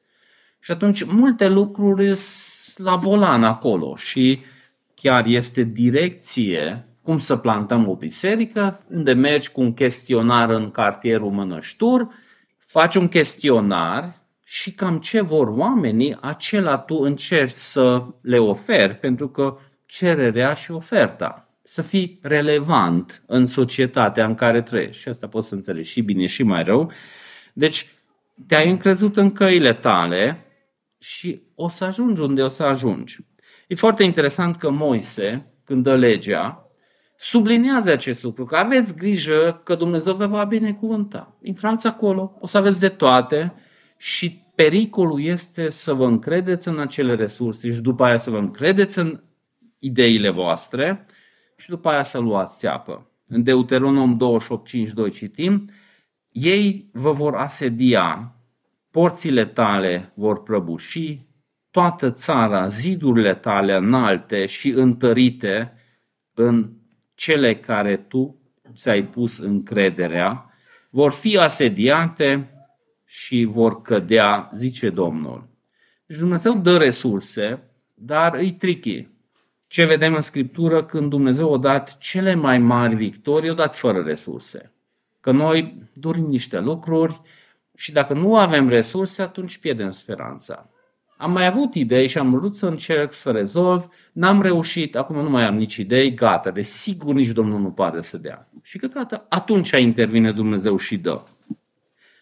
Și 0.61 0.71
atunci, 0.71 1.05
multe 1.05 1.49
lucruri 1.49 2.17
sunt 2.17 2.87
la 2.87 2.97
volan 2.97 3.45
acolo 3.45 3.97
și 3.97 4.41
chiar 4.95 5.27
este 5.27 5.63
direcție 5.63 6.87
cum 7.03 7.19
să 7.19 7.37
plantăm 7.37 7.89
o 7.89 7.95
biserică, 7.95 8.81
unde 8.91 9.13
mergi 9.13 9.51
cu 9.51 9.61
un 9.61 9.75
chestionar 9.75 10.51
în 10.51 10.71
cartierul 10.71 11.31
Mănăștur, 11.31 12.09
faci 12.59 12.95
un 12.95 13.09
chestionar 13.09 14.21
și 14.45 14.73
cam 14.73 14.99
ce 14.99 15.21
vor 15.21 15.49
oamenii, 15.49 16.17
acela 16.21 16.79
tu 16.79 16.95
încerci 16.95 17.51
să 17.51 18.05
le 18.21 18.39
oferi, 18.39 18.95
pentru 18.95 19.29
că 19.29 19.57
cererea 19.87 20.53
și 20.53 20.71
oferta 20.71 21.48
să 21.69 21.83
fii 21.83 22.19
relevant 22.23 23.23
în 23.27 23.47
societatea 23.47 24.25
în 24.25 24.35
care 24.35 24.63
trăiești. 24.63 25.01
Și 25.03 25.09
asta 25.09 25.29
poți 25.29 25.49
să 25.49 25.55
înțelegi 25.55 25.91
și 25.91 26.03
bine 26.03 26.27
și 26.27 26.43
mai 26.43 26.63
rău. 26.63 26.93
Deci, 27.53 27.87
te-ai 28.47 28.71
încrezut 28.71 29.17
în 29.17 29.31
căile 29.31 29.73
tale 29.73 30.47
și 30.99 31.43
o 31.55 31.69
să 31.69 31.85
ajungi 31.85 32.21
unde 32.21 32.43
o 32.43 32.49
să 32.49 32.63
ajungi. 32.63 33.19
E 33.67 33.75
foarte 33.75 34.03
interesant 34.03 34.57
că 34.57 34.71
Moise, 34.71 35.53
când 35.65 35.83
dă 35.83 35.97
legea, 35.97 36.71
sublinează 37.17 37.91
acest 37.91 38.23
lucru, 38.23 38.45
că 38.45 38.57
aveți 38.57 38.97
grijă 38.97 39.61
că 39.65 39.75
Dumnezeu 39.75 40.15
vă 40.15 40.27
va 40.27 40.45
binecuvânta. 40.45 41.37
Intrați 41.43 41.87
acolo, 41.87 42.37
o 42.41 42.47
să 42.47 42.59
aveți 42.59 42.81
de 42.81 42.89
toate 42.89 43.55
și 43.97 44.43
pericolul 44.55 45.25
este 45.25 45.69
să 45.69 45.93
vă 45.93 46.05
încredeți 46.05 46.69
în 46.69 46.79
acele 46.79 47.15
resurse 47.15 47.73
și 47.73 47.81
după 47.81 48.05
aia 48.05 48.17
să 48.17 48.31
vă 48.31 48.39
încredeți 48.39 48.99
în 48.99 49.21
ideile 49.79 50.31
voastre 50.31 51.07
și 51.59 51.69
după 51.69 51.89
aia 51.89 52.03
să 52.03 52.19
luați 52.19 52.59
țeapă. 52.59 53.11
În 53.29 53.43
Deuteronom 53.43 54.19
28.5.2 55.09 55.13
citim, 55.13 55.71
ei 56.31 56.91
vă 56.93 57.11
vor 57.13 57.35
asedia, 57.35 58.37
porțile 58.91 59.45
tale 59.45 60.13
vor 60.15 60.43
prăbuși, 60.43 61.27
toată 61.71 62.11
țara, 62.11 62.67
zidurile 62.67 63.35
tale 63.35 63.77
înalte 63.77 64.47
și 64.47 64.71
întărite 64.71 65.73
în 66.35 66.73
cele 67.15 67.57
care 67.57 67.97
tu 67.97 68.41
ți-ai 68.75 69.05
pus 69.05 69.39
încrederea, 69.39 70.51
vor 70.91 71.13
fi 71.13 71.39
asediate 71.39 72.53
și 73.05 73.45
vor 73.45 73.83
cădea, 73.83 74.51
zice 74.55 74.91
Domnul. 74.91 75.49
Deci 76.07 76.19
Dumnezeu 76.19 76.59
dă 76.59 76.77
resurse, 76.77 77.63
dar 77.95 78.35
îi 78.35 78.53
tricky. 78.53 79.09
Ce 79.69 79.85
vedem 79.85 80.15
în 80.15 80.21
Scriptură 80.21 80.85
când 80.85 81.11
Dumnezeu 81.11 81.55
a 81.55 81.59
dat 81.59 81.99
cele 81.99 82.35
mai 82.35 82.59
mari 82.59 82.95
victorii, 82.95 83.51
a 83.51 83.55
dat 83.55 83.77
fără 83.77 84.03
resurse. 84.03 84.73
Că 85.21 85.31
noi 85.31 85.83
dorim 85.93 86.27
niște 86.27 86.61
lucruri 86.61 87.21
și 87.75 87.93
dacă 87.93 88.15
nu 88.15 88.37
avem 88.37 88.69
resurse, 88.69 89.23
atunci 89.23 89.59
pierdem 89.59 89.91
speranța. 89.91 90.71
Am 91.17 91.33
mai 91.33 91.47
avut 91.47 91.75
idei 91.75 92.09
și 92.09 92.19
am 92.19 92.31
vrut 92.31 92.55
să 92.55 92.67
încerc 92.67 93.13
să 93.13 93.31
rezolv, 93.31 93.89
n-am 94.13 94.43
reușit, 94.43 94.97
acum 94.97 95.17
nu 95.17 95.31
mai 95.31 95.47
am 95.47 95.57
nici 95.57 95.77
idei, 95.77 96.15
gata, 96.15 96.51
de 96.51 96.63
sigur 96.63 97.15
nici 97.15 97.29
Domnul 97.29 97.61
nu 97.61 97.71
poate 97.71 98.03
să 98.03 98.19
dea. 98.19 98.49
Și 98.63 98.79
câteodată 98.79 99.27
atunci 99.29 99.71
intervine 99.71 100.33
Dumnezeu 100.33 100.77
și 100.77 100.97
dă. 100.97 101.23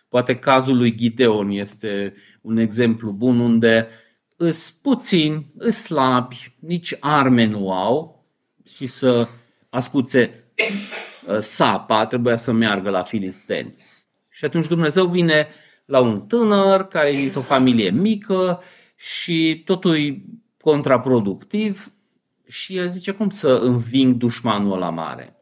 Poate 0.08 0.38
cazul 0.38 0.76
lui 0.76 0.94
Gideon 0.94 1.50
este 1.50 2.14
un 2.40 2.56
exemplu 2.56 3.10
bun 3.10 3.38
unde 3.40 3.88
îs 4.36 4.70
puțini, 4.70 5.52
îs 5.56 5.76
slabi, 5.76 6.54
nici 6.58 6.96
arme 7.00 7.44
nu 7.44 7.72
au 7.72 8.24
și 8.64 8.86
să 8.86 9.28
ascuțe 9.70 10.44
uh, 11.26 11.36
sapa, 11.38 12.06
trebuia 12.06 12.36
să 12.36 12.52
meargă 12.52 12.90
la 12.90 13.02
filisteni. 13.02 13.74
Și 14.28 14.44
atunci 14.44 14.66
Dumnezeu 14.66 15.06
vine 15.06 15.48
la 15.84 16.00
un 16.00 16.26
tânăr 16.26 16.86
care 16.86 17.12
e 17.12 17.24
într-o 17.24 17.40
familie 17.40 17.90
mică 17.90 18.62
și 18.96 19.62
totul 19.64 19.96
e 19.96 20.22
contraproductiv 20.60 21.92
și 22.46 22.76
el 22.76 22.88
zice 22.88 23.12
cum 23.12 23.30
să 23.30 23.58
înving 23.62 24.14
dușmanul 24.14 24.78
la 24.78 24.90
mare. 24.90 25.36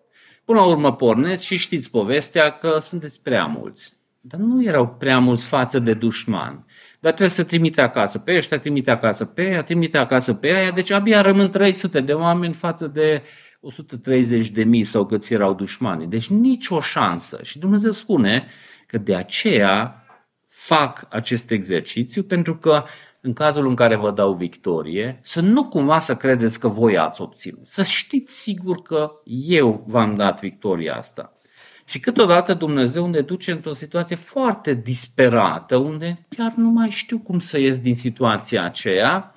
Până 0.45 0.59
la 0.59 0.67
urmă 0.67 0.95
pornesc 0.95 1.43
și 1.43 1.57
știți 1.57 1.91
povestea 1.91 2.51
că 2.51 2.79
sunteți 2.79 3.23
prea 3.23 3.47
mulți. 3.47 3.97
Dar 4.21 4.41
nu 4.41 4.65
erau 4.65 4.89
prea 4.89 5.19
mulți 5.19 5.47
față 5.47 5.79
de 5.79 5.95
dușman. 5.95 6.67
Dar 7.05 7.13
trebuie 7.13 7.35
să 7.35 7.45
trimite 7.45 7.81
acasă 7.81 8.19
pe 8.19 8.37
ăștia, 8.37 8.59
trimite 8.59 8.91
acasă 8.91 9.25
pe 9.25 9.43
aia, 9.43 9.63
trimite 9.63 9.99
acasă 9.99 10.35
pe 10.35 10.53
aia. 10.53 10.71
Deci 10.71 10.91
abia 10.91 11.21
rămân 11.21 11.51
300 11.51 12.01
de 12.01 12.13
oameni 12.13 12.53
față 12.53 12.87
de 12.87 13.23
130 13.61 14.49
de 14.49 14.65
mii 14.65 14.85
sau 14.85 15.07
câți 15.07 15.33
erau 15.33 15.55
dușmanii. 15.55 16.07
Deci 16.07 16.29
nicio 16.29 16.81
șansă. 16.81 17.39
Și 17.43 17.59
Dumnezeu 17.59 17.91
spune 17.91 18.47
că 18.87 18.99
de 18.99 19.15
aceea 19.15 20.05
fac 20.49 21.07
acest 21.11 21.51
exercițiu 21.51 22.23
pentru 22.23 22.57
că 22.57 22.85
în 23.21 23.33
cazul 23.33 23.67
în 23.67 23.75
care 23.75 23.97
vă 23.97 24.11
dau 24.11 24.33
victorie, 24.33 25.21
să 25.23 25.41
nu 25.41 25.69
cumva 25.69 25.99
să 25.99 26.17
credeți 26.17 26.61
că 26.61 26.69
voi 26.69 26.99
ați 26.99 27.21
obținut. 27.21 27.67
Să 27.67 27.83
știți 27.83 28.41
sigur 28.41 28.83
că 28.83 29.11
eu 29.47 29.85
v-am 29.87 30.15
dat 30.15 30.41
victoria 30.41 30.95
asta. 30.97 31.33
Și 31.85 32.01
câteodată 32.01 32.55
Dumnezeu 32.55 33.07
ne 33.07 33.21
duce 33.21 33.53
într-o 33.53 33.73
situație 33.73 34.17
foarte 34.17 34.75
disperată, 34.75 35.77
unde 35.77 36.27
chiar 36.29 36.53
nu 36.57 36.69
mai 36.69 36.91
știu 36.91 37.19
cum 37.19 37.39
să 37.39 37.59
ies 37.59 37.79
din 37.79 37.95
situația 37.95 38.65
aceea 38.65 39.35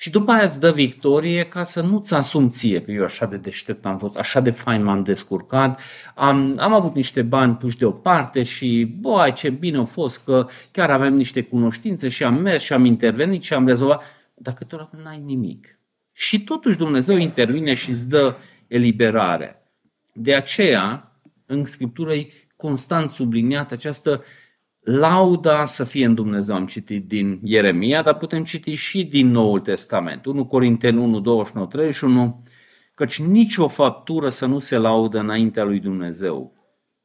și 0.00 0.10
după 0.10 0.30
aia 0.30 0.42
îți 0.42 0.60
dă 0.60 0.72
victorie 0.72 1.44
ca 1.44 1.62
să 1.62 1.80
nu-ți 1.80 2.14
asum 2.14 2.48
ție 2.48 2.82
că 2.82 2.90
eu 2.90 3.04
așa 3.04 3.26
de 3.26 3.36
deștept 3.36 3.86
am 3.86 3.98
fost, 3.98 4.16
așa 4.16 4.40
de 4.40 4.50
fain 4.50 4.82
m-am 4.82 5.02
descurcat, 5.02 5.80
am, 6.14 6.56
am 6.58 6.72
avut 6.72 6.94
niște 6.94 7.22
bani 7.22 7.56
puși 7.56 7.78
deoparte 7.78 8.42
și, 8.42 8.96
băi, 9.00 9.32
ce 9.32 9.50
bine 9.50 9.78
a 9.78 9.84
fost 9.84 10.24
că 10.24 10.46
chiar 10.70 10.90
avem 10.90 11.14
niște 11.14 11.42
cunoștințe 11.42 12.08
și 12.08 12.24
am 12.24 12.34
mers 12.34 12.62
și 12.62 12.72
am 12.72 12.84
intervenit 12.84 13.42
și 13.42 13.54
am 13.54 13.66
rezolvat. 13.66 14.02
Dar 14.34 14.54
câteodată 14.54 14.98
n-ai 15.02 15.22
nimic. 15.24 15.78
Și 16.12 16.44
totuși 16.44 16.76
Dumnezeu 16.76 17.16
intervine 17.16 17.74
și 17.74 17.90
îți 17.90 18.08
dă 18.08 18.36
eliberare. 18.66 19.62
De 20.12 20.34
aceea, 20.34 21.09
în 21.50 21.64
Scriptură 21.64 22.12
e 22.12 22.28
constant 22.56 23.08
subliniat 23.08 23.72
această 23.72 24.22
lauda 24.80 25.64
să 25.64 25.84
fie 25.84 26.04
în 26.04 26.14
Dumnezeu. 26.14 26.54
Am 26.54 26.66
citit 26.66 27.06
din 27.06 27.40
Ieremia, 27.44 28.02
dar 28.02 28.16
putem 28.16 28.44
citi 28.44 28.74
și 28.74 29.04
din 29.04 29.30
Noul 29.30 29.60
Testament. 29.60 30.24
1 30.26 30.46
Corinteni 30.46 30.98
1, 30.98 31.20
29, 31.20 31.66
31, 31.66 32.42
căci 32.94 33.20
nicio 33.20 33.68
faptură 33.68 34.28
să 34.28 34.46
nu 34.46 34.58
se 34.58 34.76
laudă 34.76 35.18
înaintea 35.18 35.64
lui 35.64 35.80
Dumnezeu. 35.80 36.54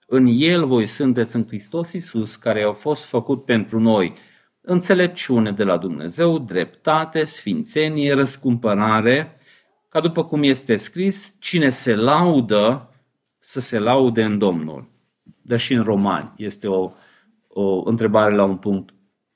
În 0.07 0.27
El 0.31 0.65
voi 0.65 0.85
sunteți 0.85 1.35
în 1.35 1.47
Hristos 1.47 1.93
Iisus, 1.93 2.35
care 2.35 2.63
au 2.63 2.71
fost 2.71 3.05
făcut 3.05 3.45
pentru 3.45 3.79
noi 3.79 4.13
înțelepciune 4.61 5.51
de 5.51 5.63
la 5.63 5.77
Dumnezeu, 5.77 6.39
dreptate, 6.39 7.23
sfințenie, 7.23 8.13
răscumpărare, 8.13 9.39
ca 9.89 9.99
după 9.99 10.25
cum 10.25 10.43
este 10.43 10.75
scris, 10.75 11.35
cine 11.39 11.69
se 11.69 11.95
laudă, 11.95 12.89
să 13.47 13.59
se 13.59 13.79
laude 13.79 14.23
în 14.23 14.37
Domnul. 14.37 14.89
Dar 15.41 15.59
și 15.59 15.73
în 15.73 15.83
Romani 15.83 16.33
este 16.37 16.67
o 16.67 16.91
o 17.57 17.89
întrebare 17.89 18.35
la 18.35 18.43
un 18.43 18.57
punct. 18.57 18.93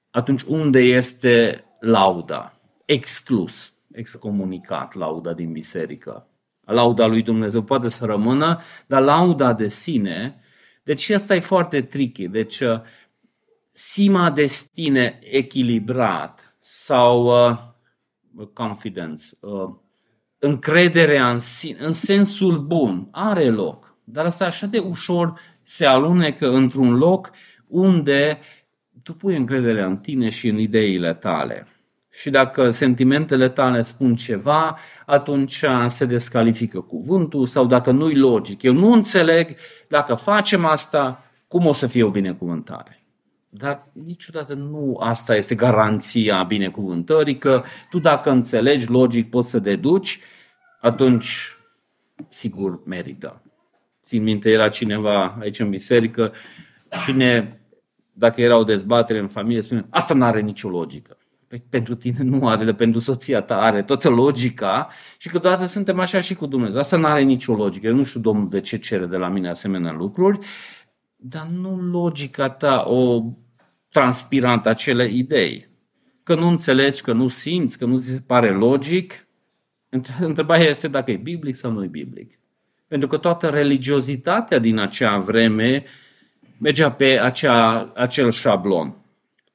Atunci 0.09 0.41
unde 0.41 0.79
este 0.79 1.63
lauda? 1.79 2.59
Exclus, 2.85 3.73
excomunicat 3.91 4.93
lauda 4.93 5.33
din 5.33 5.51
biserică. 5.51 6.27
Lauda 6.65 7.05
lui 7.05 7.23
Dumnezeu 7.23 7.61
poate 7.61 7.89
să 7.89 8.05
rămână, 8.05 8.59
dar 8.87 9.01
lauda 9.01 9.53
de 9.53 9.67
sine, 9.67 10.39
deci 10.83 11.09
asta 11.09 11.35
e 11.35 11.39
foarte 11.39 11.81
tricky. 11.81 12.27
Deci 12.27 12.59
uh, 12.59 12.81
sima 13.71 14.31
de 14.31 14.45
stine 14.45 15.19
echilibrat 15.21 16.57
sau 16.59 17.25
uh, 17.25 17.57
confidence, 18.53 19.25
uh, 19.39 19.75
încrederea 20.39 21.31
în 21.31 21.39
sine, 21.39 21.77
în 21.79 21.91
sensul 21.91 22.59
bun, 22.59 23.07
are 23.11 23.49
loc. 23.49 23.88
Dar 24.11 24.25
asta 24.25 24.45
așa 24.45 24.65
de 24.65 24.77
ușor 24.77 25.39
se 25.61 25.85
alunecă 25.85 26.49
într-un 26.49 26.97
loc 26.97 27.31
unde 27.67 28.39
tu 29.03 29.13
pui 29.13 29.35
încrederea 29.35 29.85
în 29.85 29.97
tine 29.97 30.29
și 30.29 30.47
în 30.47 30.57
ideile 30.57 31.13
tale. 31.13 31.67
Și 32.11 32.29
dacă 32.29 32.69
sentimentele 32.69 33.49
tale 33.49 33.81
spun 33.81 34.15
ceva, 34.15 34.77
atunci 35.05 35.65
se 35.87 36.05
descalifică 36.05 36.81
cuvântul 36.81 37.45
sau 37.45 37.65
dacă 37.65 37.91
nu-i 37.91 38.15
logic. 38.15 38.61
Eu 38.61 38.73
nu 38.73 38.91
înțeleg 38.91 39.55
dacă 39.87 40.13
facem 40.13 40.65
asta, 40.65 41.23
cum 41.47 41.65
o 41.65 41.71
să 41.71 41.87
fie 41.87 42.03
o 42.03 42.09
binecuvântare. 42.09 43.03
Dar 43.49 43.87
niciodată 43.93 44.53
nu 44.53 44.97
asta 44.99 45.35
este 45.35 45.55
garanția 45.55 46.43
binecuvântării, 46.43 47.37
că 47.37 47.63
tu 47.89 47.99
dacă 47.99 48.29
înțelegi 48.29 48.89
logic 48.89 49.29
poți 49.29 49.49
să 49.49 49.59
deduci, 49.59 50.19
atunci 50.81 51.55
sigur 52.29 52.81
merită. 52.85 53.41
Țin 54.09 54.23
minte, 54.23 54.49
era 54.49 54.69
cineva 54.69 55.37
aici 55.39 55.59
în 55.59 55.69
biserică 55.69 56.33
și 57.03 57.11
ne 57.11 57.59
dacă 58.13 58.41
era 58.41 58.57
o 58.57 58.63
dezbatere 58.63 59.19
în 59.19 59.27
familie, 59.27 59.61
spune, 59.61 59.85
asta 59.89 60.13
nu 60.13 60.23
are 60.23 60.41
nicio 60.41 60.69
logică. 60.69 61.17
Păi, 61.47 61.63
pentru 61.69 61.95
tine 61.95 62.23
nu 62.23 62.47
are, 62.47 62.65
dar 62.65 62.73
pentru 62.73 62.99
soția 62.99 63.41
ta 63.41 63.61
are 63.61 63.83
toată 63.83 64.09
logica 64.09 64.89
și 65.17 65.29
câteodată 65.29 65.65
suntem 65.65 65.99
așa 65.99 66.19
și 66.19 66.35
cu 66.35 66.45
Dumnezeu. 66.45 66.79
Asta 66.79 66.97
nu 66.97 67.05
are 67.05 67.21
nicio 67.21 67.53
logică. 67.53 67.87
Eu 67.87 67.95
nu 67.95 68.03
știu, 68.03 68.19
Domnul, 68.19 68.49
de 68.49 68.61
ce 68.61 68.77
cere 68.77 69.05
de 69.05 69.17
la 69.17 69.27
mine 69.27 69.49
asemenea 69.49 69.91
lucruri, 69.91 70.39
dar 71.15 71.47
nu 71.47 71.81
logica 71.81 72.49
ta 72.49 72.83
o 72.87 73.23
transpirant 73.89 74.65
acele 74.65 75.09
idei. 75.11 75.69
Că 76.23 76.35
nu 76.35 76.47
înțelegi, 76.47 77.01
că 77.01 77.13
nu 77.13 77.27
simți, 77.27 77.77
că 77.77 77.85
nu 77.85 77.97
ți 77.97 78.09
se 78.09 78.23
pare 78.25 78.51
logic, 78.51 79.27
întrebarea 80.19 80.65
este 80.65 80.87
dacă 80.87 81.11
e 81.11 81.17
biblic 81.17 81.55
sau 81.55 81.71
nu 81.71 81.83
e 81.83 81.87
biblic. 81.87 82.39
Pentru 82.89 83.07
că 83.07 83.17
toată 83.17 83.47
religiozitatea 83.47 84.59
din 84.59 84.77
acea 84.77 85.17
vreme 85.17 85.83
mergea 86.57 86.91
pe 86.91 87.19
acea, 87.19 87.91
acel 87.95 88.31
șablon. 88.31 88.95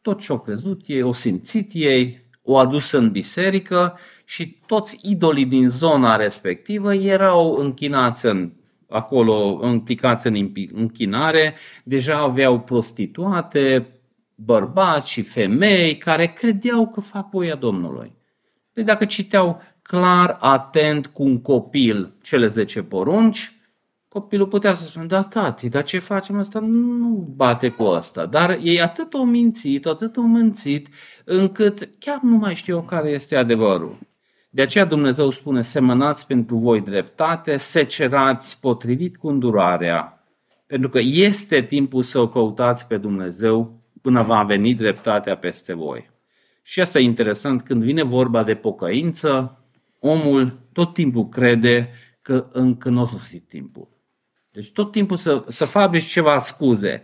Tot 0.01 0.21
ce 0.21 0.33
au 0.33 0.41
crezut 0.41 0.83
ei, 0.87 1.03
o 1.03 1.13
simțit 1.13 1.71
ei, 1.73 2.27
o 2.43 2.57
adus 2.57 2.93
în 2.93 3.11
biserică 3.11 3.99
și 4.25 4.59
toți 4.67 4.99
idolii 5.03 5.47
din 5.47 5.69
zona 5.69 6.17
respectivă 6.17 6.95
erau 6.95 7.57
închinați 7.57 8.27
în 8.27 8.53
acolo, 8.89 9.61
implicați 9.65 10.27
în 10.27 10.53
închinare, 10.73 11.55
deja 11.85 12.19
aveau 12.19 12.61
prostituate, 12.61 13.87
bărbați 14.35 15.11
și 15.11 15.23
femei 15.23 15.97
care 15.97 16.27
credeau 16.27 16.89
că 16.89 17.01
fac 17.01 17.31
voia 17.31 17.55
Domnului. 17.55 18.13
Deci 18.73 18.85
dacă 18.85 19.05
citeau 19.05 19.63
clar, 19.85 20.37
atent 20.41 21.07
cu 21.07 21.23
un 21.23 21.41
copil 21.41 22.13
cele 22.23 22.47
10 22.47 22.83
porunci, 22.83 23.55
Copilul 24.15 24.47
putea 24.47 24.73
să 24.73 24.85
spună, 24.85 25.05
da, 25.05 25.23
tati, 25.23 25.69
dar 25.69 25.85
ce 25.85 25.99
facem 25.99 26.39
asta 26.39 26.61
nu 26.61 27.33
bate 27.37 27.69
cu 27.69 27.83
asta. 27.83 28.27
Dar 28.27 28.59
ei 28.63 28.81
atât 28.81 29.15
o 29.15 29.25
mințit, 29.25 29.87
atât 29.87 30.17
o 30.17 30.23
mințit, 30.23 30.89
încât 31.25 31.89
chiar 31.99 32.19
nu 32.23 32.37
mai 32.37 32.55
știu 32.55 32.83
care 32.83 33.11
este 33.11 33.37
adevărul. 33.37 33.99
De 34.51 34.63
aceea 34.63 34.85
Dumnezeu 34.85 35.31
spune, 35.31 35.61
semănați 35.61 36.27
pentru 36.27 36.57
voi 36.57 36.81
dreptate, 36.81 37.57
secerați 37.57 38.61
potrivit 38.61 39.17
cu 39.17 39.29
îndurarea, 39.29 40.25
pentru 40.67 40.89
că 40.89 40.99
este 41.03 41.63
timpul 41.63 42.03
să 42.03 42.19
o 42.19 42.29
căutați 42.29 42.87
pe 42.87 42.97
Dumnezeu 42.97 43.81
până 44.03 44.23
va 44.23 44.43
veni 44.43 44.75
dreptatea 44.75 45.37
peste 45.37 45.73
voi. 45.73 46.11
Și 46.63 46.81
asta 46.81 46.99
e 46.99 47.03
interesant, 47.03 47.63
când 47.63 47.83
vine 47.83 48.03
vorba 48.03 48.45
de 48.45 48.55
pocăință, 48.55 49.64
omul 50.05 50.59
tot 50.73 50.93
timpul 50.95 51.29
crede 51.29 51.91
că 52.23 52.47
încă 52.53 52.89
nu 52.89 53.01
a 53.01 53.05
sosit 53.05 53.49
timpul. 53.49 53.89
Deci 54.51 54.73
tot 54.73 54.93
timpul 54.93 55.17
să, 55.17 55.45
să 55.49 55.65
fabrici 55.65 56.05
ceva 56.05 56.39
scuze. 56.39 57.03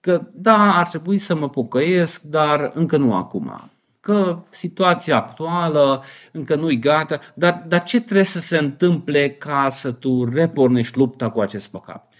Că 0.00 0.28
da, 0.32 0.78
ar 0.78 0.88
trebui 0.88 1.18
să 1.18 1.34
mă 1.34 1.48
pocăiesc, 1.48 2.22
dar 2.22 2.70
încă 2.74 2.96
nu 2.96 3.14
acum. 3.14 3.70
Că 4.00 4.42
situația 4.50 5.16
actuală 5.16 6.04
încă 6.32 6.54
nu-i 6.54 6.78
gata, 6.78 7.20
dar, 7.34 7.64
dar 7.68 7.82
ce 7.82 8.00
trebuie 8.00 8.24
să 8.24 8.38
se 8.38 8.58
întâmple 8.58 9.30
ca 9.30 9.68
să 9.68 9.92
tu 9.92 10.24
repornești 10.24 10.98
lupta 10.98 11.30
cu 11.30 11.40
acest 11.40 11.70
păcat? 11.70 12.12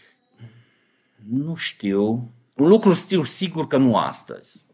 Nu 1.29 1.55
știu. 1.55 2.33
Un 2.57 2.67
lucru 2.67 2.93
știu 2.93 3.23
sigur 3.23 3.67
că 3.67 3.77
nu 3.77 3.97
astăzi. 3.97 4.67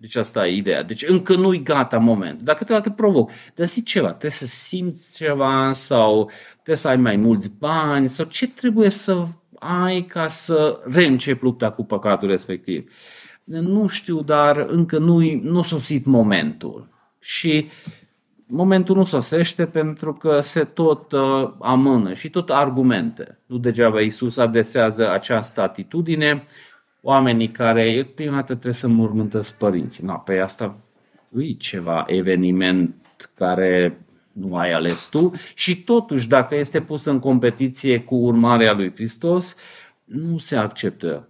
Deci 0.00 0.16
asta 0.16 0.46
e 0.46 0.56
ideea. 0.56 0.82
Deci 0.82 1.08
încă 1.08 1.34
nu-i 1.36 1.62
gata 1.62 1.98
moment. 1.98 2.42
Dar 2.42 2.54
câteodată 2.54 2.90
provoc. 2.90 3.30
Dar 3.54 3.66
zi 3.66 3.82
ceva. 3.82 4.08
Trebuie 4.08 4.30
să 4.30 4.46
simți 4.46 5.16
ceva 5.16 5.72
sau 5.72 6.30
trebuie 6.52 6.76
să 6.76 6.88
ai 6.88 6.96
mai 6.96 7.16
mulți 7.16 7.50
bani 7.58 8.08
sau 8.08 8.26
ce 8.26 8.48
trebuie 8.48 8.88
să 8.88 9.24
ai 9.58 10.02
ca 10.02 10.28
să 10.28 10.80
reîncepi 10.84 11.44
lupta 11.44 11.70
cu 11.70 11.84
păcatul 11.84 12.28
respectiv. 12.28 12.92
Nu 13.44 13.86
știu, 13.86 14.22
dar 14.22 14.56
încă 14.56 14.98
nu, 14.98 15.20
nu 15.42 15.58
a 15.58 15.62
sosit 15.62 16.04
momentul. 16.04 16.88
Și 17.20 17.68
momentul 18.46 18.96
nu 18.96 19.04
sosește 19.04 19.66
pentru 19.66 20.12
că 20.12 20.40
se 20.40 20.64
tot 20.64 21.12
uh, 21.12 21.52
amână 21.60 22.12
și 22.12 22.30
tot 22.30 22.50
argumente. 22.50 23.38
Nu 23.46 23.58
degeaba 23.58 24.00
Iisus 24.00 24.36
adresează 24.36 25.10
această 25.10 25.60
atitudine 25.60 26.44
oamenii 27.02 27.48
care 27.48 28.10
prima 28.14 28.34
dată 28.34 28.52
trebuie 28.52 28.72
să 28.72 28.88
mormântăți 28.88 29.58
părinții. 29.58 30.04
No, 30.04 30.14
pe 30.14 30.38
asta 30.38 30.78
e 31.38 31.52
ceva 31.52 32.04
eveniment 32.06 32.94
care 33.34 34.00
nu 34.32 34.56
ai 34.56 34.72
ales 34.72 35.08
tu 35.08 35.32
și 35.54 35.82
totuși 35.82 36.28
dacă 36.28 36.54
este 36.54 36.80
pus 36.80 37.04
în 37.04 37.18
competiție 37.18 38.00
cu 38.00 38.14
urmarea 38.14 38.72
lui 38.72 38.92
Hristos, 38.92 39.56
nu 40.04 40.38
se 40.38 40.56
acceptă 40.56 41.28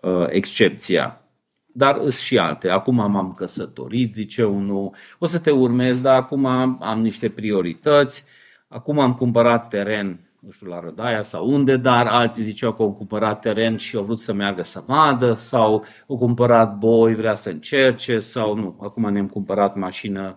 uh, 0.00 0.26
excepția. 0.28 1.18
Dar 1.66 1.96
sunt 1.98 2.12
și 2.12 2.38
alte. 2.38 2.68
Acum 2.68 2.94
m-am 2.94 3.34
căsătorit, 3.36 4.14
zice 4.14 4.44
unul, 4.44 4.94
o 5.18 5.26
să 5.26 5.38
te 5.38 5.50
urmez, 5.50 6.00
dar 6.00 6.16
acum 6.16 6.46
am 6.80 7.00
niște 7.00 7.28
priorități. 7.28 8.24
Acum 8.68 8.98
am 8.98 9.14
cumpărat 9.14 9.68
teren 9.68 10.23
nu 10.44 10.50
știu, 10.50 10.66
la 10.66 10.80
Rădaia 10.80 11.22
sau 11.22 11.50
unde, 11.50 11.76
dar 11.76 12.06
alții 12.06 12.42
ziceau 12.42 12.72
că 12.72 12.82
au 12.82 12.92
cumpărat 12.92 13.40
teren 13.40 13.76
și 13.76 13.96
au 13.96 14.02
vrut 14.02 14.18
să 14.18 14.32
meargă 14.32 14.62
să 14.62 14.82
vadă 14.86 15.32
sau 15.32 15.84
au 16.08 16.18
cumpărat 16.18 16.78
boi, 16.78 17.14
vrea 17.14 17.34
să 17.34 17.50
încerce 17.50 18.18
sau 18.18 18.54
nu, 18.54 18.78
acum 18.80 19.12
ne-am 19.12 19.28
cumpărat 19.28 19.76
mașină, 19.76 20.34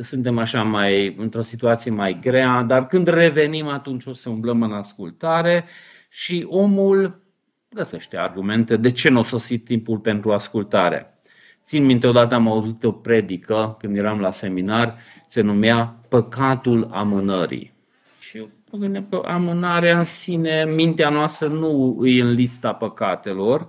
suntem 0.00 0.38
așa 0.38 0.62
mai, 0.62 1.14
într-o 1.18 1.40
situație 1.40 1.90
mai 1.90 2.18
grea, 2.20 2.62
dar 2.62 2.86
când 2.86 3.06
revenim 3.06 3.66
atunci 3.66 4.04
o 4.06 4.12
să 4.12 4.30
umblăm 4.30 4.62
în 4.62 4.72
ascultare 4.72 5.64
și 6.08 6.46
omul 6.48 7.22
găsește 7.68 8.18
argumente 8.18 8.76
de 8.76 8.90
ce 8.90 9.08
nu 9.08 9.18
a 9.18 9.22
sosit 9.22 9.64
timpul 9.64 9.98
pentru 9.98 10.32
ascultare. 10.32 11.18
Țin 11.62 11.84
minte, 11.84 12.06
odată 12.06 12.34
am 12.34 12.48
auzit 12.48 12.84
o 12.84 12.92
predică 12.92 13.76
când 13.78 13.96
eram 13.96 14.20
la 14.20 14.30
seminar, 14.30 14.98
se 15.26 15.40
numea 15.40 16.00
Păcatul 16.08 16.88
amânării. 16.90 17.76
Și 18.18 18.46
Mă 18.70 18.78
gândeam 18.78 19.06
că 19.10 19.22
amânarea 19.24 19.98
în 19.98 20.04
sine, 20.04 20.64
mintea 20.64 21.08
noastră 21.08 21.48
nu 21.48 22.00
e 22.04 22.20
în 22.20 22.30
lista 22.30 22.72
păcatelor. 22.72 23.66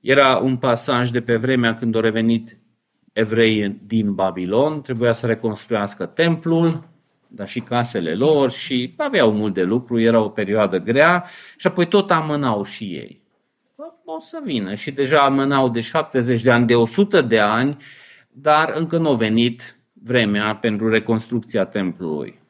Era 0.00 0.36
un 0.36 0.56
pasaj 0.56 1.10
de 1.10 1.20
pe 1.20 1.36
vremea 1.36 1.76
când 1.76 1.94
au 1.94 2.00
revenit 2.00 2.56
evrei 3.12 3.80
din 3.86 4.14
Babilon, 4.14 4.80
trebuia 4.80 5.12
să 5.12 5.26
reconstruiască 5.26 6.06
templul, 6.06 6.88
dar 7.28 7.48
și 7.48 7.60
casele 7.60 8.14
lor 8.14 8.50
și 8.50 8.94
aveau 8.96 9.32
mult 9.32 9.54
de 9.54 9.62
lucru, 9.62 10.00
era 10.00 10.20
o 10.20 10.28
perioadă 10.28 10.78
grea 10.78 11.24
și 11.56 11.66
apoi 11.66 11.86
tot 11.86 12.10
amânau 12.10 12.64
și 12.64 12.84
ei. 12.84 13.20
O 14.04 14.18
să 14.18 14.40
vină 14.44 14.74
și 14.74 14.90
deja 14.90 15.18
amânau 15.24 15.68
de 15.68 15.80
70 15.80 16.42
de 16.42 16.50
ani, 16.50 16.66
de 16.66 16.74
100 16.74 17.20
de 17.20 17.38
ani, 17.38 17.76
dar 18.30 18.72
încă 18.76 18.98
nu 18.98 19.08
a 19.08 19.14
venit 19.14 19.78
vremea 19.92 20.56
pentru 20.56 20.88
reconstrucția 20.88 21.64
templului. 21.64 22.41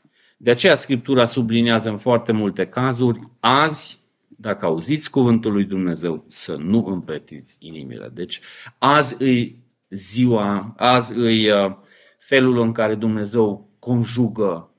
De 0.42 0.50
aceea 0.50 0.74
Scriptura 0.74 1.24
subliniază 1.24 1.88
în 1.88 1.96
foarte 1.96 2.32
multe 2.32 2.66
cazuri, 2.66 3.28
azi, 3.40 4.00
dacă 4.28 4.64
auziți 4.64 5.10
cuvântul 5.10 5.52
lui 5.52 5.64
Dumnezeu, 5.64 6.24
să 6.28 6.56
nu 6.56 6.84
împetiți 6.86 7.56
inimile. 7.60 8.10
Deci 8.14 8.40
azi 8.78 9.16
îi 9.18 9.62
ziua, 9.90 10.74
azi 10.76 11.16
îi 11.16 11.50
uh, 11.50 11.76
felul 12.18 12.58
în 12.58 12.72
care 12.72 12.94
Dumnezeu 12.94 13.70
conjugă 13.78 14.70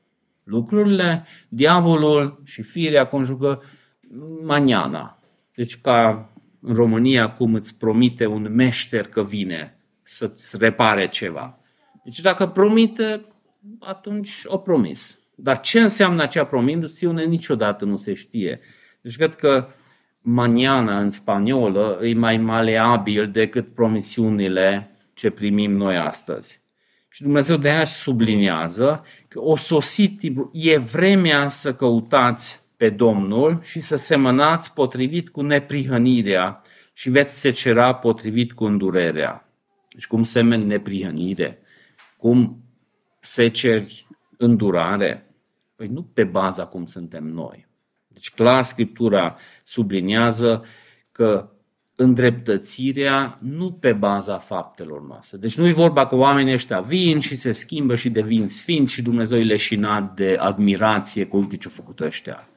lucrurile, 0.44 1.26
diavolul 1.50 2.42
și 2.44 2.62
firea 2.62 3.08
conjugă 3.08 3.64
maniana. 4.46 5.20
Deci 5.56 5.82
ca 5.82 6.30
în 6.60 6.74
România 6.74 7.32
cum 7.32 7.54
îți 7.54 7.78
promite 7.78 8.26
un 8.26 8.54
meșter 8.54 9.08
că 9.08 9.22
vine 9.22 9.78
să-ți 10.02 10.58
repare 10.58 11.08
ceva. 11.08 11.60
Deci 12.04 12.20
dacă 12.20 12.48
promite, 12.48 13.26
atunci 13.80 14.42
o 14.46 14.58
promis. 14.58 15.23
Dar 15.36 15.60
ce 15.60 15.80
înseamnă 15.80 16.22
acea 16.22 16.46
promisiune 16.46 17.24
niciodată 17.24 17.86
nu 17.86 17.96
se 17.96 18.14
știe. 18.14 18.60
Deci 19.02 19.16
cred 19.16 19.36
că 19.36 19.68
maniana 20.22 21.00
în 21.00 21.10
spaniolă 21.10 22.00
e 22.02 22.14
mai 22.14 22.38
maleabil 22.38 23.32
decât 23.32 23.74
promisiunile 23.74 24.96
ce 25.14 25.30
primim 25.30 25.72
noi 25.72 25.98
astăzi. 25.98 26.62
Și 27.10 27.22
Dumnezeu 27.22 27.58
de 27.58 27.70
aia 27.70 27.86
subliniază 27.86 29.06
că 29.28 29.42
o 29.42 29.56
sosit 29.56 30.22
e 30.52 30.78
vremea 30.78 31.50
să 31.50 31.76
căutați 31.76 32.66
pe 32.78 32.90
Domnul 32.90 33.60
și 33.64 33.80
să 33.80 33.96
semănați 33.96 34.74
potrivit 34.74 35.30
cu 35.30 35.42
neprihănirea 35.42 36.62
și 36.94 37.10
veți 37.10 37.40
secera 37.40 37.94
potrivit 37.96 38.54
cu 38.54 38.66
îndurerea. 38.66 39.50
Deci 39.94 40.08
cum 40.08 40.24
semeni 40.24 40.66
neprihănire, 40.66 41.62
cum 42.18 42.64
seceri 43.20 44.08
îndurare? 44.44 45.36
Păi 45.76 45.88
nu 45.88 46.04
pe 46.04 46.24
baza 46.24 46.66
cum 46.66 46.86
suntem 46.86 47.24
noi. 47.24 47.68
Deci 48.08 48.32
clar 48.32 48.64
Scriptura 48.64 49.36
subliniază 49.64 50.66
că 51.12 51.50
îndreptățirea 51.96 53.38
nu 53.42 53.72
pe 53.72 53.94
baza 53.94 54.38
faptelor 54.38 55.02
noastre. 55.08 55.38
Deci 55.38 55.58
nu 55.58 55.68
e 55.68 55.72
vorba 55.72 56.08
că 56.08 56.16
oamenii 56.16 56.54
ăștia 56.54 56.80
vin 56.80 57.20
și 57.20 57.36
se 57.36 57.52
schimbă 57.52 57.96
și 57.96 58.10
devin 58.10 58.48
sfinți 58.48 58.94
și 58.94 59.02
Dumnezeu 59.02 59.38
îi 59.38 59.46
leșinat 59.46 60.16
de 60.16 60.36
admirație 60.40 61.26
cu 61.26 61.38
uite 61.38 61.58
ce 61.58 61.68
au 61.68 61.74
făcut 61.74 62.00
ăștia. 62.00 62.48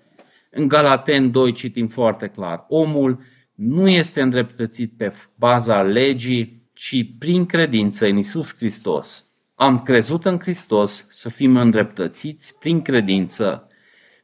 În 0.51 0.69
Galaten 0.69 1.31
2 1.31 1.53
citim 1.53 1.87
foarte 1.87 2.29
clar, 2.29 2.65
omul 2.69 3.23
nu 3.55 3.89
este 3.89 4.21
îndreptățit 4.21 4.93
pe 4.97 5.13
baza 5.35 5.83
legii, 5.83 6.71
ci 6.73 7.07
prin 7.19 7.47
credință 7.47 8.07
în 8.07 8.17
Isus 8.17 8.57
Hristos. 8.57 9.26
Am 9.59 9.83
crezut 9.83 10.25
în 10.25 10.39
Hristos 10.39 11.07
să 11.09 11.29
fim 11.29 11.57
îndreptățiți 11.57 12.59
prin 12.59 12.83
credință, 12.83 13.69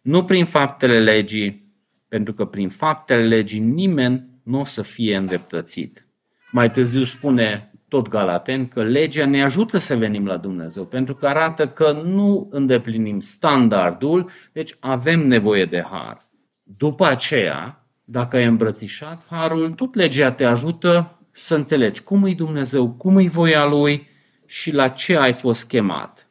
nu 0.02 0.24
prin 0.24 0.44
faptele 0.44 1.00
legii, 1.00 1.72
pentru 2.08 2.34
că 2.34 2.44
prin 2.44 2.68
faptele 2.68 3.26
legii 3.26 3.60
nimeni 3.60 4.26
nu 4.42 4.60
o 4.60 4.64
să 4.64 4.82
fie 4.82 5.16
îndreptățit. 5.16 6.06
Mai 6.50 6.70
târziu 6.70 7.02
spune 7.02 7.72
tot 7.88 8.08
Galaten 8.08 8.68
că 8.68 8.82
legea 8.82 9.26
ne 9.26 9.42
ajută 9.42 9.78
să 9.78 9.96
venim 9.96 10.26
la 10.26 10.36
Dumnezeu, 10.36 10.84
pentru 10.84 11.14
că 11.14 11.26
arată 11.26 11.68
că 11.68 12.02
nu 12.04 12.48
îndeplinim 12.50 13.20
standardul, 13.20 14.30
deci 14.52 14.74
avem 14.80 15.26
nevoie 15.26 15.64
de 15.64 15.84
har. 15.90 16.28
După 16.62 17.06
aceea, 17.06 17.86
dacă 18.04 18.36
ai 18.36 18.44
îmbrățișat 18.44 19.26
harul, 19.30 19.70
tot 19.70 19.94
legea 19.94 20.32
te 20.32 20.44
ajută 20.44 21.18
să 21.30 21.54
înțelegi 21.54 22.02
cum 22.02 22.24
e 22.24 22.34
Dumnezeu, 22.34 22.90
cum 22.90 23.18
e 23.18 23.28
voia 23.28 23.66
Lui 23.66 24.10
și 24.52 24.72
la 24.72 24.88
ce 24.88 25.16
ai 25.16 25.32
fost 25.32 25.68
chemat. 25.68 26.28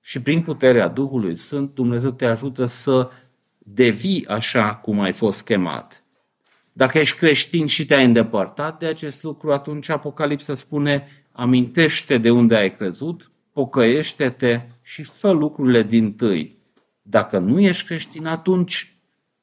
Și 0.00 0.22
prin 0.22 0.42
puterea 0.42 0.88
Duhului 0.88 1.36
Sfânt, 1.36 1.74
Dumnezeu 1.74 2.10
te 2.10 2.24
ajută 2.24 2.64
să 2.64 3.10
devii 3.58 4.26
așa 4.26 4.74
cum 4.74 5.00
ai 5.00 5.12
fost 5.12 5.44
chemat. 5.44 6.04
Dacă 6.72 6.98
ești 6.98 7.18
creștin 7.18 7.66
și 7.66 7.86
te-ai 7.86 8.04
îndepărtat 8.04 8.78
de 8.78 8.86
acest 8.86 9.22
lucru, 9.22 9.52
atunci 9.52 9.88
Apocalipsa 9.88 10.54
spune, 10.54 11.26
amintește 11.32 12.18
de 12.18 12.30
unde 12.30 12.56
ai 12.56 12.76
crezut, 12.76 13.30
pocăiește-te 13.52 14.60
și 14.82 15.02
fă 15.02 15.30
lucrurile 15.30 15.82
din 15.82 16.14
tâi. 16.14 16.58
Dacă 17.02 17.38
nu 17.38 17.60
ești 17.60 17.86
creștin, 17.86 18.26
atunci 18.26 18.96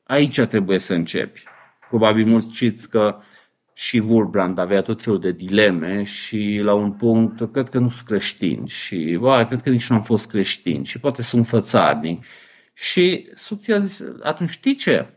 aici 0.04 0.40
trebuie 0.40 0.78
să 0.78 0.94
începi. 0.94 1.44
Probabil 1.90 2.26
mulți 2.26 2.56
știți 2.56 2.90
că 2.90 3.20
și 3.82 4.04
Wurbrand 4.08 4.58
avea 4.58 4.82
tot 4.82 5.02
felul 5.02 5.20
de 5.20 5.32
dileme 5.32 6.04
și 6.04 6.60
la 6.64 6.74
un 6.74 6.92
punct 6.92 7.52
cred 7.52 7.70
că 7.70 7.80
nu 7.80 7.90
sunt 7.90 8.08
creștini 8.08 8.68
și 8.68 9.18
bă, 9.20 9.46
cred 9.48 9.62
că 9.62 9.70
nici 9.70 9.90
nu 9.90 9.96
am 9.96 10.02
fost 10.02 10.30
creștini 10.30 10.86
și 10.86 11.00
poate 11.00 11.22
sunt 11.22 11.48
fățarnic. 11.48 12.26
Și 12.74 13.30
soția 13.34 13.80
zis, 13.80 14.04
atunci 14.24 14.50
știi 14.50 14.76
ce? 14.76 15.08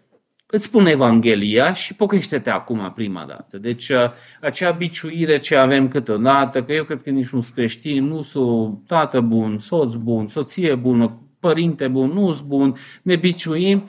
Îți 0.47 0.65
spun 0.65 0.87
Evanghelia 0.87 1.73
și 1.73 1.95
pocăiește-te 1.95 2.51
acum 2.51 2.93
prima 2.95 3.25
dată. 3.25 3.59
Deci 3.59 3.89
uh, 3.89 4.11
acea 4.41 4.71
biciuire 4.71 5.39
ce 5.39 5.57
avem 5.57 5.89
câteodată, 5.89 6.63
că 6.63 6.73
eu 6.73 6.85
cred 6.85 7.03
că 7.03 7.11
nici 7.11 7.29
nu 7.29 7.41
sunt 7.41 7.55
creștini, 7.55 8.07
nu 8.07 8.23
sunt 8.23 8.87
tată 8.87 9.21
bun, 9.21 9.59
soț 9.59 9.95
bun, 9.95 10.27
soție 10.27 10.75
bună, 10.75 11.29
părinte 11.41 11.89
bun, 11.89 12.11
nu 12.11 12.33
sunt 12.33 12.49
bun, 12.49 12.75
ne 13.03 13.17
biciuim. 13.17 13.89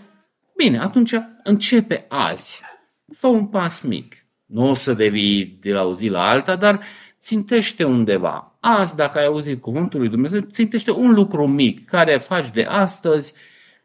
Bine, 0.56 0.78
atunci 0.78 1.14
începe 1.44 2.06
azi. 2.08 2.64
Fă 3.12 3.28
un 3.28 3.46
pas 3.46 3.82
mic 3.82 4.25
nu 4.46 4.70
o 4.70 4.74
să 4.74 4.94
devii 4.94 5.58
de 5.62 5.72
la 5.72 5.84
o 5.84 5.94
zi 5.94 6.08
la 6.08 6.30
alta, 6.30 6.56
dar 6.56 6.80
țintește 7.22 7.84
undeva. 7.84 8.58
Azi, 8.60 8.96
dacă 8.96 9.18
ai 9.18 9.26
auzit 9.26 9.62
cuvântul 9.62 10.00
lui 10.00 10.10
Dumnezeu, 10.10 10.40
țintește 10.40 10.92
un 10.92 11.14
lucru 11.14 11.48
mic 11.48 11.86
care 11.86 12.18
faci 12.18 12.50
de 12.50 12.64
astăzi 12.64 13.36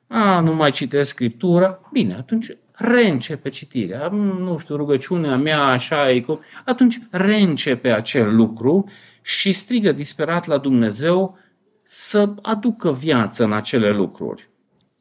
a, 0.07 0.41
nu 0.41 0.55
mai 0.55 0.71
citesc 0.71 1.11
Scriptura, 1.11 1.81
bine, 1.93 2.15
atunci 2.15 2.47
reîncepe 2.73 3.49
citirea. 3.49 4.09
Nu 4.39 4.59
știu, 4.59 4.77
rugăciunea 4.77 5.37
mea 5.37 5.63
așa 5.63 6.11
e 6.11 6.21
cum... 6.21 6.41
Atunci 6.65 6.99
reîncepe 7.11 7.91
acel 7.91 8.37
lucru 8.37 8.91
și 9.23 9.53
strigă 9.53 9.93
disperat 9.93 10.47
la 10.47 10.59
Dumnezeu 10.59 11.39
să 11.83 12.35
aducă 12.43 12.93
viață 12.93 13.45
în 13.45 13.53
acele 13.53 13.91
lucruri. 13.93 14.49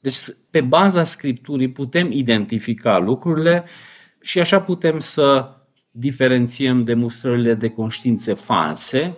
Deci, 0.01 0.15
pe 0.49 0.61
baza 0.61 1.03
Scripturii 1.03 1.69
putem 1.69 2.11
identifica 2.11 2.97
lucrurile 2.97 3.65
și 4.21 4.39
așa 4.39 4.61
putem 4.61 4.99
să 4.99 5.53
diferențiem 5.91 6.83
demonstrările 6.83 7.53
de 7.53 7.69
conștiințe 7.69 8.33
false, 8.33 9.15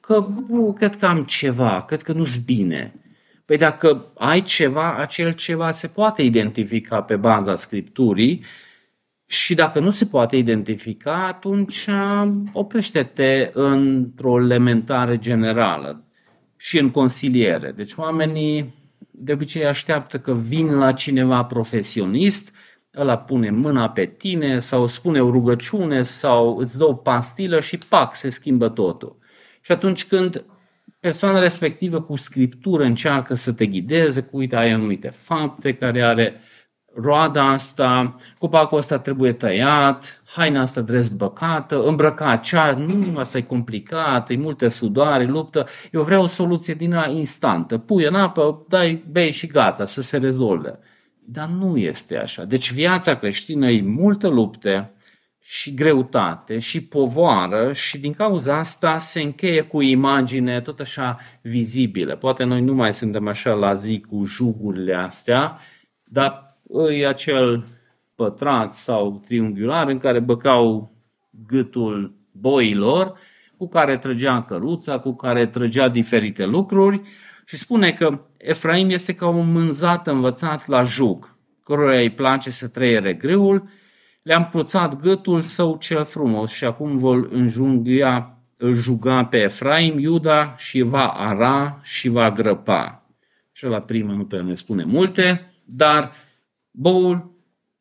că 0.00 0.26
nu, 0.48 0.72
cred 0.72 0.96
că 0.96 1.06
am 1.06 1.24
ceva, 1.24 1.84
cred 1.86 2.02
că 2.02 2.12
nu-s 2.12 2.36
bine. 2.36 2.94
Păi 3.44 3.56
dacă 3.56 4.12
ai 4.14 4.42
ceva, 4.42 4.96
acel 4.96 5.32
ceva 5.32 5.70
se 5.70 5.86
poate 5.86 6.22
identifica 6.22 7.02
pe 7.02 7.16
baza 7.16 7.56
Scripturii 7.56 8.44
și 9.26 9.54
dacă 9.54 9.80
nu 9.80 9.90
se 9.90 10.06
poate 10.06 10.36
identifica, 10.36 11.26
atunci 11.26 11.86
oprește-te 12.52 13.50
într-o 13.52 14.40
elementare 14.40 15.18
generală 15.18 16.04
și 16.56 16.78
în 16.78 16.90
consiliere. 16.90 17.72
Deci 17.76 17.92
oamenii 17.96 18.74
de 19.10 19.32
obicei 19.32 19.66
așteaptă 19.66 20.18
că 20.18 20.34
vin 20.34 20.74
la 20.74 20.92
cineva 20.92 21.44
profesionist, 21.44 22.54
ăla 22.96 23.18
pune 23.18 23.50
mâna 23.50 23.90
pe 23.90 24.04
tine 24.04 24.58
sau 24.58 24.86
spune 24.86 25.22
o 25.22 25.30
rugăciune 25.30 26.02
sau 26.02 26.56
îți 26.56 26.78
dă 26.78 26.84
o 26.84 26.94
pastilă 26.94 27.60
și 27.60 27.78
pac, 27.78 28.14
se 28.14 28.28
schimbă 28.28 28.68
totul. 28.68 29.16
Și 29.60 29.72
atunci 29.72 30.06
când 30.06 30.44
persoana 31.00 31.38
respectivă 31.38 32.00
cu 32.02 32.16
scriptură 32.16 32.84
încearcă 32.84 33.34
să 33.34 33.52
te 33.52 33.66
ghideze, 33.66 34.22
cu 34.22 34.36
uite, 34.36 34.56
ai 34.56 34.70
anumite 34.70 35.08
fapte 35.08 35.74
care 35.74 36.02
are 36.02 36.40
roada 36.94 37.50
asta, 37.50 38.16
copacul 38.38 38.78
ăsta 38.78 38.98
trebuie 38.98 39.32
tăiat, 39.32 40.22
haina 40.24 40.60
asta 40.60 40.80
dezbăcată, 40.80 41.82
îmbrăcat 41.82 42.42
cea, 42.42 42.72
nu, 42.72 43.18
asta 43.18 43.38
e 43.38 43.42
complicat, 43.42 44.30
e 44.30 44.36
multe 44.36 44.68
sudoare, 44.68 45.24
luptă, 45.24 45.66
eu 45.90 46.02
vreau 46.02 46.22
o 46.22 46.26
soluție 46.26 46.74
din 46.74 46.92
ea 46.92 47.08
instantă, 47.08 47.78
pui 47.78 48.04
în 48.04 48.14
apă, 48.14 48.64
dai, 48.68 49.04
bei 49.10 49.30
și 49.32 49.46
gata, 49.46 49.84
să 49.84 50.00
se 50.00 50.16
rezolve. 50.16 50.78
Dar 51.26 51.48
nu 51.48 51.76
este 51.76 52.16
așa. 52.16 52.44
Deci 52.44 52.72
viața 52.72 53.16
creștină 53.16 53.70
e 53.70 53.82
multe 53.82 54.28
lupte 54.28 54.92
și 55.40 55.74
greutate 55.74 56.58
și 56.58 56.86
povoară 56.86 57.72
și 57.72 57.98
din 57.98 58.12
cauza 58.12 58.58
asta 58.58 58.98
se 58.98 59.20
încheie 59.20 59.60
cu 59.60 59.80
imagine 59.80 60.60
tot 60.60 60.80
așa 60.80 61.18
vizibile. 61.42 62.16
Poate 62.16 62.44
noi 62.44 62.60
nu 62.60 62.74
mai 62.74 62.92
suntem 62.92 63.28
așa 63.28 63.52
la 63.52 63.74
zi 63.74 64.00
cu 64.00 64.24
jugurile 64.24 64.94
astea, 64.94 65.58
dar 66.04 66.58
e 66.98 67.06
acel 67.06 67.66
pătrat 68.14 68.72
sau 68.72 69.20
triunghiular 69.24 69.88
în 69.88 69.98
care 69.98 70.20
băcau 70.20 70.92
gâtul 71.46 72.14
boilor, 72.32 73.18
cu 73.56 73.68
care 73.68 73.98
trăgea 73.98 74.42
căruța, 74.42 74.98
cu 74.98 75.14
care 75.14 75.46
trăgea 75.46 75.88
diferite 75.88 76.44
lucruri 76.44 77.02
și 77.44 77.56
spune 77.56 77.92
că 77.92 78.20
Efraim 78.36 78.90
este 78.90 79.14
ca 79.14 79.28
un 79.28 79.52
mânzat 79.52 80.06
învățat 80.06 80.66
la 80.66 80.82
jug, 80.82 81.36
căruia 81.62 82.00
îi 82.00 82.10
place 82.10 82.50
să 82.50 82.68
trăiere 82.68 83.14
greul, 83.14 83.68
le-am 84.22 84.48
cruțat 84.50 85.00
gâtul 85.00 85.40
său 85.40 85.76
cel 85.76 86.04
frumos 86.04 86.52
și 86.52 86.64
acum 86.64 86.96
vor 86.96 87.28
înjunghia, 87.30 88.38
juga 88.72 89.24
pe 89.24 89.42
Efraim, 89.42 89.98
Iuda 89.98 90.54
și 90.56 90.80
va 90.80 91.06
ara 91.06 91.80
și 91.82 92.08
va 92.08 92.30
grăpa. 92.30 93.08
Și 93.52 93.64
la 93.64 93.80
prima 93.80 94.14
nu 94.14 94.24
pe 94.24 94.40
ne 94.40 94.54
spune 94.54 94.84
multe, 94.84 95.54
dar 95.64 96.12
boul, 96.70 97.32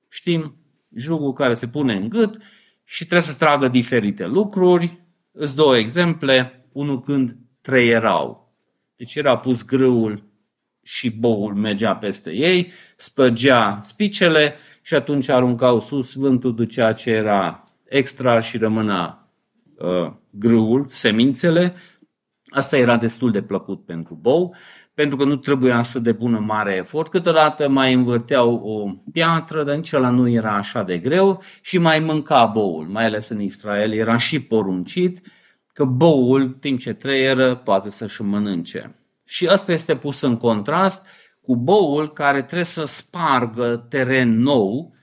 știm, 0.09 0.55
jugul 0.95 1.34
care 1.34 1.53
se 1.53 1.68
pune 1.68 1.93
în 1.93 2.09
gât 2.09 2.38
și 2.84 3.05
trebuie 3.05 3.22
să 3.22 3.34
tragă 3.34 3.68
diferite 3.68 4.26
lucruri. 4.26 5.01
Îți 5.32 5.55
două 5.55 5.78
exemple, 5.78 6.66
unul 6.72 7.01
când 7.01 7.38
trei 7.61 7.89
erau. 7.89 8.42
Deci 8.95 9.15
era 9.15 9.37
pus 9.37 9.65
grâul 9.65 10.23
și 10.83 11.09
boul 11.09 11.53
mergea 11.53 11.95
peste 11.95 12.31
ei, 12.31 12.71
spărgea 12.95 13.79
spicele 13.83 14.55
și 14.81 14.93
atunci 14.93 15.29
aruncau 15.29 15.79
sus, 15.79 16.13
vântul 16.13 16.55
ducea 16.55 16.93
ce 16.93 17.09
era 17.09 17.67
extra 17.89 18.39
și 18.39 18.57
rămâna 18.57 19.29
uh, 19.77 20.13
grâul, 20.29 20.85
semințele. 20.89 21.73
Asta 22.49 22.77
era 22.77 22.97
destul 22.97 23.31
de 23.31 23.41
plăcut 23.41 23.85
pentru 23.85 24.17
bou, 24.21 24.55
pentru 24.93 25.17
că 25.17 25.23
nu 25.23 25.35
trebuia 25.35 25.81
să 25.81 25.99
depună 25.99 26.39
mare 26.39 26.75
efort. 26.75 27.11
Câteodată 27.11 27.69
mai 27.69 27.93
învârteau 27.93 28.53
o 28.53 28.91
piatră, 29.11 29.63
dar 29.63 29.75
nici 29.75 29.93
ăla 29.93 30.09
nu 30.09 30.29
era 30.29 30.55
așa 30.55 30.83
de 30.83 30.97
greu 30.97 31.41
și 31.61 31.77
mai 31.77 31.99
mânca 31.99 32.45
boul, 32.45 32.85
mai 32.85 33.05
ales 33.05 33.29
în 33.29 33.41
Israel. 33.41 33.93
Era 33.93 34.17
și 34.17 34.41
poruncit 34.41 35.21
că 35.74 35.84
boul, 35.84 36.49
timp 36.49 36.80
ce 36.80 36.93
trăieră, 36.93 37.55
poate 37.55 37.89
să-și 37.89 38.21
mănânce. 38.21 38.95
Și 39.26 39.47
asta 39.47 39.71
este 39.71 39.95
pus 39.95 40.21
în 40.21 40.38
contrast 40.38 41.07
cu 41.41 41.55
boul 41.55 42.13
care 42.13 42.41
trebuie 42.41 42.63
să 42.63 42.84
spargă 42.84 43.86
teren 43.89 44.39
nou, 44.39 44.95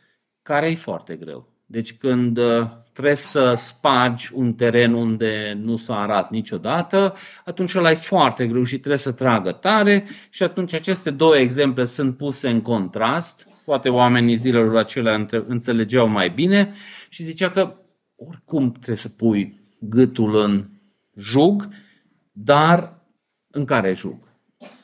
care 0.43 0.71
e 0.71 0.75
foarte 0.75 1.17
greu. 1.17 1.49
Deci 1.67 1.97
când 1.97 2.37
uh, 2.37 2.67
trebuie 2.93 3.15
să 3.15 3.55
spargi 3.57 4.31
un 4.35 4.53
teren 4.53 4.93
unde 4.93 5.59
nu 5.63 5.77
s-a 5.77 6.01
arat 6.01 6.31
niciodată, 6.31 7.15
atunci 7.45 7.75
ăla 7.75 7.91
e 7.91 7.95
foarte 7.95 8.47
greu 8.47 8.63
și 8.63 8.79
trebuie 8.79 8.99
să 8.99 9.13
tragă 9.13 9.53
tare 9.53 10.05
și 10.31 10.43
atunci 10.43 10.75
aceste 10.75 11.11
două 11.11 11.37
exemple 11.37 11.85
sunt 11.85 12.17
puse 12.17 12.49
în 12.49 12.61
contrast. 12.61 13.49
Poate 13.65 13.89
oamenii 13.89 14.37
zilelor 14.37 14.77
acelea 14.77 15.27
înțelegeau 15.47 16.09
mai 16.09 16.31
bine 16.31 16.73
și 17.09 17.23
zicea 17.23 17.51
că 17.51 17.77
oricum 18.17 18.73
trebuie 18.73 18.97
să 18.97 19.09
pui 19.09 19.60
gâtul 19.81 20.37
în 20.37 20.69
jug, 21.17 21.69
dar 22.33 23.05
în 23.51 23.65
care 23.65 23.95
jug? 23.95 24.29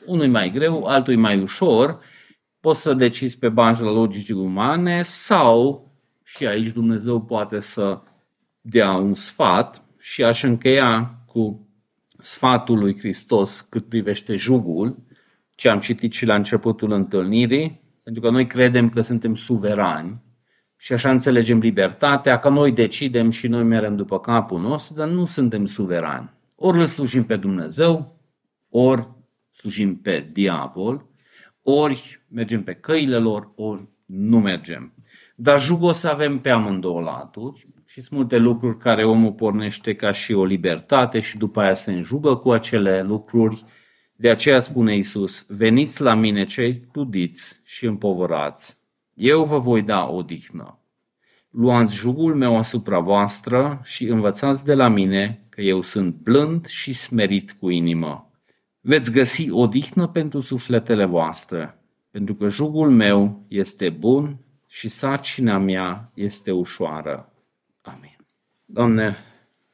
Unul 0.05 0.23
e 0.23 0.27
mai 0.27 0.51
greu, 0.51 0.83
altul 0.83 1.13
e 1.13 1.17
mai 1.17 1.41
ușor, 1.41 1.99
poți 2.59 2.81
să 2.81 2.93
decizi 2.93 3.37
pe 3.39 3.49
baza 3.49 3.85
logicii 3.85 4.33
umane 4.33 5.01
sau, 5.01 5.91
și 6.23 6.45
aici 6.45 6.71
Dumnezeu 6.71 7.21
poate 7.21 7.59
să 7.59 8.01
dea 8.61 8.91
un 8.91 9.13
sfat 9.13 9.83
și 9.99 10.23
aș 10.23 10.43
încheia 10.43 11.23
cu 11.25 11.67
sfatul 12.17 12.77
lui 12.77 12.97
Hristos 12.97 13.61
cât 13.61 13.89
privește 13.89 14.35
jugul, 14.35 15.05
ce 15.55 15.69
am 15.69 15.79
citit 15.79 16.13
și 16.13 16.25
la 16.25 16.35
începutul 16.35 16.91
întâlnirii, 16.91 17.81
pentru 18.03 18.21
că 18.21 18.29
noi 18.29 18.47
credem 18.47 18.89
că 18.89 19.01
suntem 19.01 19.35
suverani 19.35 20.21
și 20.77 20.93
așa 20.93 21.09
înțelegem 21.09 21.59
libertatea, 21.59 22.39
că 22.39 22.49
noi 22.49 22.71
decidem 22.71 23.29
și 23.29 23.47
noi 23.47 23.63
merem 23.63 23.95
după 23.95 24.19
capul 24.19 24.59
nostru, 24.59 24.93
dar 24.93 25.07
nu 25.07 25.25
suntem 25.25 25.65
suverani. 25.65 26.33
Ori 26.55 26.77
îl 26.77 26.85
slujim 26.85 27.23
pe 27.23 27.35
Dumnezeu, 27.35 28.19
ori 28.69 29.07
slujim 29.51 29.97
pe 29.97 30.29
diavol, 30.31 31.05
ori 31.61 32.21
mergem 32.27 32.63
pe 32.63 32.73
căile 32.73 33.17
lor, 33.17 33.51
ori 33.55 33.87
nu 34.05 34.39
mergem. 34.39 34.93
Dar 35.35 35.61
jugul 35.61 35.87
o 35.87 35.91
să 35.91 36.07
avem 36.07 36.39
pe 36.39 36.49
amândouă 36.49 37.01
laturi 37.01 37.67
și 37.85 38.01
sunt 38.01 38.19
multe 38.19 38.37
lucruri 38.37 38.77
care 38.77 39.05
omul 39.05 39.31
pornește 39.31 39.93
ca 39.93 40.11
și 40.11 40.33
o 40.33 40.45
libertate 40.45 41.19
și 41.19 41.37
după 41.37 41.59
aia 41.59 41.73
se 41.73 41.91
înjugă 41.91 42.35
cu 42.35 42.51
acele 42.51 43.01
lucruri. 43.01 43.63
De 44.15 44.29
aceea 44.29 44.59
spune 44.59 44.95
Isus, 44.95 45.45
veniți 45.47 46.01
la 46.01 46.13
mine 46.13 46.43
cei 46.43 46.73
tudiți 46.91 47.61
și 47.65 47.85
împovărați, 47.85 48.76
eu 49.17 49.43
vă 49.43 49.57
voi 49.57 49.81
da 49.81 50.09
odihnă. 50.09 50.79
Luați 51.49 51.95
jugul 51.95 52.35
meu 52.35 52.57
asupra 52.57 52.99
voastră 52.99 53.81
și 53.83 54.07
învățați 54.07 54.65
de 54.65 54.73
la 54.73 54.87
mine 54.87 55.45
că 55.49 55.61
eu 55.61 55.81
sunt 55.81 56.15
blând 56.15 56.65
și 56.65 56.93
smerit 56.93 57.51
cu 57.51 57.69
inimă 57.69 58.27
veți 58.87 59.11
găsi 59.11 59.51
odihnă 59.51 60.07
pentru 60.07 60.39
sufletele 60.39 61.05
voastre, 61.05 61.77
pentru 62.11 62.35
că 62.35 62.47
jugul 62.47 62.89
meu 62.89 63.45
este 63.47 63.89
bun 63.89 64.37
și 64.67 64.87
sacina 64.87 65.57
mea 65.57 66.11
este 66.13 66.51
ușoară. 66.51 67.33
Amin. 67.81 68.17
Doamne, 68.65 69.17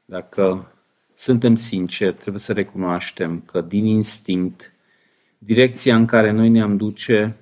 dacă 0.05 0.73
suntem 1.13 1.55
sinceri, 1.55 2.15
trebuie 2.15 2.41
să 2.41 2.53
recunoaștem 2.53 3.41
că 3.41 3.61
din 3.61 3.85
instinct, 3.85 4.73
direcția 5.37 5.95
în 5.95 6.05
care 6.05 6.31
noi 6.31 6.49
ne-am 6.49 6.77
duce 6.77 7.35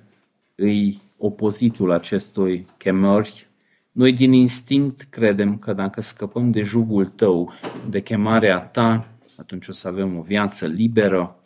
îi 0.54 1.01
opozitul 1.24 1.92
acestui 1.92 2.66
chemări. 2.76 3.48
Noi 3.92 4.12
din 4.12 4.32
instinct 4.32 5.02
credem 5.02 5.58
că 5.58 5.72
dacă 5.72 6.00
scăpăm 6.00 6.50
de 6.50 6.62
jugul 6.62 7.06
tău, 7.06 7.52
de 7.88 8.00
chemarea 8.00 8.58
ta, 8.58 9.08
atunci 9.36 9.68
o 9.68 9.72
să 9.72 9.88
avem 9.88 10.18
o 10.18 10.20
viață 10.20 10.66
liberă, 10.66 11.36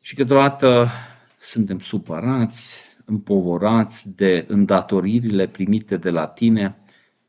și 0.00 0.14
câteodată 0.14 0.88
suntem 1.38 1.78
supărați, 1.78 2.96
împovorați 3.04 4.14
de 4.16 4.44
îndatoririle 4.48 5.46
primite 5.46 5.96
de 5.96 6.10
la 6.10 6.26
tine 6.26 6.76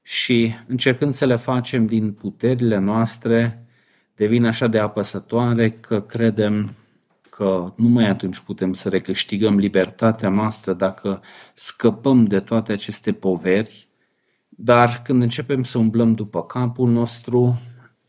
și 0.02 0.54
încercând 0.68 1.12
să 1.12 1.26
le 1.26 1.36
facem 1.36 1.86
din 1.86 2.12
puterile 2.12 2.78
noastre, 2.78 3.66
devin 4.16 4.46
așa 4.46 4.68
de 4.68 4.80
apăsătoare 4.80 5.72
că 5.72 6.02
credem 6.02 6.76
că 7.36 7.74
numai 7.76 8.08
atunci 8.08 8.40
putem 8.40 8.74
să 8.74 8.90
recâștigăm 8.90 9.58
libertatea 9.58 10.30
noastră 10.30 10.74
dacă 10.74 11.22
scăpăm 11.54 12.26
de 12.26 12.40
toate 12.40 12.72
aceste 12.72 13.12
poveri, 13.14 13.88
dar 14.50 15.02
când 15.04 15.22
începem 15.22 15.64
să 15.64 15.78
umblăm 15.78 16.14
după 16.14 16.44
capul 16.44 16.90
nostru, 16.90 17.62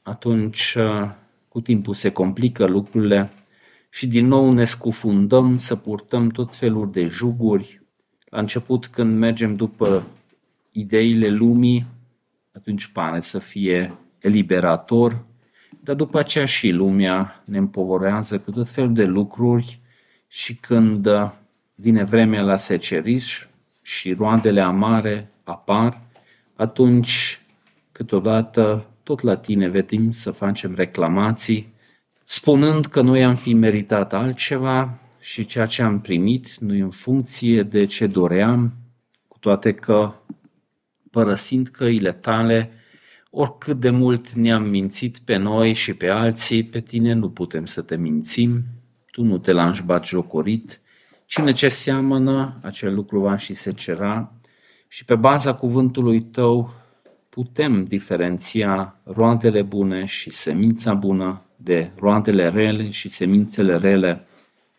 atunci 0.03 0.75
uh, 0.79 1.11
cu 1.49 1.61
timpul 1.61 1.95
se 1.95 2.13
complică 2.13 2.67
lucrurile 2.67 3.31
și 3.91 4.07
din 4.07 4.27
nou 4.27 4.53
ne 4.53 4.65
scufundăm 4.65 5.59
să 5.59 5.77
purtăm 5.77 6.29
tot 6.29 6.55
felul 6.55 6.91
de 6.91 7.07
juguri. 7.07 7.81
La 8.25 8.39
început, 8.39 8.87
când 8.87 9.19
mergem 9.19 9.55
după 9.57 10.07
ideile 10.71 11.29
lumii, 11.29 11.87
atunci 12.53 12.87
pare 12.87 13.21
să 13.21 13.39
fie 13.39 13.99
eliberator, 14.19 15.25
dar 15.87 15.95
după 15.95 16.19
aceea 16.19 16.45
și 16.45 16.71
lumea 16.71 17.43
ne 17.45 17.59
împovorează 17.59 18.39
cu 18.39 18.51
tot 18.51 18.69
felul 18.69 18.93
de 18.93 19.05
lucruri 19.05 19.81
și 20.29 20.55
când 20.55 21.07
uh, 21.07 21.31
vine 21.75 22.05
vremea 22.05 22.43
la 22.43 22.57
seceriș 22.57 23.47
și 23.83 24.13
roadele 24.13 24.61
amare 24.61 25.31
apar, 25.45 26.01
atunci 26.57 27.41
câteodată 27.93 28.87
tot 29.03 29.21
la 29.21 29.37
tine 29.37 29.69
vedem 29.69 30.11
să 30.11 30.31
facem 30.31 30.75
reclamații, 30.75 31.75
spunând 32.25 32.87
că 32.87 33.01
noi 33.01 33.25
am 33.25 33.35
fi 33.35 33.53
meritat 33.53 34.13
altceva 34.13 34.99
și 35.21 35.45
ceea 35.45 35.67
ce 35.67 35.83
am 35.83 36.01
primit 36.01 36.55
nu 36.59 36.75
e 36.75 36.83
în 36.83 36.91
funcție 36.91 37.63
de 37.63 37.85
ce 37.85 38.07
doream, 38.07 38.73
cu 39.29 39.39
toate 39.39 39.75
că 39.75 40.15
părăsind 41.11 41.69
căile 41.69 42.13
tale, 42.13 42.71
oricât 43.39 43.81
de 43.81 43.91
mult 43.91 44.31
ne-am 44.31 44.63
mințit 44.63 45.19
pe 45.19 45.37
noi 45.37 45.73
și 45.73 45.95
pe 45.95 46.09
alții, 46.09 46.65
pe 46.65 46.81
tine 46.81 47.13
nu 47.13 47.31
putem 47.31 47.67
să 47.67 47.81
te 47.81 47.97
mințim, 47.97 48.63
tu 49.11 49.23
nu 49.23 49.39
te 49.39 49.53
lași 49.53 49.85
jocorit, 50.03 50.81
cine 51.27 51.53
ce 51.53 51.69
seamănă, 51.69 52.59
acel 52.63 52.95
lucru 52.95 53.21
va 53.21 53.37
și 53.37 53.55
se 53.55 53.73
cera. 53.73 54.33
Și 54.89 55.05
pe 55.05 55.15
baza 55.15 55.55
cuvântului 55.55 56.23
tău 56.23 56.71
putem 57.29 57.85
diferenția 57.85 59.01
roadele 59.05 59.63
bune 59.63 60.05
și 60.05 60.31
semința 60.31 60.95
bună 60.95 61.43
de 61.57 61.91
roadele 61.99 62.49
rele 62.49 62.91
și 62.91 63.09
semințele 63.09 63.77
rele. 63.77 64.27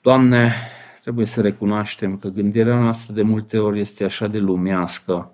Doamne, 0.01 0.53
trebuie 1.01 1.25
să 1.25 1.41
recunoaștem 1.41 2.17
că 2.17 2.27
gândirea 2.27 2.79
noastră 2.79 3.13
de 3.13 3.21
multe 3.21 3.57
ori 3.57 3.79
este 3.79 4.03
așa 4.03 4.27
de 4.27 4.37
lumească, 4.37 5.31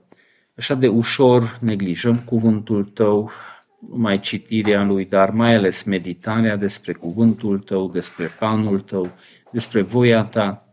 așa 0.58 0.76
de 0.76 0.88
ușor 0.88 1.58
neglijăm 1.62 2.20
cuvântul 2.20 2.84
Tău, 2.84 3.32
numai 3.90 4.20
citirea 4.20 4.84
lui, 4.84 5.06
dar 5.06 5.30
mai 5.30 5.56
ales 5.56 5.84
meditarea 5.84 6.56
despre 6.56 6.94
cuvântul 6.94 7.60
Tău, 7.60 7.90
despre 7.90 8.26
planul 8.40 8.80
Tău, 8.80 9.12
despre 9.52 9.82
voia 9.82 10.24
Ta. 10.24 10.68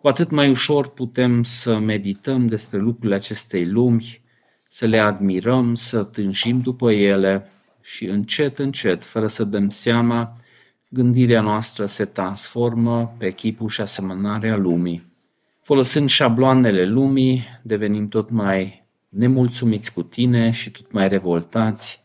Cu 0.00 0.08
atât 0.08 0.30
mai 0.30 0.48
ușor 0.48 0.88
putem 0.88 1.42
să 1.42 1.78
medităm 1.78 2.46
despre 2.46 2.78
lucrurile 2.78 3.14
acestei 3.14 3.66
lumi, 3.66 4.20
să 4.68 4.86
le 4.86 4.98
admirăm, 4.98 5.74
să 5.74 6.02
tânjim 6.02 6.60
după 6.60 6.92
ele 6.92 7.50
și 7.82 8.04
încet, 8.04 8.58
încet, 8.58 9.04
fără 9.04 9.26
să 9.26 9.44
dăm 9.44 9.68
seama, 9.68 10.36
gândirea 10.88 11.40
noastră 11.40 11.86
se 11.86 12.04
transformă 12.04 13.14
pe 13.18 13.32
chipul 13.32 13.68
și 13.68 13.80
asemănarea 13.80 14.56
lumii. 14.56 15.12
Folosind 15.60 16.08
șabloanele 16.08 16.84
lumii, 16.84 17.44
devenim 17.62 18.08
tot 18.08 18.30
mai 18.30 18.85
nemulțumiți 19.16 19.92
cu 19.92 20.02
tine 20.02 20.50
și 20.50 20.70
tot 20.70 20.92
mai 20.92 21.08
revoltați, 21.08 22.04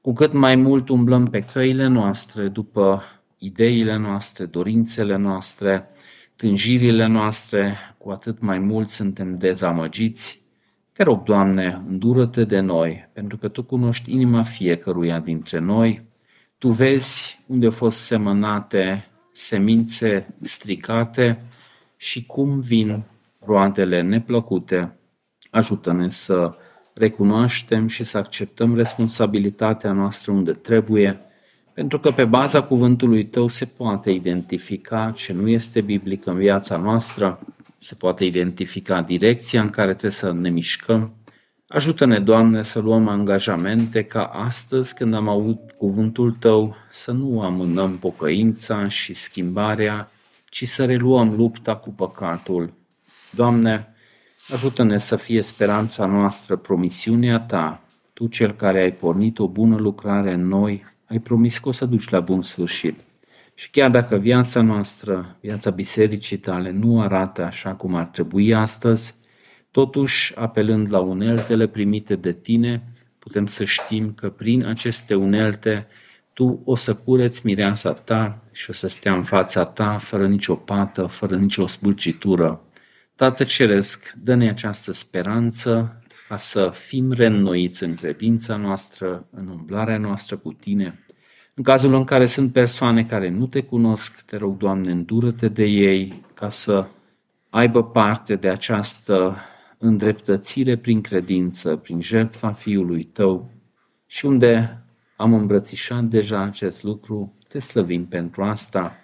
cu 0.00 0.12
cât 0.12 0.32
mai 0.32 0.56
mult 0.56 0.88
umblăm 0.88 1.26
pe 1.26 1.38
căile 1.52 1.86
noastre 1.86 2.48
după 2.48 3.02
ideile 3.38 3.96
noastre, 3.96 4.44
dorințele 4.44 5.16
noastre, 5.16 5.88
tânjirile 6.36 7.06
noastre, 7.06 7.76
cu 7.98 8.10
atât 8.10 8.40
mai 8.40 8.58
mult 8.58 8.88
suntem 8.88 9.38
dezamăgiți. 9.38 10.42
Te 10.92 11.02
rog, 11.02 11.22
Doamne, 11.22 11.82
îndură-te 11.88 12.44
de 12.44 12.60
noi, 12.60 13.08
pentru 13.12 13.36
că 13.36 13.48
Tu 13.48 13.62
cunoști 13.62 14.12
inima 14.12 14.42
fiecăruia 14.42 15.18
dintre 15.18 15.58
noi. 15.58 16.08
Tu 16.58 16.68
vezi 16.68 17.44
unde 17.46 17.64
au 17.64 17.70
fost 17.70 17.98
semănate 17.98 19.08
semințe 19.32 20.34
stricate 20.40 21.42
și 21.96 22.26
cum 22.26 22.60
vin 22.60 23.02
roadele 23.44 24.02
neplăcute 24.02 24.94
Ajută-ne 25.50 26.08
să 26.08 26.54
recunoaștem 26.94 27.86
și 27.86 28.04
să 28.04 28.18
acceptăm 28.18 28.74
responsabilitatea 28.74 29.92
noastră 29.92 30.32
unde 30.32 30.52
trebuie, 30.52 31.20
pentru 31.72 31.98
că 31.98 32.10
pe 32.10 32.24
baza 32.24 32.62
cuvântului 32.62 33.26
tău 33.26 33.48
se 33.48 33.64
poate 33.64 34.10
identifica 34.10 35.12
ce 35.16 35.32
nu 35.32 35.48
este 35.48 35.80
biblic 35.80 36.26
în 36.26 36.36
viața 36.36 36.76
noastră, 36.76 37.40
se 37.78 37.94
poate 37.94 38.24
identifica 38.24 39.02
direcția 39.02 39.60
în 39.60 39.70
care 39.70 39.90
trebuie 39.90 40.10
să 40.10 40.32
ne 40.32 40.48
mișcăm. 40.48 41.14
Ajută-ne, 41.68 42.18
Doamne, 42.18 42.62
să 42.62 42.80
luăm 42.80 43.08
angajamente 43.08 44.02
ca 44.02 44.24
astăzi, 44.24 44.94
când 44.94 45.14
am 45.14 45.28
auzit 45.28 45.70
cuvântul 45.78 46.32
Tău, 46.32 46.74
să 46.90 47.12
nu 47.12 47.42
amânăm 47.42 47.98
pocăința 47.98 48.88
și 48.88 49.14
schimbarea, 49.14 50.10
ci 50.48 50.64
să 50.64 50.84
reluăm 50.84 51.34
lupta 51.36 51.76
cu 51.76 51.90
păcatul. 51.90 52.72
Doamne, 53.30 53.89
Ajută-ne 54.48 54.98
să 54.98 55.16
fie 55.16 55.42
speranța 55.42 56.06
noastră 56.06 56.56
promisiunea 56.56 57.40
Ta, 57.40 57.82
Tu 58.12 58.26
cel 58.26 58.52
care 58.52 58.82
ai 58.82 58.92
pornit 58.92 59.38
o 59.38 59.48
bună 59.48 59.76
lucrare 59.76 60.32
în 60.32 60.46
noi, 60.46 60.84
ai 61.06 61.18
promis 61.18 61.58
că 61.58 61.68
o 61.68 61.72
să 61.72 61.84
duci 61.84 62.08
la 62.08 62.20
bun 62.20 62.42
sfârșit. 62.42 62.98
Și 63.54 63.70
chiar 63.70 63.90
dacă 63.90 64.16
viața 64.16 64.60
noastră, 64.60 65.36
viața 65.40 65.70
bisericii 65.70 66.36
tale 66.36 66.70
nu 66.70 67.00
arată 67.00 67.44
așa 67.44 67.74
cum 67.74 67.94
ar 67.94 68.04
trebui 68.04 68.54
astăzi, 68.54 69.14
totuși, 69.70 70.38
apelând 70.38 70.90
la 70.90 70.98
uneltele 70.98 71.66
primite 71.66 72.16
de 72.16 72.32
tine, 72.32 72.82
putem 73.18 73.46
să 73.46 73.64
știm 73.64 74.12
că 74.12 74.30
prin 74.30 74.64
aceste 74.64 75.14
unelte 75.14 75.86
tu 76.32 76.62
o 76.64 76.74
să 76.74 76.94
cureți 76.94 77.46
mireasa 77.46 77.92
ta 77.92 78.42
și 78.52 78.70
o 78.70 78.72
să 78.72 78.88
stea 78.88 79.14
în 79.14 79.22
fața 79.22 79.64
ta 79.64 79.98
fără 79.98 80.26
nicio 80.26 80.54
pată, 80.54 81.06
fără 81.06 81.36
nicio 81.36 81.66
spulcitură. 81.66 82.60
Tată 83.20 83.44
Ceresc, 83.44 84.12
dă-ne 84.22 84.48
această 84.48 84.92
speranță 84.92 86.02
ca 86.28 86.36
să 86.36 86.70
fim 86.74 87.12
reînnoiți 87.12 87.84
în 87.84 87.94
credința 87.94 88.56
noastră, 88.56 89.26
în 89.30 89.48
umblarea 89.48 89.98
noastră 89.98 90.36
cu 90.36 90.52
Tine. 90.52 91.04
În 91.54 91.62
cazul 91.62 91.94
în 91.94 92.04
care 92.04 92.26
sunt 92.26 92.52
persoane 92.52 93.04
care 93.04 93.28
nu 93.28 93.46
Te 93.46 93.60
cunosc, 93.60 94.22
Te 94.22 94.36
rog, 94.36 94.56
Doamne, 94.56 94.90
îndură-Te 94.90 95.48
de 95.48 95.64
ei 95.64 96.24
ca 96.34 96.48
să 96.48 96.86
aibă 97.50 97.84
parte 97.84 98.34
de 98.34 98.48
această 98.48 99.36
îndreptățire 99.78 100.76
prin 100.76 101.00
credință, 101.00 101.76
prin 101.76 102.00
jertfa 102.00 102.52
Fiului 102.52 103.04
Tău 103.04 103.50
și 104.06 104.26
unde 104.26 104.82
am 105.16 105.32
îmbrățișat 105.32 106.04
deja 106.04 106.42
acest 106.42 106.82
lucru, 106.82 107.34
Te 107.48 107.58
slăvim 107.58 108.06
pentru 108.06 108.42
asta 108.42 108.99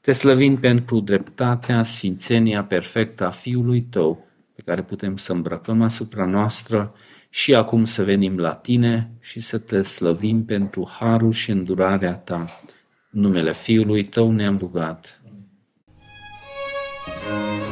te 0.00 0.12
slăvim 0.12 0.56
pentru 0.56 1.00
dreptatea, 1.00 1.82
sfințenia 1.82 2.64
perfectă 2.64 3.26
a 3.26 3.30
Fiului 3.30 3.82
Tău, 3.82 4.26
pe 4.54 4.62
care 4.64 4.82
putem 4.82 5.16
să 5.16 5.32
îmbrăcăm 5.32 5.82
asupra 5.82 6.24
noastră 6.24 6.94
și 7.30 7.54
acum 7.54 7.84
să 7.84 8.04
venim 8.04 8.38
la 8.38 8.54
Tine 8.54 9.10
și 9.20 9.40
să 9.40 9.58
Te 9.58 9.82
slăvim 9.82 10.44
pentru 10.44 10.88
harul 10.98 11.32
și 11.32 11.50
îndurarea 11.50 12.14
Ta. 12.14 12.44
În 13.10 13.20
numele 13.20 13.52
Fiului 13.52 14.04
Tău 14.04 14.30
ne-am 14.30 14.58
rugat. 14.58 15.22
Amin. 17.30 17.67